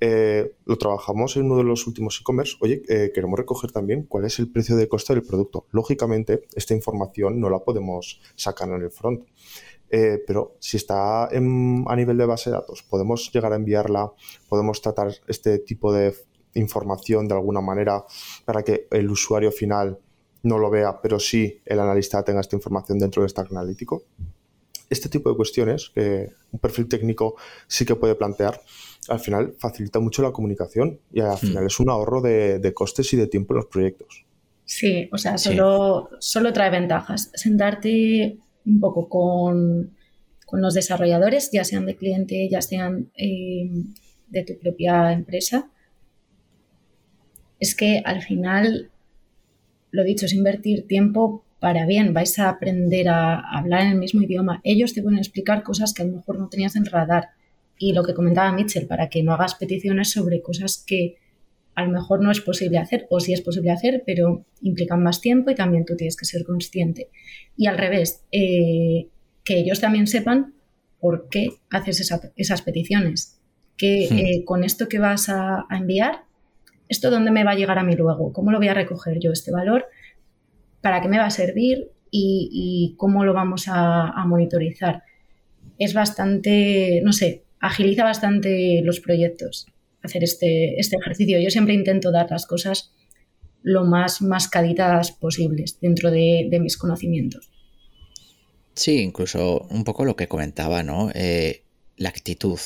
Eh, 0.00 0.54
lo 0.64 0.76
trabajamos 0.76 1.36
en 1.36 1.44
uno 1.44 1.56
de 1.56 1.64
los 1.64 1.86
últimos 1.86 2.18
e-commerce. 2.20 2.56
Oye, 2.60 2.82
eh, 2.88 3.10
queremos 3.14 3.38
recoger 3.38 3.72
también 3.72 4.04
cuál 4.04 4.24
es 4.24 4.38
el 4.38 4.50
precio 4.50 4.76
de 4.76 4.88
coste 4.88 5.14
del 5.14 5.22
producto. 5.22 5.66
Lógicamente, 5.70 6.42
esta 6.54 6.74
información 6.74 7.40
no 7.40 7.50
la 7.50 7.60
podemos 7.60 8.20
sacar 8.34 8.68
en 8.68 8.82
el 8.82 8.90
front. 8.90 9.24
Eh, 9.92 10.22
pero 10.24 10.56
si 10.60 10.76
está 10.76 11.24
a 11.24 11.96
nivel 11.96 12.16
de 12.16 12.26
base 12.26 12.50
de 12.50 12.56
datos, 12.56 12.84
podemos 12.84 13.30
llegar 13.32 13.52
a 13.52 13.56
enviarla, 13.56 14.12
podemos 14.48 14.80
tratar 14.80 15.12
este 15.26 15.58
tipo 15.58 15.92
de 15.92 16.14
información 16.54 17.26
de 17.28 17.34
alguna 17.34 17.60
manera 17.60 18.04
para 18.44 18.62
que 18.62 18.86
el 18.90 19.10
usuario 19.10 19.50
final 19.50 19.98
no 20.42 20.58
lo 20.58 20.70
vea, 20.70 21.00
pero 21.00 21.18
sí 21.18 21.60
el 21.64 21.80
analista 21.80 22.22
tenga 22.22 22.40
esta 22.40 22.56
información 22.56 22.98
dentro 22.98 23.22
de 23.22 23.28
Stack 23.28 23.50
Analítico. 23.50 24.04
Este 24.88 25.08
tipo 25.08 25.30
de 25.30 25.36
cuestiones 25.36 25.90
que 25.94 26.30
un 26.50 26.58
perfil 26.58 26.88
técnico 26.88 27.36
sí 27.66 27.84
que 27.84 27.94
puede 27.94 28.14
plantear, 28.14 28.60
al 29.08 29.20
final 29.20 29.54
facilita 29.58 30.00
mucho 30.00 30.22
la 30.22 30.32
comunicación 30.32 30.98
y 31.12 31.20
al 31.20 31.34
hmm. 31.34 31.38
final 31.38 31.66
es 31.66 31.78
un 31.80 31.90
ahorro 31.90 32.20
de, 32.20 32.72
costes 32.74 33.12
y 33.12 33.16
de 33.16 33.26
tiempo 33.26 33.54
en 33.54 33.58
los 33.58 33.66
proyectos. 33.66 34.24
Sí, 34.64 35.08
o 35.12 35.18
sea, 35.18 35.36
solo, 35.36 36.10
solo 36.20 36.52
trae 36.52 36.70
ventajas. 36.70 37.30
Sentarte 37.34 38.38
un 38.64 38.80
poco 38.80 39.08
con, 39.08 39.96
los 40.52 40.74
desarrolladores, 40.74 41.50
ya 41.52 41.64
sean 41.64 41.86
de 41.86 41.96
cliente, 41.96 42.48
ya 42.50 42.60
sean 42.60 43.10
eh, 43.16 43.70
de 44.28 44.44
tu 44.44 44.58
propia 44.58 45.12
empresa, 45.12 45.70
es 47.60 47.74
que 47.74 48.02
al 48.04 48.22
final 48.22 48.90
lo 49.90 50.04
dicho, 50.04 50.26
es 50.26 50.32
invertir 50.32 50.86
tiempo 50.86 51.44
para 51.60 51.84
bien, 51.86 52.14
vais 52.14 52.38
a 52.38 52.48
aprender 52.48 53.08
a 53.08 53.38
hablar 53.38 53.82
en 53.82 53.92
el 53.92 53.98
mismo 53.98 54.22
idioma. 54.22 54.60
Ellos 54.64 54.94
te 54.94 55.02
pueden 55.02 55.18
explicar 55.18 55.62
cosas 55.62 55.92
que 55.92 56.02
a 56.02 56.06
lo 56.06 56.12
mejor 56.12 56.38
no 56.38 56.48
tenías 56.48 56.74
en 56.74 56.86
radar. 56.86 57.28
Y 57.78 57.92
lo 57.92 58.02
que 58.02 58.14
comentaba 58.14 58.52
Mitchell, 58.52 58.86
para 58.86 59.08
que 59.08 59.22
no 59.22 59.34
hagas 59.34 59.54
peticiones 59.54 60.10
sobre 60.10 60.40
cosas 60.40 60.82
que 60.86 61.16
a 61.74 61.84
lo 61.84 61.92
mejor 61.92 62.22
no 62.22 62.30
es 62.30 62.40
posible 62.40 62.78
hacer, 62.78 63.06
o 63.10 63.20
sí 63.20 63.32
es 63.32 63.42
posible 63.42 63.70
hacer, 63.70 64.02
pero 64.06 64.44
implican 64.62 65.02
más 65.02 65.20
tiempo 65.20 65.50
y 65.50 65.54
también 65.54 65.84
tú 65.84 65.96
tienes 65.96 66.16
que 66.16 66.24
ser 66.24 66.44
consciente. 66.44 67.08
Y 67.56 67.66
al 67.66 67.78
revés, 67.78 68.22
eh, 68.32 69.08
que 69.44 69.58
ellos 69.58 69.80
también 69.80 70.06
sepan 70.06 70.54
por 70.98 71.28
qué 71.28 71.48
haces 71.70 72.10
esas 72.36 72.62
peticiones. 72.62 73.38
Que 73.76 74.08
hmm. 74.10 74.18
eh, 74.18 74.44
con 74.44 74.64
esto 74.64 74.88
que 74.88 74.98
vas 74.98 75.28
a 75.28 75.66
enviar 75.70 76.24
¿esto 76.90 77.10
dónde 77.10 77.30
me 77.30 77.44
va 77.44 77.52
a 77.52 77.54
llegar 77.54 77.78
a 77.78 77.84
mí 77.84 77.96
luego? 77.96 78.34
¿Cómo 78.34 78.50
lo 78.50 78.58
voy 78.58 78.68
a 78.68 78.74
recoger 78.74 79.18
yo 79.18 79.32
este 79.32 79.50
valor? 79.50 79.86
¿Para 80.82 81.00
qué 81.00 81.08
me 81.08 81.16
va 81.16 81.24
a 81.24 81.30
servir? 81.30 81.92
¿Y, 82.10 82.94
cómo 82.98 83.24
lo 83.24 83.32
vamos 83.32 83.64
a, 83.68 84.12
monitorizar? 84.26 85.04
Es 85.78 85.94
bastante, 85.94 87.00
no 87.04 87.12
sé, 87.12 87.44
agiliza 87.60 88.04
bastante 88.04 88.82
los 88.82 89.00
proyectos 89.00 89.66
hacer 90.02 90.24
este, 90.24 90.78
este 90.80 90.96
ejercicio. 90.96 91.38
Yo 91.40 91.50
siempre 91.50 91.74
intento 91.74 92.10
dar 92.10 92.30
las 92.30 92.46
cosas 92.46 92.92
lo 93.62 93.84
más 93.84 94.22
mascaditas 94.22 95.12
posibles 95.12 95.78
dentro 95.80 96.10
de, 96.10 96.48
mis 96.60 96.76
conocimientos. 96.76 97.50
Sí, 98.74 99.00
incluso 99.00 99.66
un 99.70 99.84
poco 99.84 100.04
lo 100.04 100.16
que 100.16 100.28
comentaba, 100.28 100.82
¿no? 100.82 101.10
Eh, 101.14 101.64
la 101.96 102.08
actitud. 102.08 102.58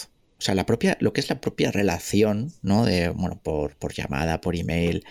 O 0.45 0.47
sea, 0.47 0.55
la 0.55 0.67
propia, 0.67 0.99
lo 1.01 1.15
que 1.15 1.23
es 1.23 1.31
la 1.31 1.41
propia 1.41 1.73
relación, 1.73 2.53
¿no? 2.61 2.85
De, 2.85 3.09
bueno, 3.09 3.41
por, 3.43 3.95
llamada, 3.95 4.43
por 4.43 4.55
email. 4.55 5.03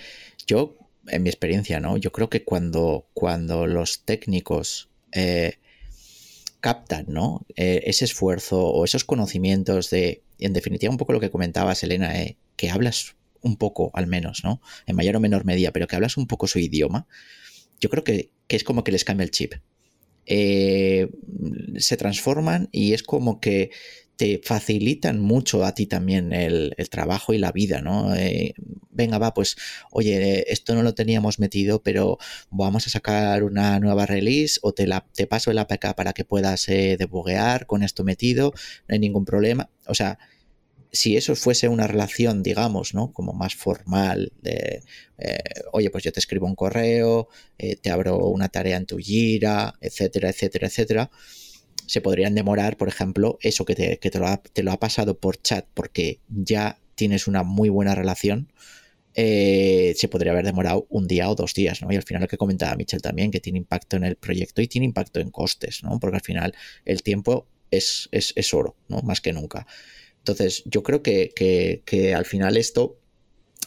Yo, 0.45 0.77
en 1.07 1.23
mi 1.23 1.29
experiencia, 1.29 1.79
¿no? 1.79 1.97
Yo 1.97 2.11
creo 2.11 2.29
que 2.29 2.43
cuando, 2.43 3.07
cuando 3.15 3.65
los 3.65 4.05
técnicos 4.05 4.89
eh, 5.11 5.57
captan, 6.61 7.05
¿no? 7.07 7.47
Eh, 7.55 7.81
ese 7.87 8.05
esfuerzo 8.05 8.63
o 8.63 8.85
esos 8.85 9.05
conocimientos 9.05 9.89
de, 9.89 10.21
en 10.37 10.53
definitiva, 10.53 10.91
un 10.91 10.99
poco 10.99 11.13
lo 11.13 11.19
que 11.19 11.31
comentabas, 11.31 11.81
Elena, 11.81 12.21
eh, 12.21 12.37
que 12.55 12.69
hablas 12.69 13.15
un 13.41 13.57
poco, 13.57 13.89
al 13.95 14.05
menos, 14.05 14.43
¿no? 14.43 14.61
En 14.85 14.95
mayor 14.95 15.15
o 15.15 15.19
menor 15.19 15.45
medida, 15.45 15.71
pero 15.71 15.87
que 15.87 15.95
hablas 15.95 16.15
un 16.15 16.27
poco 16.27 16.45
su 16.45 16.59
idioma, 16.59 17.07
yo 17.81 17.89
creo 17.89 18.03
que, 18.03 18.29
que 18.47 18.55
es 18.55 18.63
como 18.63 18.83
que 18.83 18.91
les 18.91 19.03
cambia 19.03 19.23
el 19.23 19.31
chip. 19.31 19.55
se 20.27 21.97
transforman 21.97 22.69
y 22.71 22.93
es 22.93 23.01
como 23.01 23.39
que 23.39 23.71
te 24.15 24.39
facilitan 24.43 25.19
mucho 25.19 25.65
a 25.65 25.73
ti 25.73 25.87
también 25.87 26.33
el, 26.33 26.75
trabajo 26.89 27.33
y 27.33 27.39
la 27.39 27.51
vida, 27.51 27.81
¿no? 27.81 28.15
Eh, 28.15 28.53
venga, 28.91 29.17
va, 29.17 29.33
pues, 29.33 29.55
oye, 29.91 30.51
esto 30.51 30.75
no 30.75 30.83
lo 30.83 30.93
teníamos 30.93 31.39
metido, 31.39 31.81
pero 31.81 32.19
vamos 32.51 32.85
a 32.85 32.89
sacar 32.89 33.43
una 33.43 33.79
nueva 33.79 34.05
release 34.05 34.59
o 34.61 34.73
te, 34.73 34.85
la, 34.85 35.05
te 35.13 35.25
paso 35.25 35.49
el 35.51 35.57
APK 35.57 35.95
para 35.95 36.13
que 36.13 36.25
puedas 36.25 36.69
eh, 36.69 36.95
debuguear 36.97 37.65
con 37.65 37.81
esto 37.83 38.03
metido, 38.03 38.53
no 38.87 38.93
hay 38.93 38.99
ningún 38.99 39.25
problema. 39.25 39.69
O 39.87 39.95
sea, 39.95 40.19
si 40.91 41.17
eso 41.17 41.35
fuese 41.35 41.67
una 41.67 41.87
relación, 41.87 42.43
digamos, 42.43 42.93
¿no? 42.93 43.11
Como 43.13 43.33
más 43.33 43.55
formal, 43.55 44.31
de, 44.43 44.83
eh, 45.17 45.39
oye, 45.71 45.89
pues 45.89 46.03
yo 46.03 46.11
te 46.11 46.19
escribo 46.19 46.45
un 46.45 46.55
correo, 46.55 47.29
te 47.57 47.89
abro 47.89 48.27
una 48.27 48.49
tarea 48.49 48.77
en 48.77 48.85
tu 48.85 48.97
Gira, 48.99 49.73
etcétera, 49.81 50.29
etcétera, 50.29 50.67
etcétera 50.67 51.11
se 51.87 52.01
podrían 52.01 52.35
demorar, 52.35 52.77
por 52.77 52.87
ejemplo, 52.87 53.37
eso 53.41 53.65
que, 53.65 53.75
te, 53.75 53.97
te, 53.97 54.63
lo 54.63 54.71
ha, 54.71 54.79
pasado 54.79 55.17
por 55.17 55.41
chat 55.41 55.65
porque 55.73 56.19
ya 56.27 56.79
tienes 56.95 57.27
una 57.27 57.43
muy 57.43 57.69
buena 57.69 57.95
relación, 57.95 58.51
eh, 59.15 59.93
se 59.95 60.07
podría 60.07 60.31
haber 60.31 60.45
demorado 60.45 60.87
un 60.89 61.07
día 61.07 61.29
o 61.29 61.35
dos 61.35 61.53
días, 61.53 61.81
¿no? 61.81 61.91
Y 61.91 61.95
al 61.95 62.03
final 62.03 62.23
lo 62.23 62.27
que 62.27 62.37
comentaba 62.37 62.75
Michel 62.75 63.01
también, 63.01 63.31
que 63.31 63.39
tiene 63.39 63.59
impacto 63.59 63.97
en 63.97 64.05
el 64.05 64.15
proyecto 64.15 64.61
y 64.61 64.67
tiene 64.67 64.85
impacto 64.85 65.19
en 65.19 65.29
costes, 65.29 65.83
¿no? 65.83 65.99
Porque 65.99 66.17
al 66.17 66.23
final 66.23 66.55
el 66.85 67.03
tiempo 67.03 67.47
es, 67.69 68.09
es, 68.11 68.53
oro, 68.53 68.75
¿no? 68.87 69.01
Más 69.01 69.21
que 69.21 69.33
nunca. 69.33 69.67
Entonces, 70.19 70.63
yo 70.65 70.83
creo 70.83 71.03
que, 71.03 71.31
que 71.35 72.15
al 72.15 72.25
final 72.25 72.57
esto 72.57 73.02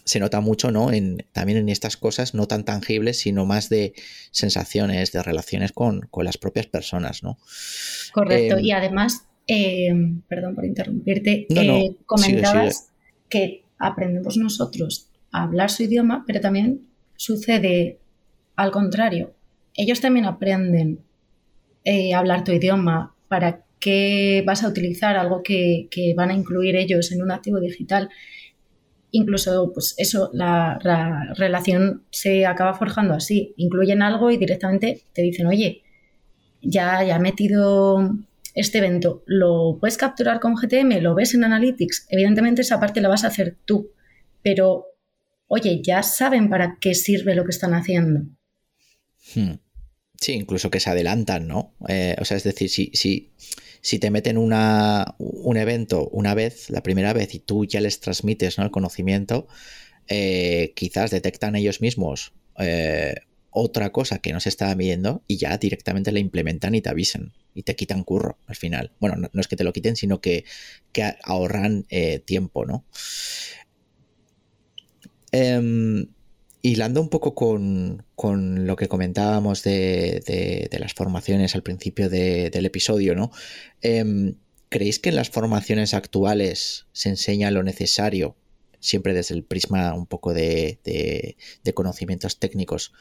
se 0.07 0.21
nota 0.21 0.41
mucho, 0.41 0.71
¿no? 0.71 0.93
En, 0.93 1.27
también 1.33 1.59
en 1.59 1.69
estas 1.69 1.97
cosas 1.97 2.33
no 2.33 2.47
tan 2.47 2.65
tangibles, 2.65 3.19
sino 3.19 3.45
más 3.45 3.69
de 3.69 3.93
sensaciones, 4.31 5.11
de 5.11 5.21
relaciones 5.23 5.73
con, 5.73 6.09
las 6.23 6.39
propias 6.39 6.69
personas, 6.69 7.25
¿no? 7.25 7.39
Correcto. 8.13 8.57
Em, 8.57 8.65
y 8.65 8.71
además, 8.71 9.27
eh, 9.49 9.93
perdón 10.29 10.55
por 10.55 10.65
interrumpirte, 10.65 11.49
eh, 11.51 11.97
comentabas 12.07 12.93
que 13.29 13.65
aprendemos 13.79 14.37
nosotros 14.37 15.11
a 15.33 15.43
hablar 15.43 15.71
su 15.71 15.83
idioma, 15.83 16.23
pero 16.25 16.41
también 16.41 16.87
sucede 17.17 17.99
al 18.55 18.71
contrario. 18.71 19.35
Ellos 19.75 20.01
también 20.01 20.25
aprenden 20.27 21.01
eh, 21.85 22.15
a 22.15 22.21
hablar 22.21 22.45
tu 22.45 22.53
idioma. 22.53 23.17
¿Para 23.27 23.65
qué 23.81 24.45
vas 24.47 24.63
a 24.63 24.69
utilizar 24.69 25.17
algo 25.17 25.43
que, 25.43 25.89
que 25.91 26.15
van 26.15 26.31
a 26.31 26.35
incluir 26.35 26.77
ellos 26.77 27.11
en 27.11 27.23
un 27.23 27.33
activo 27.33 27.59
digital? 27.59 28.09
Incluso 29.17 29.73
pues 29.73 29.95
eso, 29.97 30.31
la, 30.33 30.79
relación 31.37 32.05
se 32.11 32.47
acaba 32.47 32.75
forjando 32.75 33.15
así. 33.15 33.55
Incluyen 33.57 34.03
algo 34.03 34.31
y 34.31 34.37
directamente 34.37 35.03
te 35.13 35.23
dicen, 35.23 35.47
oye, 35.47 35.83
ya, 36.63 37.03
ya 37.03 37.17
he 37.17 37.21
metido 37.21 38.15
este 38.55 38.79
evento, 38.79 39.23
¿lo 39.27 39.77
puedes 39.81 39.97
capturar 39.97 40.41
con 40.41 40.55
GTM? 40.55 41.01
¿Lo 41.01 41.15
ves 41.15 41.35
en 41.35 41.45
Analytics? 41.45 42.07
Evidentemente 42.11 42.63
esa 42.63 42.81
parte 42.81 43.01
la 43.01 43.09
vas 43.09 43.25
a 43.25 43.29
hacer 43.29 43.57
tú, 43.65 43.91
pero 44.43 44.87
oye, 45.47 45.83
ya 45.83 46.03
saben 46.03 46.49
para 46.49 46.79
qué 46.81 46.95
sirve 46.95 47.35
lo 47.35 47.45
que 47.45 47.51
están 47.51 47.75
haciendo. 47.75 48.21
Hmm. 49.35 49.55
Sí, 50.21 50.33
incluso 50.33 50.71
que 50.71 50.81
se 50.81 50.91
adelantan, 50.91 51.47
¿no? 51.47 51.75
Eh, 51.89 52.17
o 52.19 52.25
sea, 52.25 52.37
es 52.37 52.45
decir, 52.45 52.71
si, 52.71 52.91
si, 52.95 53.31
si 53.81 53.99
te 53.99 54.11
meten 54.11 54.39
una, 54.39 55.15
un 55.19 55.57
evento 55.57 56.09
una 56.09 56.35
vez, 56.35 56.71
la 56.71 56.83
primera 56.83 57.13
vez, 57.13 57.35
y 57.35 57.39
tú 57.39 57.65
ya 57.65 57.81
les 57.81 58.01
transmites 58.01 58.59
¿no? 58.59 58.65
el 58.65 58.71
conocimiento, 58.71 59.47
eh, 60.09 60.73
quizás 60.75 61.11
detectan 61.11 61.57
ellos 61.57 61.81
mismos 61.81 62.33
eh, 62.59 63.15
otra 63.51 63.91
cosa 63.91 64.19
que 64.19 64.33
no 64.33 64.41
se 64.41 64.49
estaba 64.49 64.75
midiendo 64.75 65.23
y 65.27 65.37
ya 65.39 65.57
directamente 65.59 66.13
la 66.13 66.21
implementan 66.21 66.75
y 66.75 66.81
te 66.81 66.91
avisen 66.91 67.33
y 67.55 67.63
te 67.63 67.75
quitan 67.75 68.05
curro 68.05 68.39
al 68.47 68.57
final. 68.57 68.93
Bueno, 69.01 69.17
no, 69.33 69.41
es 69.41 69.49
que 69.49 69.57
te 69.57 69.65
lo 69.65 69.73
quiten, 69.73 69.97
sino 69.97 70.21
que, 70.21 70.45
ahorran 71.25 71.87
tiempo, 72.25 72.67
¿no? 72.67 72.85
Hilando 76.67 77.01
un 77.01 77.11
poco 77.11 77.37
con, 77.37 78.67
lo 78.67 78.75
que 78.75 78.89
comentábamos 78.89 79.63
de, 79.63 80.69
las 80.81 80.95
formaciones 80.95 81.55
al 81.55 81.63
principio 81.63 82.11
del 82.11 82.67
episodio, 82.67 83.15
¿no? 83.15 83.31
Em, 83.83 84.35
¿Creéis 84.69 84.99
que 84.99 85.11
en 85.11 85.15
las 85.15 85.31
formaciones 85.31 85.95
actuales 85.95 86.87
se 86.91 87.11
enseña 87.11 87.53
lo 87.53 87.63
necesario, 87.63 88.35
siempre 88.81 89.15
desde 89.15 89.37
el 89.37 89.45
prisma 89.45 89.95
un 89.95 90.07
poco 90.07 90.35
de, 90.35 91.37
conocimientos 91.73 92.41
técnicos, 92.41 92.93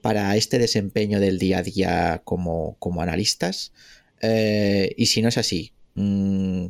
para 0.00 0.34
este 0.34 0.58
desempeño 0.58 1.20
del 1.20 1.38
día 1.38 1.58
a 1.58 1.62
día 1.62 2.22
como, 2.24 2.78
analistas? 2.98 3.74
Eh, 4.22 4.94
y 4.96 5.04
si 5.04 5.20
no 5.20 5.28
es 5.28 5.36
así, 5.36 5.74
mm, 5.96 6.68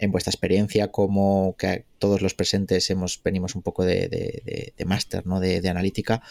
en 0.00 0.10
vuestra 0.10 0.30
experiencia, 0.30 0.88
como 0.88 1.54
que 1.58 1.84
todos 1.98 2.22
los 2.22 2.34
presentes 2.34 2.88
hemos, 2.90 3.22
venimos 3.22 3.54
un 3.54 3.62
poco 3.62 3.84
de, 3.84 4.72
máster, 4.86 5.26
¿no? 5.26 5.40
de, 5.40 5.68
analítica, 5.68 6.22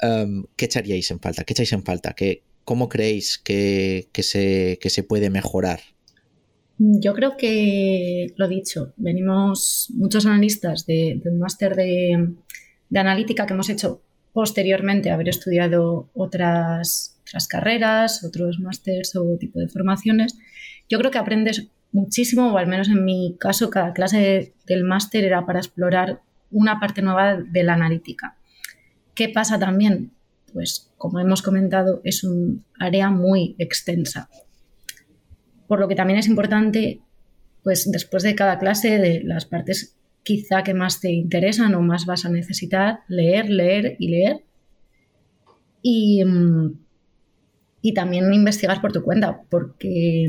em, 0.00 0.44
¿qué 0.56 0.66
echaríais 0.66 1.10
en 1.10 1.18
falta? 1.20 1.44
¿Qué 1.44 1.52
echáis 1.52 1.72
en 1.72 1.82
falta? 1.82 2.12
¿Qué, 2.14 2.44
¿Cómo 2.64 2.88
creéis 2.88 3.36
que, 3.36 4.08
se, 4.22 4.78
se 4.80 5.02
puede 5.02 5.28
mejorar? 5.28 5.80
Yo 6.78 7.14
creo 7.14 7.36
que, 7.36 8.32
lo 8.36 8.46
dicho, 8.46 8.94
venimos 8.96 9.88
muchos 9.92 10.24
analistas 10.24 10.86
de, 10.86 11.20
un 11.24 11.40
máster 11.40 11.74
de, 11.74 12.32
analítica 12.94 13.44
que 13.44 13.54
hemos 13.54 13.70
hecho 13.70 14.02
posteriormente 14.32 15.10
a 15.10 15.14
haber 15.14 15.28
estudiado 15.28 16.08
otras, 16.14 17.18
otras 17.22 17.48
carreras, 17.48 18.22
otros 18.22 18.60
másters 18.60 19.16
o 19.16 19.36
tipo 19.36 19.58
de 19.58 19.66
formaciones. 19.66 20.38
Yo 20.88 20.98
creo 20.98 21.10
que 21.10 21.18
aprendes 21.18 21.70
muchísimo, 21.92 22.52
o 22.52 22.58
al 22.58 22.66
menos 22.66 22.88
en 22.88 23.04
mi 23.04 23.36
caso, 23.38 23.70
cada 23.70 23.92
clase 23.92 24.54
del 24.66 24.84
máster 24.84 25.24
era 25.24 25.46
para 25.46 25.58
explorar 25.58 26.20
una 26.50 26.80
parte 26.80 27.02
nueva 27.02 27.36
de 27.36 27.62
la 27.62 27.74
analítica. 27.74 28.36
¿Qué 29.14 29.28
pasa 29.28 29.58
también? 29.58 30.12
Pues 30.52 30.90
como 30.96 31.20
hemos 31.20 31.42
comentado, 31.42 32.00
es 32.04 32.24
un 32.24 32.64
área 32.78 33.10
muy 33.10 33.54
extensa. 33.58 34.28
Por 35.66 35.78
lo 35.80 35.88
que 35.88 35.94
también 35.94 36.18
es 36.18 36.26
importante, 36.26 37.00
pues 37.62 37.90
después 37.90 38.22
de 38.22 38.34
cada 38.34 38.58
clase, 38.58 38.98
de 38.98 39.22
las 39.22 39.44
partes 39.44 39.96
quizá 40.22 40.62
que 40.62 40.74
más 40.74 41.00
te 41.00 41.10
interesan 41.10 41.74
o 41.74 41.82
más 41.82 42.06
vas 42.06 42.24
a 42.24 42.30
necesitar, 42.30 43.00
leer, 43.08 43.48
leer 43.48 43.96
y 43.98 44.08
leer. 44.08 44.44
Y, 45.82 46.24
mm, 46.24 46.78
y 47.82 47.94
también 47.94 48.32
investigar 48.32 48.80
por 48.80 48.92
tu 48.92 49.02
cuenta, 49.02 49.42
porque 49.48 50.28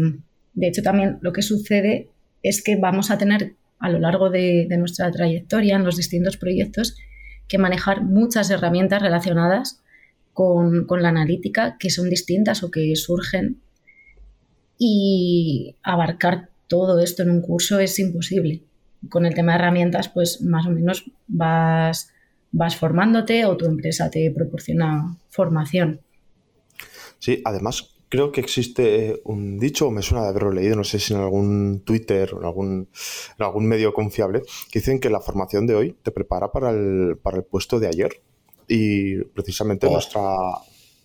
de 0.53 0.67
hecho, 0.67 0.81
también 0.81 1.17
lo 1.21 1.33
que 1.33 1.41
sucede 1.41 2.09
es 2.43 2.63
que 2.63 2.75
vamos 2.75 3.11
a 3.11 3.17
tener 3.17 3.55
a 3.79 3.89
lo 3.89 3.99
largo 3.99 4.29
de, 4.29 4.67
nuestra 4.77 5.11
trayectoria 5.11 5.75
en 5.75 5.83
los 5.83 5.97
distintos 5.97 6.37
proyectos 6.37 6.97
que 7.47 7.57
manejar 7.57 8.03
muchas 8.03 8.49
herramientas 8.49 9.01
relacionadas 9.01 9.81
con, 10.33 10.87
la 10.87 11.09
analítica 11.09 11.77
que 11.79 11.89
son 11.89 12.09
distintas 12.09 12.63
o 12.63 12.71
que 12.71 12.95
surgen 12.95 13.61
y 14.77 15.75
abarcar 15.83 16.49
todo 16.67 16.99
esto 16.99 17.23
en 17.23 17.31
un 17.31 17.41
curso 17.41 17.79
es 17.79 17.99
imposible. 17.99 18.63
Con 19.09 19.25
el 19.25 19.33
tema 19.33 19.53
de 19.53 19.59
herramientas, 19.59 20.09
pues 20.09 20.41
más 20.41 20.65
o 20.65 20.69
menos 20.69 21.05
vas, 21.27 22.13
vas 22.51 22.75
formándote 22.75 23.45
o 23.45 23.57
tu 23.57 23.65
empresa 23.65 24.09
te 24.09 24.31
proporciona 24.31 25.17
formación. 25.29 26.01
Sí, 27.19 27.41
además 27.45 27.90
creo 28.11 28.33
que 28.33 28.41
existe 28.41 29.21
un 29.23 29.57
dicho, 29.57 29.87
o 29.87 29.91
me 29.91 30.01
suena 30.01 30.23
de 30.23 30.29
haberlo 30.29 30.51
leído, 30.51 30.75
no 30.75 30.83
sé 30.83 30.99
si 30.99 31.13
en 31.13 31.21
algún 31.21 31.81
Twitter 31.85 32.33
o 32.33 32.39
en 32.39 32.45
algún, 32.45 32.89
algún 33.39 33.65
medio 33.65 33.93
confiable, 33.93 34.41
que 34.69 34.79
dicen 34.79 34.99
que 34.99 35.09
la 35.09 35.21
formación 35.21 35.65
de 35.65 35.75
hoy 35.75 35.95
te 36.03 36.11
prepara 36.11 36.51
para 36.51 36.71
el, 36.71 37.17
para 37.23 37.37
el 37.37 37.43
puesto 37.45 37.79
de 37.79 37.87
ayer. 37.87 38.21
Y 38.67 39.23
precisamente 39.23 39.87
oh. 39.87 39.93
nuestra, 39.93 40.35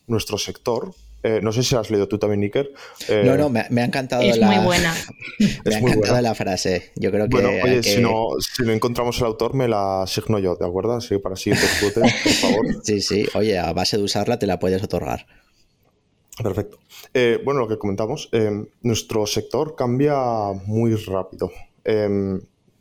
nuestro 0.09 0.37
sector, 0.37 0.93
eh, 1.23 1.39
no 1.41 1.53
sé 1.53 1.63
si 1.63 1.77
lo 1.77 1.81
has 1.81 1.91
leído 1.91 2.09
tú 2.09 2.19
también, 2.19 2.41
Nicker. 2.41 2.73
Eh, 3.07 3.23
no, 3.25 3.37
no, 3.37 3.51
me, 3.51 3.61
ha 3.61 3.85
encantado 3.85 4.23
es 4.23 4.37
la... 4.39 4.49
muy 4.49 4.65
buena. 4.65 4.93
me 5.65 5.77
ha 5.77 5.79
encantado 5.79 6.21
la 6.21 6.35
frase. 6.35 6.91
Yo 6.97 7.13
creo 7.13 7.29
que... 7.29 7.41
Bueno, 7.41 7.51
oye, 7.63 7.85
si, 7.85 8.01
no, 8.01 8.31
si 8.41 8.65
no 8.65 8.73
encontramos 8.73 9.17
el 9.21 9.27
autor, 9.27 9.55
me 9.55 9.69
la 9.69 10.03
asigno 10.03 10.41
yo, 10.41 10.57
¿de 10.57 10.67
acuerdo? 10.67 10.95
Así 10.95 11.19
para 11.19 11.37
siguientes 11.37 11.71
por 11.95 12.33
favor. 12.33 12.67
Sí, 12.83 13.01
sí. 13.01 13.29
Oye, 13.35 13.61
a 13.61 13.73
base 13.73 13.97
de 13.97 14.03
usarla 14.03 14.41
te 14.41 14.49
la 14.49 14.59
puedes 14.59 14.83
otorgar. 14.83 15.27
Perfecto. 16.43 16.79
Eh, 17.15 17.41
bueno, 17.45 17.61
lo 17.61 17.69
que 17.69 17.79
comentamos, 17.79 18.29
eh, 18.33 18.67
nuestro 18.83 19.27
sector 19.27 19.75
cambia 19.75 20.53
muy 20.67 20.95
rápido. 20.95 21.51
Em, 21.83 22.41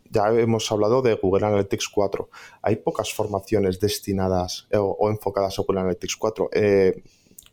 ya 0.10 0.28
hemos 0.30 0.70
hablado 0.72 1.02
de 1.02 1.14
Google 1.16 1.46
Analytics 1.46 1.88
4. 1.90 2.30
Hay 2.62 2.78
pocas 2.78 3.14
formaciones 3.14 3.80
destinadas 3.80 4.68
eh, 4.72 4.78
o, 4.78 5.10
enfocadas 5.10 5.58
a 5.58 5.62
Google 5.62 5.82
Analytics 5.82 6.16
4. 6.18 6.50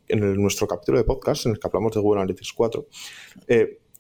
en 0.08 0.42
nuestro 0.42 0.66
capítulo 0.66 0.98
de 0.98 1.04
podcast, 1.04 1.46
en 1.46 1.52
el 1.52 1.58
que 1.58 1.68
hablamos 1.68 1.94
de 1.94 2.00
Google 2.00 2.20
Analytics 2.20 2.52
4, 2.52 2.86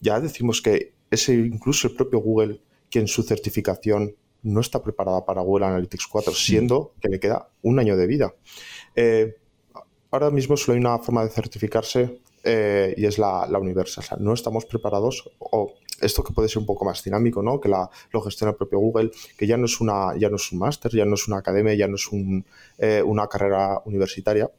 ya 0.00 0.20
decimos 0.20 0.60
que 0.60 0.92
es 1.10 1.28
incluso 1.28 1.88
el 1.88 1.94
propio 1.94 2.18
Google 2.18 2.60
quien 2.90 3.06
su 3.06 3.22
certificación 3.22 4.14
no 4.42 4.60
está 4.60 4.82
preparada 4.82 5.24
para 5.24 5.40
Google 5.40 5.66
Analytics 5.66 6.06
4, 6.08 6.34
siendo 6.34 6.92
que 7.00 7.08
le 7.08 7.18
queda 7.18 7.48
un 7.62 7.78
año 7.78 7.96
de 7.96 8.06
vida 8.06 8.34
ahora 10.12 10.30
mismo 10.30 10.56
solo 10.56 10.74
hay 10.74 10.80
una 10.80 10.98
forma 10.98 11.24
de 11.24 11.30
certificarse 11.30 12.18
eh, 12.44 12.94
y 12.96 13.06
es 13.06 13.18
la, 13.18 13.46
universal. 13.58 14.04
no 14.20 14.34
estamos 14.34 14.66
preparados, 14.66 15.28
o 15.38 15.74
esto 16.00 16.22
que 16.22 16.32
puede 16.32 16.48
ser 16.48 16.58
un 16.58 16.66
poco 16.66 16.84
más 16.84 17.02
dinámico, 17.02 17.42
¿no? 17.42 17.60
que 17.60 17.68
la, 17.68 17.88
lo 18.12 18.20
gestiona 18.20 18.50
el 18.50 18.56
propio 18.56 18.78
Google, 18.78 19.10
que 19.36 19.46
ya 19.46 19.56
no 19.56 19.66
es, 19.66 19.80
una, 19.80 20.16
ya 20.16 20.28
no 20.28 20.36
es 20.36 20.52
un 20.52 20.58
máster, 20.58 20.92
ya 20.92 21.04
no 21.04 21.14
es 21.14 21.26
una 21.28 21.38
academia, 21.38 21.74
ya 21.74 21.88
no 21.88 21.96
es 21.96 22.08
eh, 22.78 23.02
una 23.04 23.26
carrera 23.26 23.80
universitaria. 23.84 24.50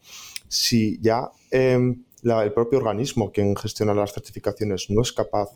Si 0.47 0.99
ya 1.01 1.29
el 2.23 2.53
propio 2.53 2.79
organismo 2.79 3.31
quien 3.31 3.55
gestiona 3.55 3.93
las 3.93 4.13
certificaciones 4.13 4.89
no 4.89 5.01
es 5.01 5.11
capaz 5.11 5.49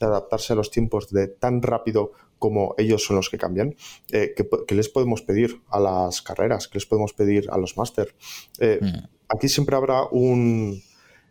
de 0.00 0.06
adaptarse 0.06 0.52
a 0.52 0.56
los 0.56 0.70
tiempos 0.70 1.10
de 1.10 1.28
tan 1.28 1.62
rápido 1.62 2.12
como 2.38 2.74
ellos 2.78 3.04
son 3.04 3.16
los 3.16 3.30
que 3.30 3.38
cambian, 3.38 3.74
eh, 4.10 4.34
¿qué, 4.36 4.74
les 4.74 4.88
podemos 4.88 5.22
pedir 5.22 5.62
a 5.68 5.80
las 5.80 6.20
carreras? 6.20 6.68
¿Qué 6.68 6.78
les 6.78 6.86
podemos 6.86 7.12
pedir 7.14 7.48
a 7.50 7.58
los 7.58 7.76
máster? 7.76 8.14
Mm 8.58 9.14
aquí 9.28 9.48
siempre 9.48 9.76
habrá 9.76 10.04
un, 10.10 10.82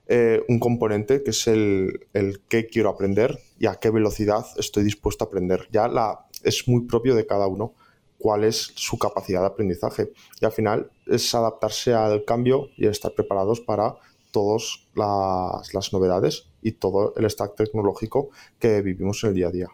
eh, 0.08 0.44
un 0.48 0.60
componente 0.60 1.24
que 1.24 1.32
es 1.32 1.48
el, 1.48 2.08
el 2.14 2.42
qué 2.48 2.68
quiero 2.68 2.90
aprender 2.90 3.40
y 3.60 3.68
a 3.68 3.76
qué 3.76 3.90
velocidad 3.90 4.46
estoy 4.58 4.84
dispuesto 4.84 5.24
a 5.24 5.28
aprender. 5.28 5.68
Ya 5.72 5.88
la, 5.88 6.28
es 6.44 6.68
muy 6.68 6.86
propio 6.86 7.16
de 7.16 7.26
cada 7.26 7.48
uno 7.48 7.74
cuál 8.18 8.44
es 8.46 8.72
su 8.76 8.98
capacidad 8.98 9.42
de 9.42 9.48
aprendizaje. 9.48 10.12
Y 10.40 10.46
al 10.46 10.52
final 10.52 10.92
es 11.08 11.34
adaptarse 11.36 11.94
al 11.94 12.24
cambio 12.26 12.70
y 12.78 12.88
estar 12.88 13.14
preparados 13.14 13.60
para 13.60 13.96
todas 14.34 14.88
las, 14.96 15.94
novedades 15.94 16.50
y 16.62 16.74
todo 16.74 17.14
el 17.16 17.30
stack 17.30 17.56
tecnológico 17.56 18.32
que 18.60 18.82
vivimos 18.82 19.24
en 19.24 19.30
el 19.30 19.36
día 19.36 19.48
a 19.48 19.52
día. 19.52 19.68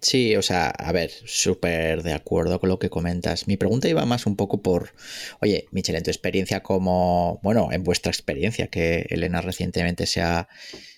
Sí, 0.00 0.34
o 0.34 0.42
sea, 0.42 0.70
a 0.70 0.92
ver, 0.92 1.10
súper 1.26 2.02
de 2.02 2.14
acuerdo 2.14 2.58
con 2.58 2.70
lo 2.70 2.78
que 2.78 2.88
comentas. 2.88 3.46
Mi 3.46 3.58
pregunta 3.58 3.88
iba 3.88 4.06
más 4.06 4.24
un 4.24 4.34
poco 4.34 4.62
por, 4.62 4.94
oye, 5.42 5.66
Michelle, 5.72 5.98
en 5.98 6.04
tu 6.04 6.10
experiencia 6.10 6.62
como, 6.62 7.38
bueno, 7.42 7.68
en 7.70 7.84
vuestra 7.84 8.10
experiencia, 8.10 8.68
que 8.68 9.06
Elena 9.10 9.42
recientemente 9.42 10.06
se 10.06 10.22
ha, 10.22 10.48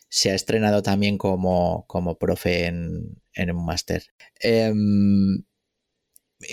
se 0.08 0.30
ha 0.30 0.36
estrenado 0.36 0.84
también 0.84 1.18
como, 1.18 1.84
como 1.88 2.16
profe 2.16 2.66
en, 2.66 3.16
un 3.36 3.64
máster. 3.66 4.04
Em, 4.38 5.42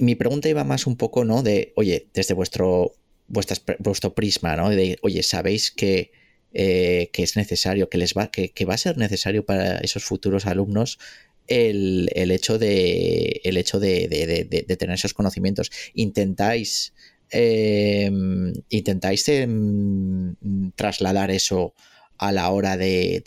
mi 0.01 0.15
pregunta 0.15 0.49
iba 0.49 0.63
más 0.63 0.87
un 0.87 0.97
poco, 0.97 1.25
¿no? 1.25 1.43
De, 1.43 1.73
oye, 1.75 2.09
desde 2.15 2.33
vuestro, 2.33 2.93
vuestro 3.27 4.15
prisma, 4.15 4.55
¿no? 4.55 4.71
De, 4.71 4.97
oye, 5.03 5.21
¿sabéis 5.21 5.69
que, 5.69 6.11
eh, 6.51 7.11
que 7.13 7.21
es 7.21 7.37
necesario, 7.37 7.89
que 7.89 7.99
les 7.99 8.15
va, 8.15 8.31
que, 8.31 8.65
va 8.65 8.73
a 8.73 8.77
ser 8.77 8.97
necesario 8.97 9.45
para 9.45 9.77
esos 9.79 10.03
futuros 10.03 10.47
alumnos 10.47 10.97
el, 11.45 12.09
hecho, 12.31 12.57
de, 12.57 13.41
el 13.43 13.55
hecho 13.57 13.79
de, 13.79 14.75
tener 14.79 14.95
esos 14.95 15.13
conocimientos. 15.13 15.69
Intentáis, 15.93 16.93
em, 17.29 18.53
intentáis 18.69 19.29
em, 19.29 20.35
trasladar 20.75 21.29
eso 21.29 21.75
a 22.17 22.31
la 22.31 22.49
hora 22.49 22.77
de, 22.77 23.23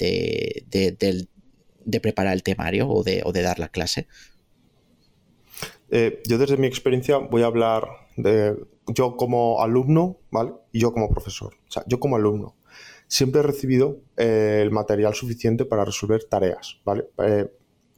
preparar 2.02 2.32
el 2.32 2.42
temario 2.42 2.88
o 2.88 3.04
de, 3.04 3.42
dar 3.42 3.60
la 3.60 3.68
clase. 3.68 4.08
Eh, 5.90 6.22
yo 6.26 6.38
desde 6.38 6.56
mi 6.56 6.66
experiencia 6.66 7.18
voy 7.18 7.42
a 7.42 7.46
hablar 7.46 7.86
de 8.16 8.56
yo 8.88 9.16
como 9.16 9.62
alumno, 9.62 10.18
¿vale? 10.32 10.54
Y 10.72 10.80
yo 10.80 10.92
como 10.92 11.08
profesor. 11.08 11.54
O 11.68 11.70
sea, 11.70 11.84
yo 11.86 12.00
como 12.00 12.16
alumno 12.16 12.56
siempre 13.12 13.40
he 13.40 13.42
recibido 13.42 13.98
eh, 14.16 14.60
el 14.62 14.70
material 14.70 15.14
suficiente 15.14 15.66
para 15.66 15.84
resolver 15.84 16.24
tareas, 16.24 16.80
¿vale? 16.82 17.10
Eh, 17.18 17.46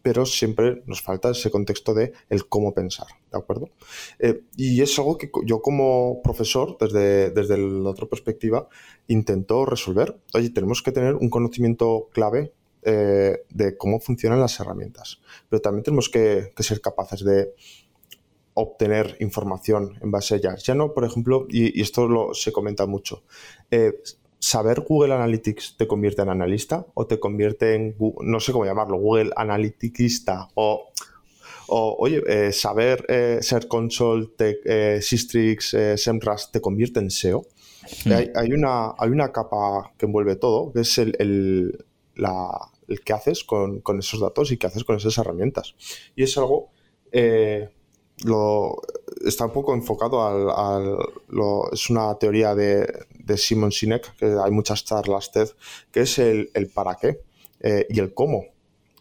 pero 0.03 0.27
siempre 0.27 0.83
nos 0.87 1.03
falta 1.03 1.31
ese 1.31 1.53
contexto 1.53 1.95
de 1.95 2.13
el 2.29 2.49
cómo 2.49 2.75
pensar, 2.75 3.07
¿de 3.31 3.39
acuerdo? 3.39 3.71
Eh, 4.19 4.43
y 4.57 4.83
es 4.83 4.99
algo 4.99 5.17
que 5.17 5.31
yo 5.45 5.63
como 5.63 6.21
profesor, 6.21 6.77
desde, 6.81 7.31
desde 7.31 7.57
la 7.57 7.91
otra 7.91 8.07
perspectiva, 8.07 8.69
intento 9.07 9.65
resolver. 9.65 10.19
Oye, 10.35 10.51
tenemos 10.51 10.83
que 10.83 10.91
tener 10.91 11.15
un 11.15 11.31
conocimiento 11.31 12.09
clave 12.13 12.53
de 12.83 13.79
cómo 13.79 13.99
funcionan 13.99 14.41
las 14.41 14.61
herramientas, 14.61 15.23
pero 15.49 15.63
también 15.63 15.85
tenemos 15.85 16.11
que, 16.11 16.53
ser 16.59 16.83
capaces 16.83 17.25
de 17.25 17.55
obtener 18.53 19.17
información 19.21 19.99
en 20.03 20.11
base 20.11 20.35
a 20.35 20.37
ellas. 20.37 20.65
Ya 20.65 20.75
no, 20.75 20.93
por 20.93 21.07
ejemplo, 21.07 21.47
y, 21.49 21.81
esto 21.81 22.07
lo, 22.09 22.35
se 22.35 22.53
comenta 22.53 22.85
mucho, 22.85 23.23
¿saber 24.45 24.83
Google 24.83 25.15
Analytics 25.15 25.77
te 25.79 25.87
convierte 25.87 26.21
en 26.21 26.29
analista 26.29 26.87
o 26.93 27.07
te 27.07 27.19
convierte 27.19 27.75
en, 27.75 27.97
no 28.21 28.41
sé 28.41 28.53
cómo 28.53 28.67
llamarlo, 28.67 28.99
Google 28.99 29.31
Analyticista 29.37 30.49
o, 30.55 30.91
oye, 31.67 32.23
eh, 32.27 32.53
saber 32.53 33.07
eh, 33.09 33.39
Ser 33.41 33.69
Console, 33.69 34.29
te, 34.37 34.61
eh, 34.67 35.01
Systrix, 35.01 35.73
eh, 35.73 35.97
SEMrush 35.97 36.51
te 36.53 36.61
convierte 36.61 37.01
en 37.01 37.11
SEO? 37.11 37.47
Hmm. 38.05 38.13
Hay, 38.35 38.53
una, 38.53 38.93
hay 38.99 39.09
una 39.09 39.33
capa 39.33 39.93
que 39.97 40.05
envuelve 40.05 40.37
todo, 40.37 40.73
que 40.73 40.81
es 40.81 40.99
el, 40.99 41.17
el, 41.19 41.79
que 43.03 43.13
haces 43.15 43.45
con, 43.45 43.81
con, 43.81 43.99
esos 43.99 44.21
datos 44.21 44.53
y 44.53 44.59
que 44.59 44.67
haces 44.67 44.85
con 44.85 44.97
esas 44.97 45.17
herramientas. 45.17 45.75
Y 46.17 46.23
es 46.23 46.37
algo 46.37 46.69
lo, 48.23 48.81
está 49.25 49.47
un 49.47 49.53
poco 49.53 49.75
enfocado 49.75 50.23
al, 50.23 50.97
es 51.73 51.91
una 51.91 52.15
teoría 52.17 52.55
de, 52.55 53.07
de, 53.19 53.37
Simon 53.37 53.73
Sinek, 53.73 54.15
que 54.17 54.27
hay 54.27 54.51
muchas 54.51 54.85
charlas 54.85 55.33
TED, 55.33 55.49
que 55.91 56.03
es 56.03 56.19
el, 56.19 56.51
para 56.73 56.97
qué 56.97 57.21
eh, 57.61 57.87
y 57.89 57.99
el 57.99 58.15
cómo 58.15 58.45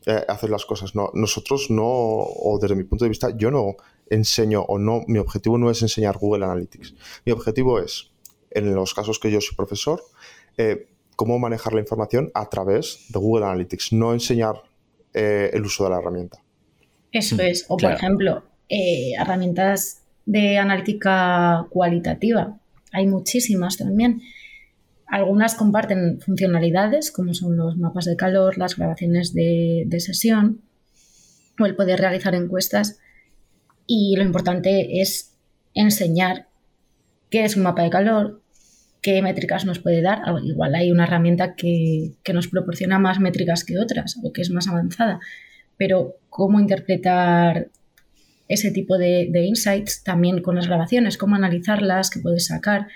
eh, 0.06 0.24
hacer 0.28 0.50
las 0.50 0.66
cosas. 0.66 0.96
No, 0.96 1.12
nosotros 1.14 1.70
no, 1.70 1.86
o 1.86 2.58
desde 2.62 2.76
mi 2.76 2.84
punto 2.84 3.06
de 3.06 3.10
vista, 3.10 3.30
yo 3.36 3.52
no 3.52 3.76
enseño 4.10 4.62
o 4.62 4.78
no, 4.78 5.04
mi 5.08 5.20
objetivo 5.20 5.58
no 5.58 5.70
es 5.70 5.82
enseñar 5.82 6.18
Google 6.18 6.46
Analytics. 6.46 6.96
Mi 7.26 7.32
objetivo 7.32 7.80
es, 7.80 8.12
en 8.52 8.74
los 8.74 8.94
casos 8.94 9.20
que 9.20 9.32
yo 9.32 9.42
soy 9.42 9.56
profesor, 9.56 10.04
eh, 10.58 10.88
cómo 11.16 11.40
manejar 11.40 11.74
la 11.74 11.80
información 11.80 12.32
a 12.34 12.50
través 12.50 13.06
de 13.10 13.20
Google 13.20 13.46
Analytics, 13.46 13.94
no 13.94 14.14
enseñar 14.14 14.64
el 15.16 15.64
uso 15.64 15.84
de 15.84 15.92
la 15.92 16.00
herramienta. 16.00 16.42
Eso 17.12 17.40
es. 17.40 17.66
O, 17.68 17.78
por 17.78 17.92
ejemplo, 17.92 18.42
eh, 18.76 19.14
herramientas 19.20 20.02
de 20.26 20.58
analítica 20.58 21.68
cualitativa. 21.70 22.58
Hay 22.92 23.06
muchísimas 23.06 23.78
también. 23.78 24.24
Algunas 25.06 25.54
comparten 25.54 26.20
funcionalidades, 26.20 27.12
como 27.12 27.36
son 27.36 27.56
los 27.56 27.78
mapas 27.78 28.06
de 28.06 28.16
calor, 28.16 28.58
las 28.58 28.76
grabaciones 28.76 29.32
de, 29.36 29.86
sesión 30.00 30.62
o 31.60 31.68
el 31.68 31.76
poder 31.76 32.00
realizar 32.00 32.34
encuestas. 32.34 32.98
Y 33.86 34.16
lo 34.16 34.24
importante 34.24 35.02
es 35.02 35.36
enseñar 35.76 36.48
qué 37.30 37.46
es 37.46 37.56
un 37.56 37.62
mapa 37.62 37.84
de 37.84 37.92
calor, 37.92 38.42
qué 39.04 39.22
métricas 39.22 39.66
nos 39.66 39.78
puede 39.78 40.02
dar. 40.02 40.24
Igual 40.44 40.74
hay 40.74 40.92
una 40.92 41.04
herramienta 41.04 41.54
que, 41.54 42.14
que, 42.24 42.34
nos 42.34 42.48
proporciona 42.48 42.98
más 42.98 43.20
métricas 43.20 43.64
que 43.66 43.78
otras 43.78 44.18
o 44.24 44.34
que 44.34 44.42
es 44.42 44.50
más 44.50 44.68
avanzada, 44.68 45.20
pero 45.78 46.16
cómo 46.32 46.60
interpretar 46.60 47.70
ese 48.54 48.72
tipo 48.72 48.98
de, 48.98 49.30
insights 49.46 50.04
también 50.04 50.42
con 50.42 50.56
las 50.56 50.68
grabaciones, 50.68 51.18
cómo 51.18 51.36
analizarlas, 51.36 52.10
qué 52.10 52.20
puedes 52.20 52.48
sacar. 52.48 52.88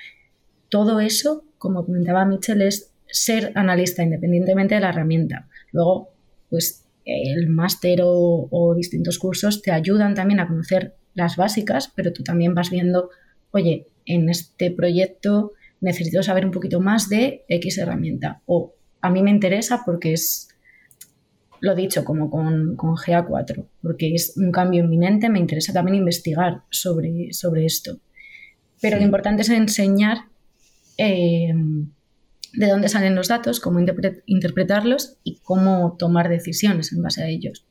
Todo 0.70 1.00
eso, 1.00 1.44
como 1.58 1.86
comentaba 1.86 2.26
Michelle, 2.26 2.68
es 2.68 2.94
ser 3.08 3.52
analista 3.56 4.04
independientemente 4.04 4.76
de 4.76 4.82
la 4.82 4.90
herramienta. 4.90 5.48
Luego, 5.72 6.10
pues 6.50 6.86
el 7.06 7.48
máster 7.48 8.00
o, 8.04 8.74
distintos 8.76 9.18
cursos 9.18 9.62
te 9.62 9.72
ayudan 9.72 10.14
también 10.14 10.40
a 10.40 10.48
conocer 10.48 10.96
las 11.14 11.36
básicas, 11.38 11.92
pero 11.96 12.14
tú 12.14 12.24
también 12.24 12.54
vas 12.54 12.70
viendo, 12.70 13.10
oye, 13.52 13.88
en 14.06 14.30
este 14.30 14.72
proyecto 14.72 15.54
necesito 15.80 16.22
saber 16.24 16.46
un 16.46 16.52
poquito 16.52 16.80
más 16.80 17.10
de 17.10 17.46
X 17.48 17.78
herramienta 17.78 18.42
o 18.46 18.74
a 19.02 19.10
mí 19.10 19.22
me 19.22 19.30
interesa 19.30 19.84
porque 19.86 20.14
es 20.14 20.50
lo 21.60 21.76
dicho, 21.76 22.04
como 22.04 22.30
con, 22.30 22.76
con, 22.76 22.96
GA4, 22.96 23.66
porque 23.82 24.14
es 24.14 24.36
un 24.38 24.52
cambio 24.52 24.84
inminente, 24.84 25.30
me 25.30 25.40
interesa 25.40 25.74
también 25.74 25.96
investigar 25.96 26.64
sobre, 26.70 27.34
sobre 27.34 27.66
esto. 27.66 28.00
Pero 28.82 28.98
lo 28.98 29.04
importante 29.04 29.42
es 29.42 29.50
enseñar 29.50 30.26
eh, 30.98 31.54
de 32.54 32.68
dónde 32.68 32.90
salen 32.90 33.16
los 33.16 33.28
datos, 33.28 33.60
cómo 33.60 33.80
interpretarlos 33.80 35.18
y 35.24 35.40
cómo 35.44 35.96
tomar 35.98 36.30
decisiones 36.30 36.92
en 36.92 37.02
base 37.02 37.24
a 37.24 37.28
ellos. 37.28 37.66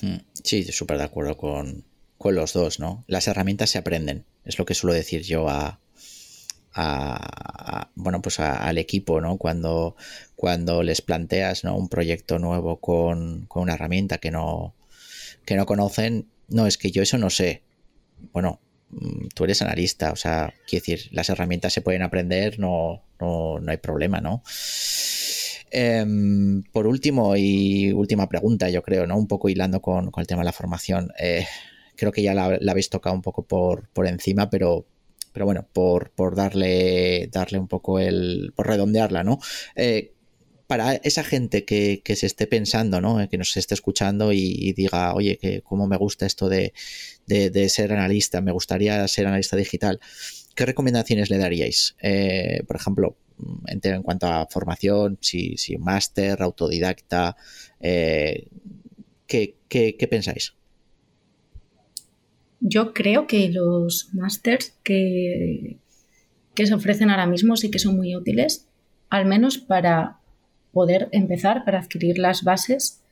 Hmm. 0.00 0.18
Sí, 0.44 0.64
súper 0.64 0.98
de 0.98 1.04
acuerdo 1.04 1.36
con, 1.36 1.84
con 2.16 2.34
los 2.34 2.52
dos, 2.52 2.80
¿no? 2.80 3.04
Las 3.06 3.28
herramientas 3.28 3.70
se 3.70 3.78
aprenden, 3.78 4.24
es 4.44 4.58
lo 4.58 4.66
que 4.66 4.74
suelo 4.74 4.94
decir 4.94 5.22
yo 5.22 5.48
a, 5.48 5.80
bueno, 6.74 8.22
pues 8.22 8.40
al 8.40 8.78
equipo, 8.78 9.20
¿no? 9.20 9.36
Cuando, 9.36 9.96
cuando 10.36 10.82
les 10.82 11.02
planteas 11.02 11.64
¿no? 11.64 11.76
un 11.76 11.88
proyecto 11.88 12.38
nuevo 12.38 12.80
con, 12.80 13.48
una 13.54 13.74
herramienta 13.74 14.18
que 14.18 14.30
no, 14.30 14.74
que 15.44 15.56
no 15.56 15.66
conocen, 15.66 16.28
no, 16.48 16.66
es 16.66 16.78
que 16.78 16.90
yo 16.90 17.02
eso 17.02 17.18
no 17.18 17.30
sé. 17.30 17.62
Bueno, 18.32 18.60
mm, 18.90 19.28
tú 19.34 19.44
eres 19.44 19.62
analista, 19.62 20.12
o 20.12 20.16
sea, 20.16 20.52
quiero 20.66 20.84
decir, 20.84 21.08
las 21.12 21.28
herramientas 21.28 21.72
se 21.72 21.82
pueden 21.82 22.02
aprender, 22.02 22.58
no, 22.58 23.02
no, 23.20 23.60
hay 23.66 23.78
problema, 23.78 24.20
¿no? 24.20 24.42
Em, 25.70 26.62
por 26.72 26.86
último 26.86 27.36
y 27.36 27.92
última 27.92 28.28
pregunta, 28.28 28.70
yo 28.70 28.82
creo, 28.82 29.06
¿no? 29.06 29.16
Un 29.18 29.26
poco 29.26 29.48
hilando 29.48 29.82
con, 29.82 30.10
el 30.16 30.26
tema 30.26 30.42
de 30.42 30.46
la 30.46 30.52
formación. 30.52 31.12
Eh, 31.18 31.46
creo 31.96 32.12
que 32.12 32.22
ya 32.22 32.32
la, 32.34 32.56
la, 32.60 32.72
habéis 32.72 32.88
tocado 32.90 33.14
un 33.14 33.22
poco 33.22 33.42
por, 33.46 33.88
por 33.90 34.06
encima, 34.06 34.48
pero 34.50 34.86
pero 35.38 35.46
bueno, 35.46 35.68
por, 35.72 36.34
darle, 36.34 37.28
darle 37.30 37.60
un 37.60 37.68
poco 37.68 38.00
el, 38.00 38.52
por 38.56 38.66
redondearla, 38.66 39.22
¿no? 39.22 39.38
Eh, 39.76 40.12
para 40.66 40.94
esa 40.94 41.22
gente 41.22 41.64
que, 41.64 42.02
se 42.04 42.26
esté 42.26 42.48
pensando, 42.48 43.00
¿no? 43.00 43.28
que 43.28 43.38
nos 43.38 43.56
esté 43.56 43.74
escuchando 43.74 44.32
y, 44.32 44.72
diga, 44.72 45.14
oye, 45.14 45.38
que 45.38 45.62
cómo 45.62 45.86
me 45.86 45.96
gusta 45.96 46.26
esto 46.26 46.48
de, 46.48 46.72
ser 47.68 47.92
analista, 47.92 48.40
me 48.40 48.50
gustaría 48.50 49.06
ser 49.06 49.28
analista 49.28 49.56
digital, 49.56 50.00
¿qué 50.56 50.66
recomendaciones 50.66 51.30
le 51.30 51.38
daríais? 51.38 51.94
Eh, 52.02 52.64
por 52.66 52.74
ejemplo, 52.74 53.16
en, 53.68 54.02
cuanto 54.02 54.26
a 54.26 54.48
formación, 54.50 55.18
si, 55.20 55.56
si 55.56 55.78
máster, 55.78 56.42
autodidacta, 56.42 57.36
eh, 57.78 58.48
¿qué, 59.28 59.54
qué 59.68 60.08
pensáis? 60.10 60.57
Yo 62.60 62.92
creo 62.92 63.26
que 63.26 63.48
los 63.50 64.10
másters 64.12 64.74
que, 64.82 65.78
que 66.54 66.66
se 66.66 66.74
ofrecen 66.74 67.10
ahora 67.10 67.26
mismo 67.26 67.56
sí 67.56 67.70
que 67.70 67.78
son 67.78 67.96
muy 67.96 68.16
útiles, 68.16 68.66
al 69.10 69.26
menos 69.26 69.58
para 69.58 70.18
poder 70.72 71.08
empezar, 71.12 71.64
para 71.64 71.78
adquirir 71.78 72.18
las 72.18 72.42
bases 72.42 73.02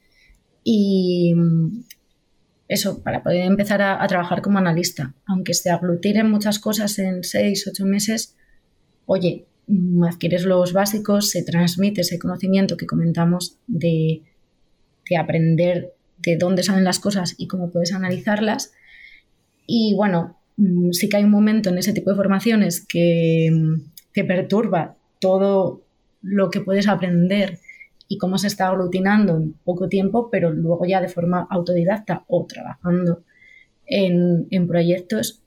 y 0.64 1.34
eso, 2.68 3.02
para 3.02 3.22
poder 3.22 3.44
empezar 3.44 3.80
a, 3.82 4.04
trabajar 4.08 4.42
como 4.42 4.58
analista. 4.58 5.14
Aunque 5.26 5.54
se 5.54 5.70
aglutinen 5.70 6.30
muchas 6.30 6.58
cosas 6.58 6.98
en 6.98 7.22
seis, 7.22 7.66
ocho 7.68 7.86
meses, 7.86 8.34
oye, 9.06 9.46
adquieres 10.08 10.44
los 10.44 10.72
básicos, 10.72 11.30
se 11.30 11.44
transmite 11.44 12.00
ese 12.00 12.18
conocimiento 12.18 12.76
que 12.76 12.86
comentamos 12.86 13.58
de, 13.66 14.22
de 15.08 15.16
aprender 15.16 15.92
de 16.18 16.36
dónde 16.36 16.62
salen 16.62 16.84
las 16.84 16.98
cosas 16.98 17.34
y 17.38 17.46
cómo 17.46 17.70
puedes 17.70 17.92
analizarlas 17.92 18.72
y 19.66 19.94
bueno, 19.94 20.38
mm, 20.56 20.92
sí 20.92 21.08
que 21.08 21.18
hay 21.18 21.24
un 21.24 21.30
momento 21.30 21.70
en 21.70 21.78
ese 21.78 21.92
tipo 21.92 22.10
de 22.10 22.16
formaciones 22.16 22.84
que 22.86 23.50
te 24.12 24.24
mm, 24.24 24.26
perturba 24.26 24.96
todo 25.20 25.82
lo 26.22 26.50
que 26.50 26.60
puedes 26.60 26.88
aprender 26.88 27.58
y 28.08 28.18
cómo 28.18 28.38
se 28.38 28.46
está 28.46 28.68
aglutinando 28.68 29.36
en 29.36 29.52
poco 29.64 29.88
tiempo, 29.88 30.30
pero 30.30 30.52
luego 30.52 30.86
ya 30.86 31.00
de 31.00 31.08
forma 31.08 31.46
autodidacta 31.50 32.24
o 32.28 32.46
trabajando 32.46 33.24
en, 33.86 34.46
en 34.50 34.68
proyectos, 34.68 35.42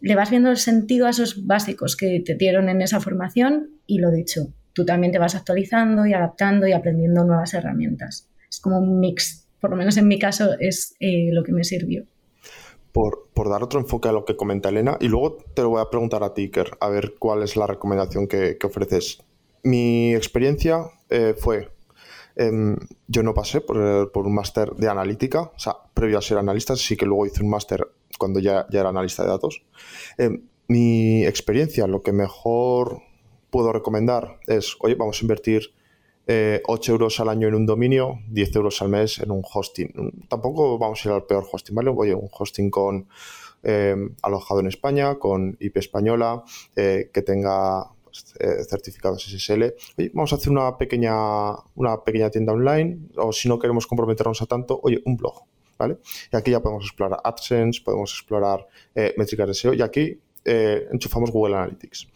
le 0.00 0.14
vas 0.14 0.30
viendo 0.30 0.50
el 0.50 0.56
sentido 0.56 1.06
a 1.06 1.10
esos 1.10 1.46
básicos 1.46 1.96
que 1.96 2.20
te 2.24 2.34
dieron 2.34 2.68
en 2.68 2.82
esa 2.82 3.00
formación 3.00 3.70
y 3.86 3.98
lo 3.98 4.10
dicho, 4.10 4.52
tú 4.72 4.84
también 4.84 5.12
te 5.12 5.18
vas 5.18 5.34
actualizando 5.34 6.06
y 6.06 6.14
adaptando 6.14 6.66
y 6.66 6.72
aprendiendo 6.72 7.24
nuevas 7.24 7.54
herramientas. 7.54 8.28
Es 8.48 8.60
como 8.60 8.78
un 8.78 8.98
mix, 8.98 9.46
por 9.60 9.70
lo 9.70 9.76
menos 9.76 9.96
en 9.96 10.08
mi 10.08 10.18
caso 10.18 10.56
es 10.58 10.96
eh, 10.98 11.30
lo 11.32 11.44
que 11.44 11.52
me 11.52 11.64
sirvió 11.64 12.06
por, 12.92 13.28
dar 13.48 13.62
otro 13.62 13.80
enfoque 13.80 14.08
a 14.08 14.12
lo 14.12 14.24
que 14.24 14.36
comenta 14.36 14.68
Elena 14.68 14.96
y 15.00 15.08
luego 15.08 15.38
te 15.54 15.62
lo 15.62 15.70
voy 15.70 15.80
a 15.80 15.90
preguntar 15.90 16.22
a 16.22 16.34
ti, 16.34 16.50
a 16.80 16.88
ver 16.88 17.14
cuál 17.18 17.42
es 17.42 17.56
la 17.56 17.66
recomendación 17.66 18.26
que, 18.26 18.58
ofreces. 18.62 19.22
Mi 19.62 20.14
experiencia 20.14 20.90
eh, 21.08 21.34
fue, 21.36 21.70
em, 22.36 22.76
yo 23.08 23.22
no 23.22 23.34
pasé 23.34 23.60
por, 23.60 23.76
un 23.78 24.34
máster 24.34 24.72
de 24.74 24.88
analítica, 24.88 25.42
o 25.42 25.58
sea, 25.58 25.76
previo 25.94 26.18
a 26.18 26.22
ser 26.22 26.38
analista, 26.38 26.76
sí 26.76 26.96
que 26.96 27.06
luego 27.06 27.26
hice 27.26 27.42
un 27.42 27.50
máster 27.50 27.86
cuando 28.18 28.40
ya, 28.40 28.66
ya, 28.70 28.80
era 28.80 28.88
analista 28.90 29.22
de 29.22 29.28
datos. 29.30 29.62
Em, 30.18 30.42
mi 30.68 31.24
experiencia, 31.24 31.86
lo 31.86 32.02
que 32.02 32.12
mejor 32.12 33.02
puedo 33.50 33.72
recomendar 33.72 34.38
es, 34.46 34.76
oye, 34.80 34.94
vamos 34.94 35.20
a 35.20 35.24
invertir 35.24 35.72
8 36.30 36.30
eh, 36.30 36.92
euros 36.92 37.18
al 37.18 37.28
año 37.28 37.48
en 37.48 37.54
un 37.54 37.66
dominio, 37.66 38.20
10 38.28 38.56
euros 38.56 38.80
al 38.82 38.88
mes 38.88 39.18
en 39.18 39.30
un 39.30 39.42
hosting. 39.42 40.26
Tampoco 40.28 40.78
vamos 40.78 41.04
a 41.04 41.08
ir 41.08 41.14
al 41.14 41.24
peor 41.24 41.44
hosting, 41.50 41.74
¿vale? 41.74 41.90
Oye, 41.90 42.14
un 42.14 42.28
hosting 42.30 42.70
con 42.70 43.08
eh, 43.62 43.96
alojado 44.22 44.60
en 44.60 44.68
España, 44.68 45.18
con 45.18 45.56
IP 45.58 45.78
española, 45.78 46.44
eh, 46.76 47.10
que 47.12 47.22
tenga 47.22 47.90
pues, 48.04 48.24
certificados 48.68 49.24
SSL. 49.24 49.74
Oye, 49.98 50.10
vamos 50.14 50.32
a 50.32 50.36
hacer 50.36 50.50
una 50.50 50.78
pequeña, 50.78 51.52
una 51.74 52.00
pequeña 52.04 52.30
tienda 52.30 52.52
online, 52.52 53.08
o 53.16 53.32
si 53.32 53.48
no 53.48 53.58
queremos 53.58 53.86
comprometernos 53.86 54.40
a 54.40 54.46
tanto, 54.46 54.78
oye, 54.84 55.02
un 55.04 55.16
blog, 55.16 55.42
¿vale? 55.78 55.98
Y 56.32 56.36
aquí 56.36 56.52
ya 56.52 56.60
podemos 56.60 56.84
explorar 56.84 57.18
AdSense, 57.24 57.80
podemos 57.84 58.12
explorar 58.12 58.66
métricas 59.16 59.48
de 59.48 59.54
SEO, 59.54 59.74
y 59.74 59.82
aquí 59.82 60.20
enchufamos 60.44 61.32
Google 61.32 61.56
Analytics. 61.56 62.08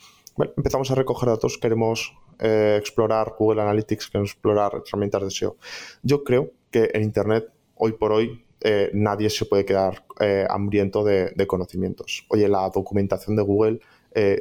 empezamos 0.56 0.90
a 0.90 0.94
recoger 0.94 1.28
datos, 1.28 1.58
queremos 1.58 2.14
eh, 2.38 2.76
explorar 2.78 3.34
Google 3.38 3.62
Analytics, 3.62 4.10
que 4.10 4.18
explorar 4.18 4.72
herramientas 4.86 5.22
de 5.22 5.30
SEO. 5.30 5.56
Yo 6.02 6.24
creo 6.24 6.50
que 6.70 6.90
en 6.92 7.02
Internet, 7.02 7.50
hoy 7.74 7.92
por 7.92 8.12
hoy, 8.12 8.44
eh, 8.60 8.90
nadie 8.94 9.30
se 9.30 9.44
puede 9.44 9.64
quedar 9.64 10.04
eh, 10.20 10.46
hambriento 10.48 11.04
de, 11.04 11.46
conocimientos. 11.46 12.26
Oye, 12.30 12.48
la 12.48 12.68
documentación 12.70 13.36
de 13.36 13.42
Google, 13.42 13.80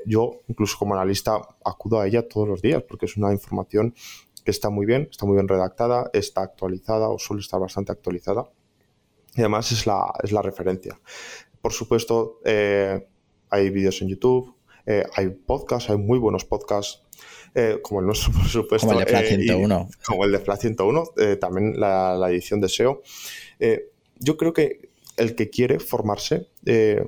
yo 0.06 0.42
incluso 0.48 0.78
como 0.78 0.94
analista 0.94 1.42
acudo 1.66 2.00
a 2.00 2.06
ella 2.06 2.28
todos 2.28 2.48
los 2.48 2.62
días 2.62 2.84
porque 2.84 3.08
es 3.08 3.18
una 3.18 3.32
información 3.32 3.96
que 4.46 4.52
está 4.52 4.70
muy 4.70 4.86
bien, 4.86 5.08
está 5.10 5.26
muy 5.26 5.34
bien 5.34 5.48
redactada, 5.48 6.12
está 6.14 6.42
actualizada 6.42 7.10
o 7.10 7.18
suele 7.18 7.42
estar 7.42 7.60
bastante 7.60 7.92
actualizada 7.92 8.44
y 9.36 9.42
además 9.42 9.72
es 9.72 9.88
la, 9.88 10.14
es 10.22 10.32
la 10.32 10.44
referencia. 10.44 11.00
Por 11.60 11.74
supuesto, 11.74 12.40
hay 12.46 13.70
vídeos 13.72 14.00
en 14.04 14.10
YouTube, 14.10 14.56
hay 14.86 15.30
podcasts, 15.30 15.90
hay 15.90 15.98
muy 15.98 16.20
buenos 16.20 16.46
podcasts 16.46 17.04
eh, 17.56 17.80
como 17.82 18.00
el 18.00 18.08
nuestro, 18.08 18.32
por 18.34 18.46
supuesto. 18.46 18.88
Como 18.88 19.00
el 19.00 19.06
de 19.06 19.12
FLA 19.12 19.24
101. 19.24 19.90
Eh, 19.90 19.96
como 20.06 20.26
el 20.26 20.32
de 20.32 20.40
FLA 20.40 20.58
101, 20.58 21.04
eh, 21.18 21.36
también 21.36 21.80
la, 21.80 22.28
edición 22.30 22.62
de 22.62 22.70
SEO. 22.70 23.02
yo 24.20 24.38
creo 24.38 24.54
que 24.54 24.90
el 25.18 25.36
que 25.36 25.50
quiere 25.50 25.80
formarse, 25.80 26.48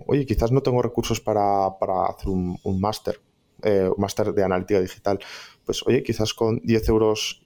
oye, 0.06 0.26
quizás 0.26 0.52
no 0.52 0.62
tengo 0.62 0.82
recursos 0.82 1.20
para, 1.20 1.68
hacer 1.68 2.30
un, 2.30 2.60
máster, 2.80 3.20
un 3.64 3.96
máster 3.98 4.32
de 4.34 4.44
analítica 4.44 4.80
digital. 4.80 5.20
Pues 5.66 5.82
oye, 5.88 6.04
quizás 6.04 6.36
con 6.36 6.62
10 6.64 6.90
euros 6.90 7.42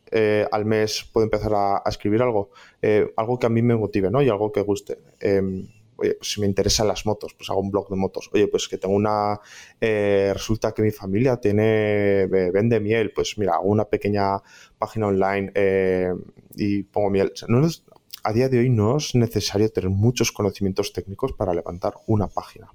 al 0.51 0.65
mes 0.65 1.07
puedo 1.13 1.23
empezar 1.23 1.53
a, 1.53 1.77
a 1.77 1.89
escribir 1.89 2.21
algo, 2.21 2.49
algo 3.15 3.39
que 3.39 3.45
a 3.45 3.49
mí 3.49 3.61
me 3.61 3.77
motive, 3.77 4.11
¿no? 4.11 4.21
Y 4.21 4.27
algo 4.27 4.51
que 4.51 4.61
guste 4.61 4.99
em, 5.21 5.69
oye, 5.99 6.15
pues 6.15 6.31
si 6.31 6.41
me 6.41 6.47
interesan 6.47 6.87
las 6.87 7.05
motos, 7.05 7.33
pues 7.33 7.49
hago 7.49 7.59
un 7.59 7.71
blog 7.71 7.89
de 7.89 7.95
motos. 7.95 8.29
Oye, 8.33 8.47
pues 8.47 8.67
que 8.67 8.77
tengo 8.77 8.95
una, 8.95 9.39
eh, 9.79 10.31
resulta 10.33 10.73
que 10.73 10.81
mi 10.81 10.91
familia 10.91 11.37
tiene, 11.37 12.27
vende 12.27 12.79
miel, 12.79 13.11
pues 13.13 13.37
mira, 13.37 13.55
hago 13.55 13.67
una 13.67 13.85
pequeña 13.85 14.41
página 14.77 15.07
online 15.07 15.51
eh, 15.55 16.13
y 16.55 16.83
pongo 16.83 17.09
miel. 17.09 17.31
a 18.23 18.33
día 18.33 18.49
de 18.49 18.59
hoy 18.59 18.69
no 18.69 18.97
es 18.97 19.15
necesario 19.15 19.69
tener 19.71 19.89
muchos 19.89 20.31
conocimientos 20.31 20.91
técnicos 20.93 21.33
para 21.33 21.53
levantar 21.53 21.93
una 22.07 22.27
página 22.27 22.69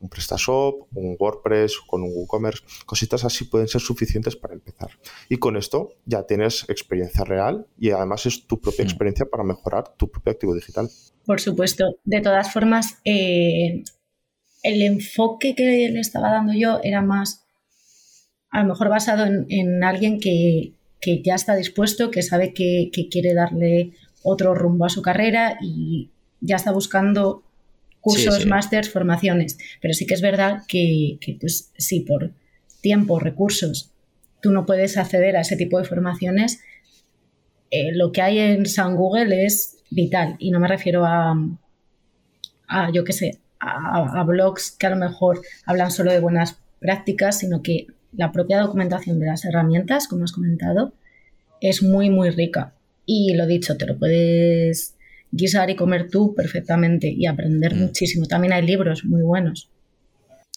un 0.00 0.08
PrestaShop, 0.08 0.88
un 0.94 1.16
WordPress, 1.18 1.78
con 1.86 2.02
un 2.02 2.10
WooCommerce, 2.14 2.62
cositas 2.86 3.24
así 3.24 3.44
pueden 3.44 3.68
ser 3.68 3.80
suficientes 3.80 4.36
para 4.36 4.54
empezar. 4.54 4.90
Y 5.28 5.36
con 5.36 5.56
esto 5.56 5.94
ya 6.04 6.24
tienes 6.24 6.68
experiencia 6.68 7.24
real 7.24 7.66
y 7.78 7.90
además 7.90 8.26
es 8.26 8.46
tu 8.46 8.60
propia 8.60 8.84
experiencia 8.84 9.26
para 9.26 9.44
mejorar 9.44 9.94
tu 9.96 10.10
propio 10.10 10.32
activo 10.32 10.54
digital. 10.54 10.88
Por 11.24 11.40
supuesto. 11.40 11.96
De 12.04 12.20
todas 12.20 12.52
formas, 12.52 12.98
eh, 13.04 13.84
el 14.62 14.82
enfoque 14.82 15.54
que 15.54 15.90
le 15.90 16.00
estaba 16.00 16.30
dando 16.30 16.52
yo 16.54 16.80
era 16.82 17.02
más, 17.02 17.44
a 18.50 18.62
lo 18.62 18.68
mejor 18.68 18.88
basado 18.88 19.26
en, 19.26 19.84
alguien 19.84 20.20
que, 20.20 20.74
ya 21.24 21.34
está 21.34 21.54
dispuesto, 21.54 22.10
que 22.10 22.22
sabe 22.22 22.52
que, 22.52 22.90
que 22.92 23.08
quiere 23.08 23.34
darle 23.34 23.92
otro 24.22 24.54
rumbo 24.54 24.84
a 24.84 24.90
su 24.90 25.00
carrera 25.00 25.58
y 25.60 26.10
ya 26.40 26.56
está 26.56 26.72
buscando 26.72 27.42
cursos, 28.08 28.46
másters, 28.46 28.90
formaciones. 28.90 29.58
Pero 29.80 29.94
sí 29.94 30.06
que 30.06 30.14
es 30.14 30.20
verdad 30.20 30.62
que, 30.66 31.18
pues, 31.40 31.72
si 31.76 32.00
por 32.00 32.32
tiempo, 32.80 33.18
recursos, 33.18 33.90
tú 34.40 34.50
no 34.50 34.66
puedes 34.66 34.96
acceder 34.96 35.36
a 35.36 35.40
ese 35.40 35.56
tipo 35.56 35.78
de 35.78 35.84
formaciones, 35.84 36.60
eh, 37.70 37.92
lo 37.92 38.12
que 38.12 38.22
hay 38.22 38.38
en 38.38 38.66
San 38.66 38.96
Google 38.96 39.44
es 39.44 39.78
vital. 39.90 40.36
Y 40.38 40.50
no 40.50 40.60
me 40.60 40.68
refiero 40.68 41.04
a, 41.04 41.36
a 42.68 42.92
yo 42.92 43.04
qué 43.04 43.12
sé, 43.12 43.38
a, 43.60 44.20
a, 44.20 44.24
blogs 44.24 44.70
que 44.70 44.86
a 44.86 44.90
lo 44.90 44.96
mejor 44.96 45.40
hablan 45.66 45.90
solo 45.90 46.12
de 46.12 46.20
buenas 46.20 46.58
prácticas, 46.80 47.38
sino 47.38 47.62
que 47.62 47.88
la 48.12 48.32
propia 48.32 48.60
documentación 48.60 49.18
de 49.20 49.26
las 49.26 49.44
herramientas, 49.44 50.08
como 50.08 50.24
has 50.24 50.32
comentado, 50.32 50.94
es 51.60 51.82
muy, 51.82 52.10
muy 52.10 52.30
rica. 52.30 52.74
Y 53.04 53.34
lo 53.34 53.46
dicho, 53.46 53.76
te 53.76 53.86
lo 53.86 53.98
puedes 53.98 54.97
guisar 55.30 55.70
y 55.70 55.76
comer 55.76 56.08
tú 56.10 56.34
perfectamente 56.34 57.08
y 57.08 57.26
aprender 57.26 57.74
mm. 57.74 57.78
muchísimo. 57.78 58.26
También 58.26 58.52
hay 58.52 58.62
libros 58.62 59.04
muy 59.04 59.22
buenos. 59.22 59.70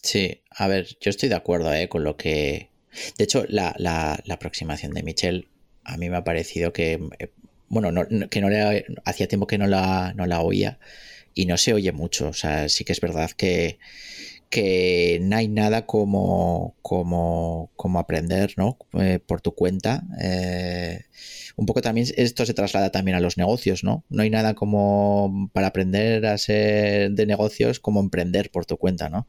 Sí, 0.02 0.42
a 0.50 0.68
ver, 0.68 0.88
yo 1.00 1.10
estoy 1.10 1.30
de 1.30 1.36
acuerdo 1.36 1.74
eh, 1.74 1.88
con 1.88 2.04
lo 2.04 2.18
que... 2.18 2.70
De 3.18 3.24
hecho, 3.24 3.46
la, 3.48 4.22
aproximación 4.30 4.94
de 4.94 5.04
Michelle 5.04 5.48
a 5.84 5.98
mí 5.98 6.10
me 6.10 6.18
ha 6.18 6.24
parecido 6.24 6.74
que... 6.74 7.00
Eh, 7.20 7.30
bueno, 7.68 7.92
que 8.30 8.42
no 8.42 8.50
le... 8.50 8.86
Hacía 9.06 9.28
tiempo 9.28 9.48
que 9.48 9.58
no 9.58 9.68
la, 9.68 10.14
no 10.16 10.26
la 10.26 10.42
oía 10.42 10.80
y 11.34 11.46
no 11.46 11.58
se 11.58 11.74
oye 11.74 11.92
mucho. 11.92 12.30
O 12.30 12.34
sea, 12.34 12.68
sí 12.70 12.84
que 12.84 12.92
es 12.92 13.02
verdad 13.02 13.32
que, 13.32 13.80
que 14.52 15.20
no 15.22 15.38
hay 15.38 15.47
nada 15.47 15.86
como, 15.86 16.76
como, 16.82 17.72
como 17.78 17.99
aprender 17.99 18.54
¿no? 18.58 18.78
Eh, 18.99 19.20
por 19.26 19.39
tu 19.39 19.56
cuenta. 19.56 20.04
Eh, 20.22 21.06
un 21.56 21.66
poco 21.66 21.82
también 21.82 22.06
esto 22.18 22.45
se 22.45 22.54
traslada 22.54 22.91
también 22.91 23.16
a 23.16 23.22
los 23.22 23.38
negocios, 23.38 23.86
¿no? 23.86 24.04
No 24.10 24.24
hay 24.24 24.30
nada 24.30 24.54
como 24.54 25.49
para 25.54 25.68
aprender 25.68 26.26
a 26.26 26.38
ser 26.38 27.12
de 27.12 27.26
negocios 27.26 27.80
como 27.80 28.02
emprender 28.02 28.52
por 28.52 28.66
tu 28.66 28.76
cuenta, 28.76 29.10
¿no? 29.10 29.26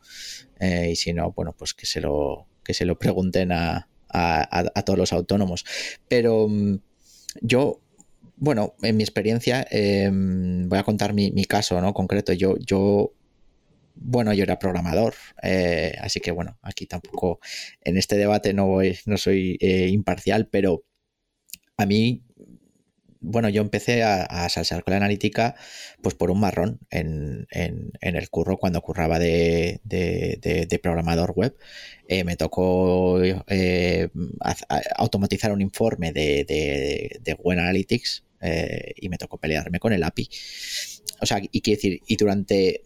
Eh, 0.58 0.90
y 0.90 0.96
si 0.96 1.12
no, 1.12 1.30
bueno, 1.30 1.54
pues 1.56 1.72
que 1.72 1.86
se 1.86 2.00
lo, 2.00 2.48
que 2.64 2.74
se 2.74 2.84
lo 2.84 2.98
pregunten 2.98 3.52
a, 3.52 3.88
a, 4.08 4.82
todos 4.82 4.98
los 4.98 5.12
autónomos. 5.12 5.64
Pero 6.08 6.48
mm, 6.48 6.78
yo 7.42 7.80
bueno, 8.36 8.74
en 8.82 8.96
mi 8.96 9.04
experiencia, 9.04 9.64
em, 9.70 10.68
voy 10.68 10.80
a 10.80 10.82
contar 10.82 11.14
mi, 11.14 11.30
mi, 11.30 11.44
caso, 11.44 11.80
¿no? 11.80 11.94
Concreto. 11.94 12.32
Yo, 12.32 12.56
yo 12.58 13.12
bueno, 13.95 14.32
yo 14.32 14.43
era 14.43 14.59
programador, 14.59 15.14
eh, 15.43 15.95
así 16.01 16.20
que 16.20 16.30
bueno, 16.30 16.59
aquí 16.62 16.86
tampoco 16.86 17.40
en 17.82 17.97
este 17.97 18.16
debate 18.16 18.55
no, 18.55 18.66
voy, 18.66 18.99
no 19.07 19.16
soy 19.16 19.59
eh, 19.61 19.88
imparcial, 19.88 20.49
pero 20.49 20.84
a 21.76 21.86
mí, 21.86 22.22
bueno, 23.20 23.49
yo 23.49 23.62
empecé 23.62 24.03
a, 24.03 24.49
salsar 24.49 24.82
con 24.82 24.93
la 24.93 24.97
analítica 24.99 25.55
pues 26.03 26.14
por 26.14 26.30
un 26.30 26.40
marrón 26.40 26.80
en, 26.90 27.47
el 28.01 28.30
curro 28.30 28.57
cuando 28.59 28.80
curraba 28.82 29.18
de, 29.18 29.80
programador 30.82 31.32
web. 31.32 31.57
Eh, 32.09 32.24
me 32.24 32.36
tocó 32.36 33.20
automatizar 34.97 35.53
un 35.53 35.62
informe 35.62 36.12
de, 36.12 37.20
de 37.20 37.32
Google 37.34 37.61
Analytics 37.61 38.24
y 38.97 39.09
me 39.09 39.18
tocó 39.18 39.38
pelearme 39.38 39.78
con 39.78 39.93
el 39.93 40.03
API. 40.03 40.28
O 41.20 41.26
sea, 41.26 41.40
y 41.40 41.61
quiero 41.61 41.76
decir, 41.78 42.01
y 42.07 42.16
durante 42.16 42.82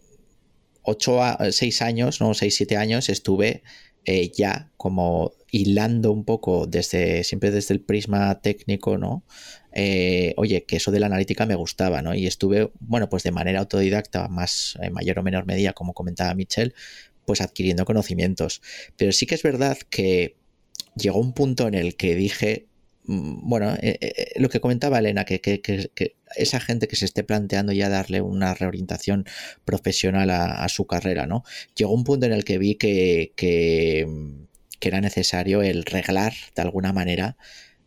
8 0.87 1.21
a 1.21 1.51
6 1.51 1.81
años, 1.81 2.21
no 2.21 2.33
6, 2.33 2.55
7 2.55 2.77
años, 2.77 3.09
estuve 3.09 3.61
eh, 4.05 4.31
ya 4.33 4.71
como 4.77 5.33
hilando 5.51 6.13
un 6.13 6.23
poco 6.23 6.65
desde 6.65 7.25
siempre 7.25 7.51
desde 7.51 7.73
el 7.73 7.81
prisma 7.81 8.39
técnico, 8.41 8.97
¿no? 8.97 9.25
Eh, 9.73 10.33
oye, 10.37 10.63
que 10.63 10.77
eso 10.77 10.91
de 10.91 11.01
la 11.01 11.07
analítica 11.07 11.45
me 11.45 11.55
gustaba, 11.55 12.01
¿no? 12.01 12.15
Y 12.15 12.25
estuve, 12.25 12.71
bueno, 12.79 13.09
pues 13.09 13.23
de 13.23 13.31
manera 13.31 13.59
autodidacta, 13.59 14.29
más 14.29 14.77
en 14.81 14.93
mayor 14.93 15.19
o 15.19 15.23
menor 15.23 15.45
medida, 15.45 15.73
como 15.73 15.93
comentaba 15.93 16.33
Michelle, 16.35 16.73
pues 17.25 17.41
adquiriendo 17.41 17.83
conocimientos. 17.83 18.61
Pero 18.95 19.11
sí 19.11 19.25
que 19.25 19.35
es 19.35 19.43
verdad 19.43 19.77
que 19.89 20.37
llegó 20.95 21.19
un 21.19 21.33
punto 21.33 21.67
en 21.67 21.73
el 21.73 21.97
que 21.97 22.15
dije, 22.15 22.66
bueno, 23.07 23.73
eh, 23.75 23.97
eh, 24.01 24.33
lo 24.35 24.49
que 24.49 24.59
comentaba 24.59 24.99
Elena, 24.99 25.23
que, 25.23 25.89
esa 26.35 26.59
gente 26.59 26.87
que 26.87 26.97
se 26.97 27.05
esté 27.05 27.23
planteando 27.23 27.71
ya 27.71 27.87
darle 27.87 28.21
una 28.21 28.53
reorientación 28.53 29.25
profesional 29.63 30.29
a, 30.29 30.67
su 30.69 30.85
carrera, 30.85 31.25
¿no? 31.25 31.43
Llegó 31.75 31.93
un 31.93 32.03
punto 32.03 32.25
en 32.25 32.33
el 32.33 32.43
que 32.43 32.57
vi 32.57 32.75
que, 32.75 34.05
era 34.81 35.01
necesario 35.01 35.61
el 35.63 35.83
reglar 35.83 36.33
de 36.55 36.61
alguna 36.61 36.93
manera 36.93 37.35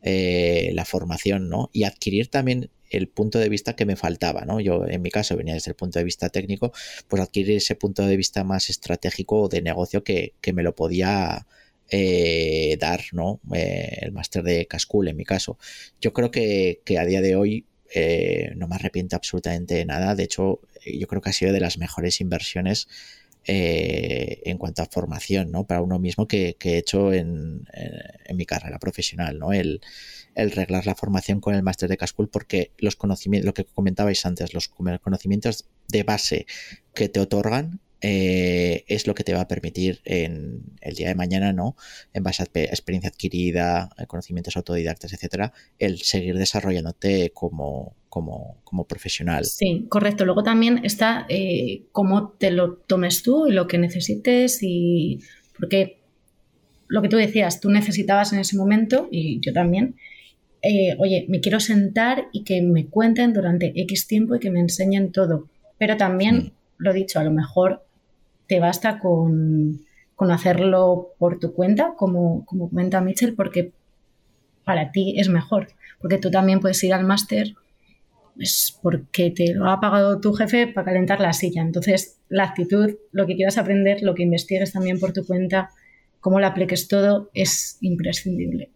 eh, 0.03 0.71
la 0.75 0.85
formación, 0.85 1.49
¿no? 1.49 1.71
Y 1.73 1.85
adquirir 1.85 2.29
también 2.29 2.71
el 2.91 3.09
punto 3.09 3.39
de 3.39 3.49
vista 3.49 3.77
que 3.77 3.87
me 3.87 3.97
faltaba, 3.97 4.45
¿no? 4.45 4.61
Yo 4.61 4.87
en 4.87 5.01
mi 5.01 5.11
caso 5.11 5.37
venía 5.37 5.55
desde 5.55 5.71
el 5.71 5.77
punto 5.77 5.99
de 5.99 6.05
vista 6.05 6.29
técnico, 6.31 6.73
pues 7.09 7.23
adquirir 7.23 7.57
ese 7.57 7.75
punto 7.75 8.07
de 8.07 8.17
vista 8.17 8.45
más 8.45 8.69
estratégico 8.71 9.49
de 9.49 9.63
negocio 9.63 10.03
que, 10.05 10.35
que 10.41 10.53
me 10.53 10.63
lo 10.63 10.75
podía 10.75 11.47
eh, 11.91 12.77
dar 12.81 13.01
¿no? 13.13 13.41
Eh, 13.53 13.99
el 14.03 14.13
máster 14.13 14.43
de 14.43 14.67
Cascool 14.67 15.09
en 15.09 15.17
mi 15.17 15.25
caso. 15.25 15.59
Yo 16.01 16.13
creo 16.13 16.31
que, 16.31 16.81
a 16.99 17.05
día 17.05 17.21
de 17.21 17.37
hoy 17.37 17.67
eh, 17.93 18.53
no 18.57 18.69
me 18.69 18.77
arrepiento 18.77 19.17
absolutamente 19.17 19.75
de 19.75 19.85
nada. 19.85 20.15
De 20.15 20.23
hecho, 20.23 20.61
yo 20.87 21.07
creo 21.09 21.21
que 21.21 21.31
ha 21.31 21.33
sido 21.33 21.53
de 21.53 21.61
las 21.61 21.79
mejores 21.79 22.21
inversiones 22.21 22.89
en 23.43 24.59
cuanto 24.59 24.83
a 24.83 24.87
formación, 24.87 25.51
¿no? 25.51 25.67
Para 25.67 25.81
uno 25.81 25.99
mismo 25.99 26.29
que, 26.29 26.57
he 26.63 26.79
hecho 26.79 27.13
en, 27.13 27.67
mi 28.35 28.47
carrera 28.47 28.79
profesional, 28.79 29.39
¿no? 29.39 29.53
El, 29.53 29.81
el 30.37 30.53
reglar 30.53 30.87
la 30.87 30.95
formación 30.95 31.41
con 31.41 31.55
el 31.55 31.63
máster 31.65 31.89
de 31.89 31.97
Cascool 31.97 32.29
porque 32.29 32.71
los 32.79 32.95
conocimientos, 32.95 33.47
lo 33.47 33.55
que 33.55 33.65
comentabais 33.65 34.25
antes, 34.25 34.55
los 34.55 34.69
conocimientos 34.69 35.69
de 35.89 36.05
base 36.05 36.47
que 36.95 37.09
te 37.09 37.19
otorgan 37.19 37.81
eh, 38.03 38.85
es 38.87 39.07
lo 39.07 39.15
que 39.15 39.25
te 39.25 39.35
va 39.35 39.43
a 39.43 39.49
permitir 39.49 40.01
en 40.05 40.63
el 40.81 40.95
día 40.95 41.09
de 41.09 41.15
mañana, 41.15 41.53
¿no? 41.53 41.77
En 42.15 42.23
base 42.23 42.43
a 42.43 42.47
experiencia 42.47 43.11
adquirida, 43.11 43.91
conocimientos 44.07 44.57
autodidactas, 44.57 45.13
etcétera, 45.13 45.53
el 45.79 45.99
seguir 45.99 46.37
desarrollándote 46.39 47.31
como, 47.35 47.97
como, 48.09 48.61
como 48.65 48.87
profesional. 48.87 49.45
Sí, 49.45 49.87
correcto. 49.89 50.25
Luego 50.25 50.43
también 50.43 50.81
está 50.85 51.27
eh, 51.29 51.85
cómo 51.93 52.31
te 52.31 52.51
lo 52.51 52.77
tomes 52.77 53.23
tú 53.23 53.47
y 53.47 53.53
lo 53.53 53.67
que 53.67 53.77
necesites 53.77 54.61
y 54.63 55.21
porque 55.59 56.01
lo 56.89 57.03
que 57.03 57.09
tú 57.09 57.19
decías, 57.19 57.61
tú 57.61 57.71
necesitabas 57.71 58.33
en 58.33 58.39
ese 58.39 58.57
momento 58.57 59.09
y 59.11 59.41
yo 59.41 59.53
también. 59.53 59.97
Eh, 60.63 60.95
oye, 60.99 61.27
me 61.29 61.41
quiero 61.41 61.61
sentar 61.61 62.29
y 62.33 62.45
que 62.45 62.61
me 62.63 62.87
cuenten 62.87 63.33
durante 63.33 63.73
X 63.75 64.07
tiempo 64.07 64.35
y 64.35 64.41
que 64.41 64.51
me 64.51 64.61
enseñen 64.61 65.13
todo. 65.13 65.49
Pero 65.79 65.97
también, 65.97 66.37
mm. 66.37 66.53
lo 66.79 66.93
dicho, 66.93 67.19
a 67.19 67.25
lo 67.25 67.31
mejor 67.31 67.87
te 68.51 68.59
basta 68.59 68.99
con, 68.99 69.87
hacerlo 70.19 71.15
por 71.19 71.39
tu 71.39 71.55
cuenta, 71.55 71.95
como, 71.97 72.45
como 72.47 72.69
comenta 72.69 73.01
Mitchell, 73.01 73.37
porque 73.37 73.73
para 74.65 74.91
ti 74.91 75.15
es 75.21 75.29
mejor. 75.29 75.69
Porque 76.01 76.19
tú 76.19 76.33
también 76.33 76.59
puedes 76.59 76.83
ir 76.83 76.93
al 76.93 77.05
máster 77.05 77.55
pues 78.35 78.77
porque 78.83 79.31
te 79.31 79.55
lo 79.55 79.71
ha 79.71 79.81
pagado 79.81 80.21
tu 80.21 80.33
jefe 80.33 80.67
para 80.67 80.87
calentar 80.87 81.21
la 81.21 81.33
silla. 81.33 81.63
Entonces, 81.63 82.19
la 82.29 82.45
actitud, 82.45 82.97
lo 83.13 83.27
que 83.27 83.37
quieras 83.37 83.57
aprender, 83.57 84.03
lo 84.03 84.15
que 84.15 84.25
investigues 84.25 84.73
también 84.73 84.99
por 84.99 85.13
tu 85.13 85.25
cuenta, 85.25 85.71
cómo 86.21 86.41
lo 86.41 86.47
apliques 86.47 86.89
todo, 86.89 87.31
es 87.33 87.79
imprescindible. 87.81 88.71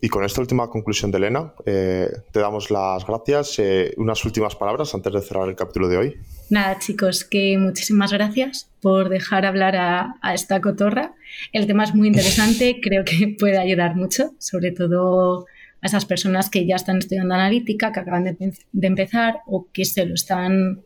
Y 0.00 0.08
con 0.08 0.24
esta 0.24 0.40
última 0.40 0.70
conclusión 0.70 1.10
de 1.10 1.18
Elena, 1.18 1.52
eh, 1.66 2.08
te 2.32 2.40
damos 2.40 2.70
las 2.70 3.06
gracias. 3.06 3.58
Eh, 3.58 3.92
unas 3.98 4.24
últimas 4.24 4.56
palabras 4.56 4.94
antes 4.94 5.12
de 5.12 5.20
cerrar 5.20 5.48
el 5.48 5.56
capítulo 5.56 5.88
de 5.88 5.96
hoy. 5.96 6.16
Nada, 6.52 6.78
chicos, 6.78 7.24
que 7.24 7.56
muchísimas 7.56 8.12
gracias 8.12 8.68
por 8.82 9.08
dejar 9.08 9.46
hablar 9.46 9.74
a, 9.74 10.34
esta 10.34 10.60
cotorra. 10.60 11.14
El 11.50 11.66
tema 11.66 11.82
es 11.84 11.94
muy 11.94 12.08
interesante, 12.08 12.78
creo 12.82 13.06
que 13.06 13.34
puede 13.38 13.56
ayudar 13.56 13.96
mucho, 13.96 14.34
sobre 14.38 14.70
todo 14.70 15.46
a 15.80 15.86
esas 15.86 16.04
personas 16.04 16.50
que 16.50 16.66
ya 16.66 16.76
están 16.76 16.98
estudiando 16.98 17.34
analítica, 17.34 17.90
que 17.90 18.00
acaban 18.00 18.24
de, 18.24 18.52
empezar 18.86 19.38
o 19.46 19.68
que 19.72 19.86
se 19.86 20.04
lo 20.04 20.12
están 20.12 20.82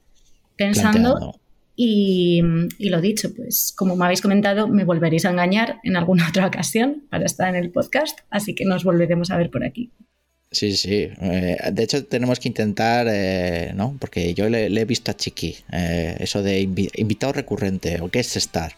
pensando. 0.55 1.35
Y, 1.75 2.43
y, 2.79 2.89
lo 2.89 3.01
dicho, 3.01 3.35
pues 3.35 3.75
como 3.77 3.97
me 3.97 4.05
habéis 4.05 4.23
comentado, 4.23 4.69
me 4.69 4.85
volveréis 4.85 5.25
a 5.25 5.31
engañar 5.31 5.81
en 5.83 5.97
alguna 5.97 6.29
otra 6.29 6.47
ocasión 6.47 7.03
para 7.11 7.25
estar 7.25 7.49
en 7.49 7.57
el 7.57 7.73
podcast, 7.73 8.21
así 8.31 8.55
que 8.55 8.65
nos 8.65 8.85
volveremos 8.85 9.33
a 9.33 9.37
ver 9.37 9.51
por 9.51 9.65
aquí. 9.65 9.91
Sí, 10.57 10.75
sí. 10.75 11.11
Eh, 11.21 11.59
de 11.71 11.83
hecho, 11.83 12.07
tenemos 12.07 12.41
que 12.41 12.49
intentar, 12.49 13.07
eh, 13.11 13.73
¿no? 13.75 13.95
Porque 14.01 14.33
yo 14.33 14.49
le, 14.49 14.69
he 14.69 14.85
visto 14.87 15.11
a 15.11 15.15
Chiqui, 15.15 15.55
eh, 15.71 16.17
eso 16.19 16.43
de 16.43 16.61
invitado 16.61 17.35
recurrente 17.35 18.01
o 18.01 18.09
guest 18.09 18.37
star. 18.39 18.75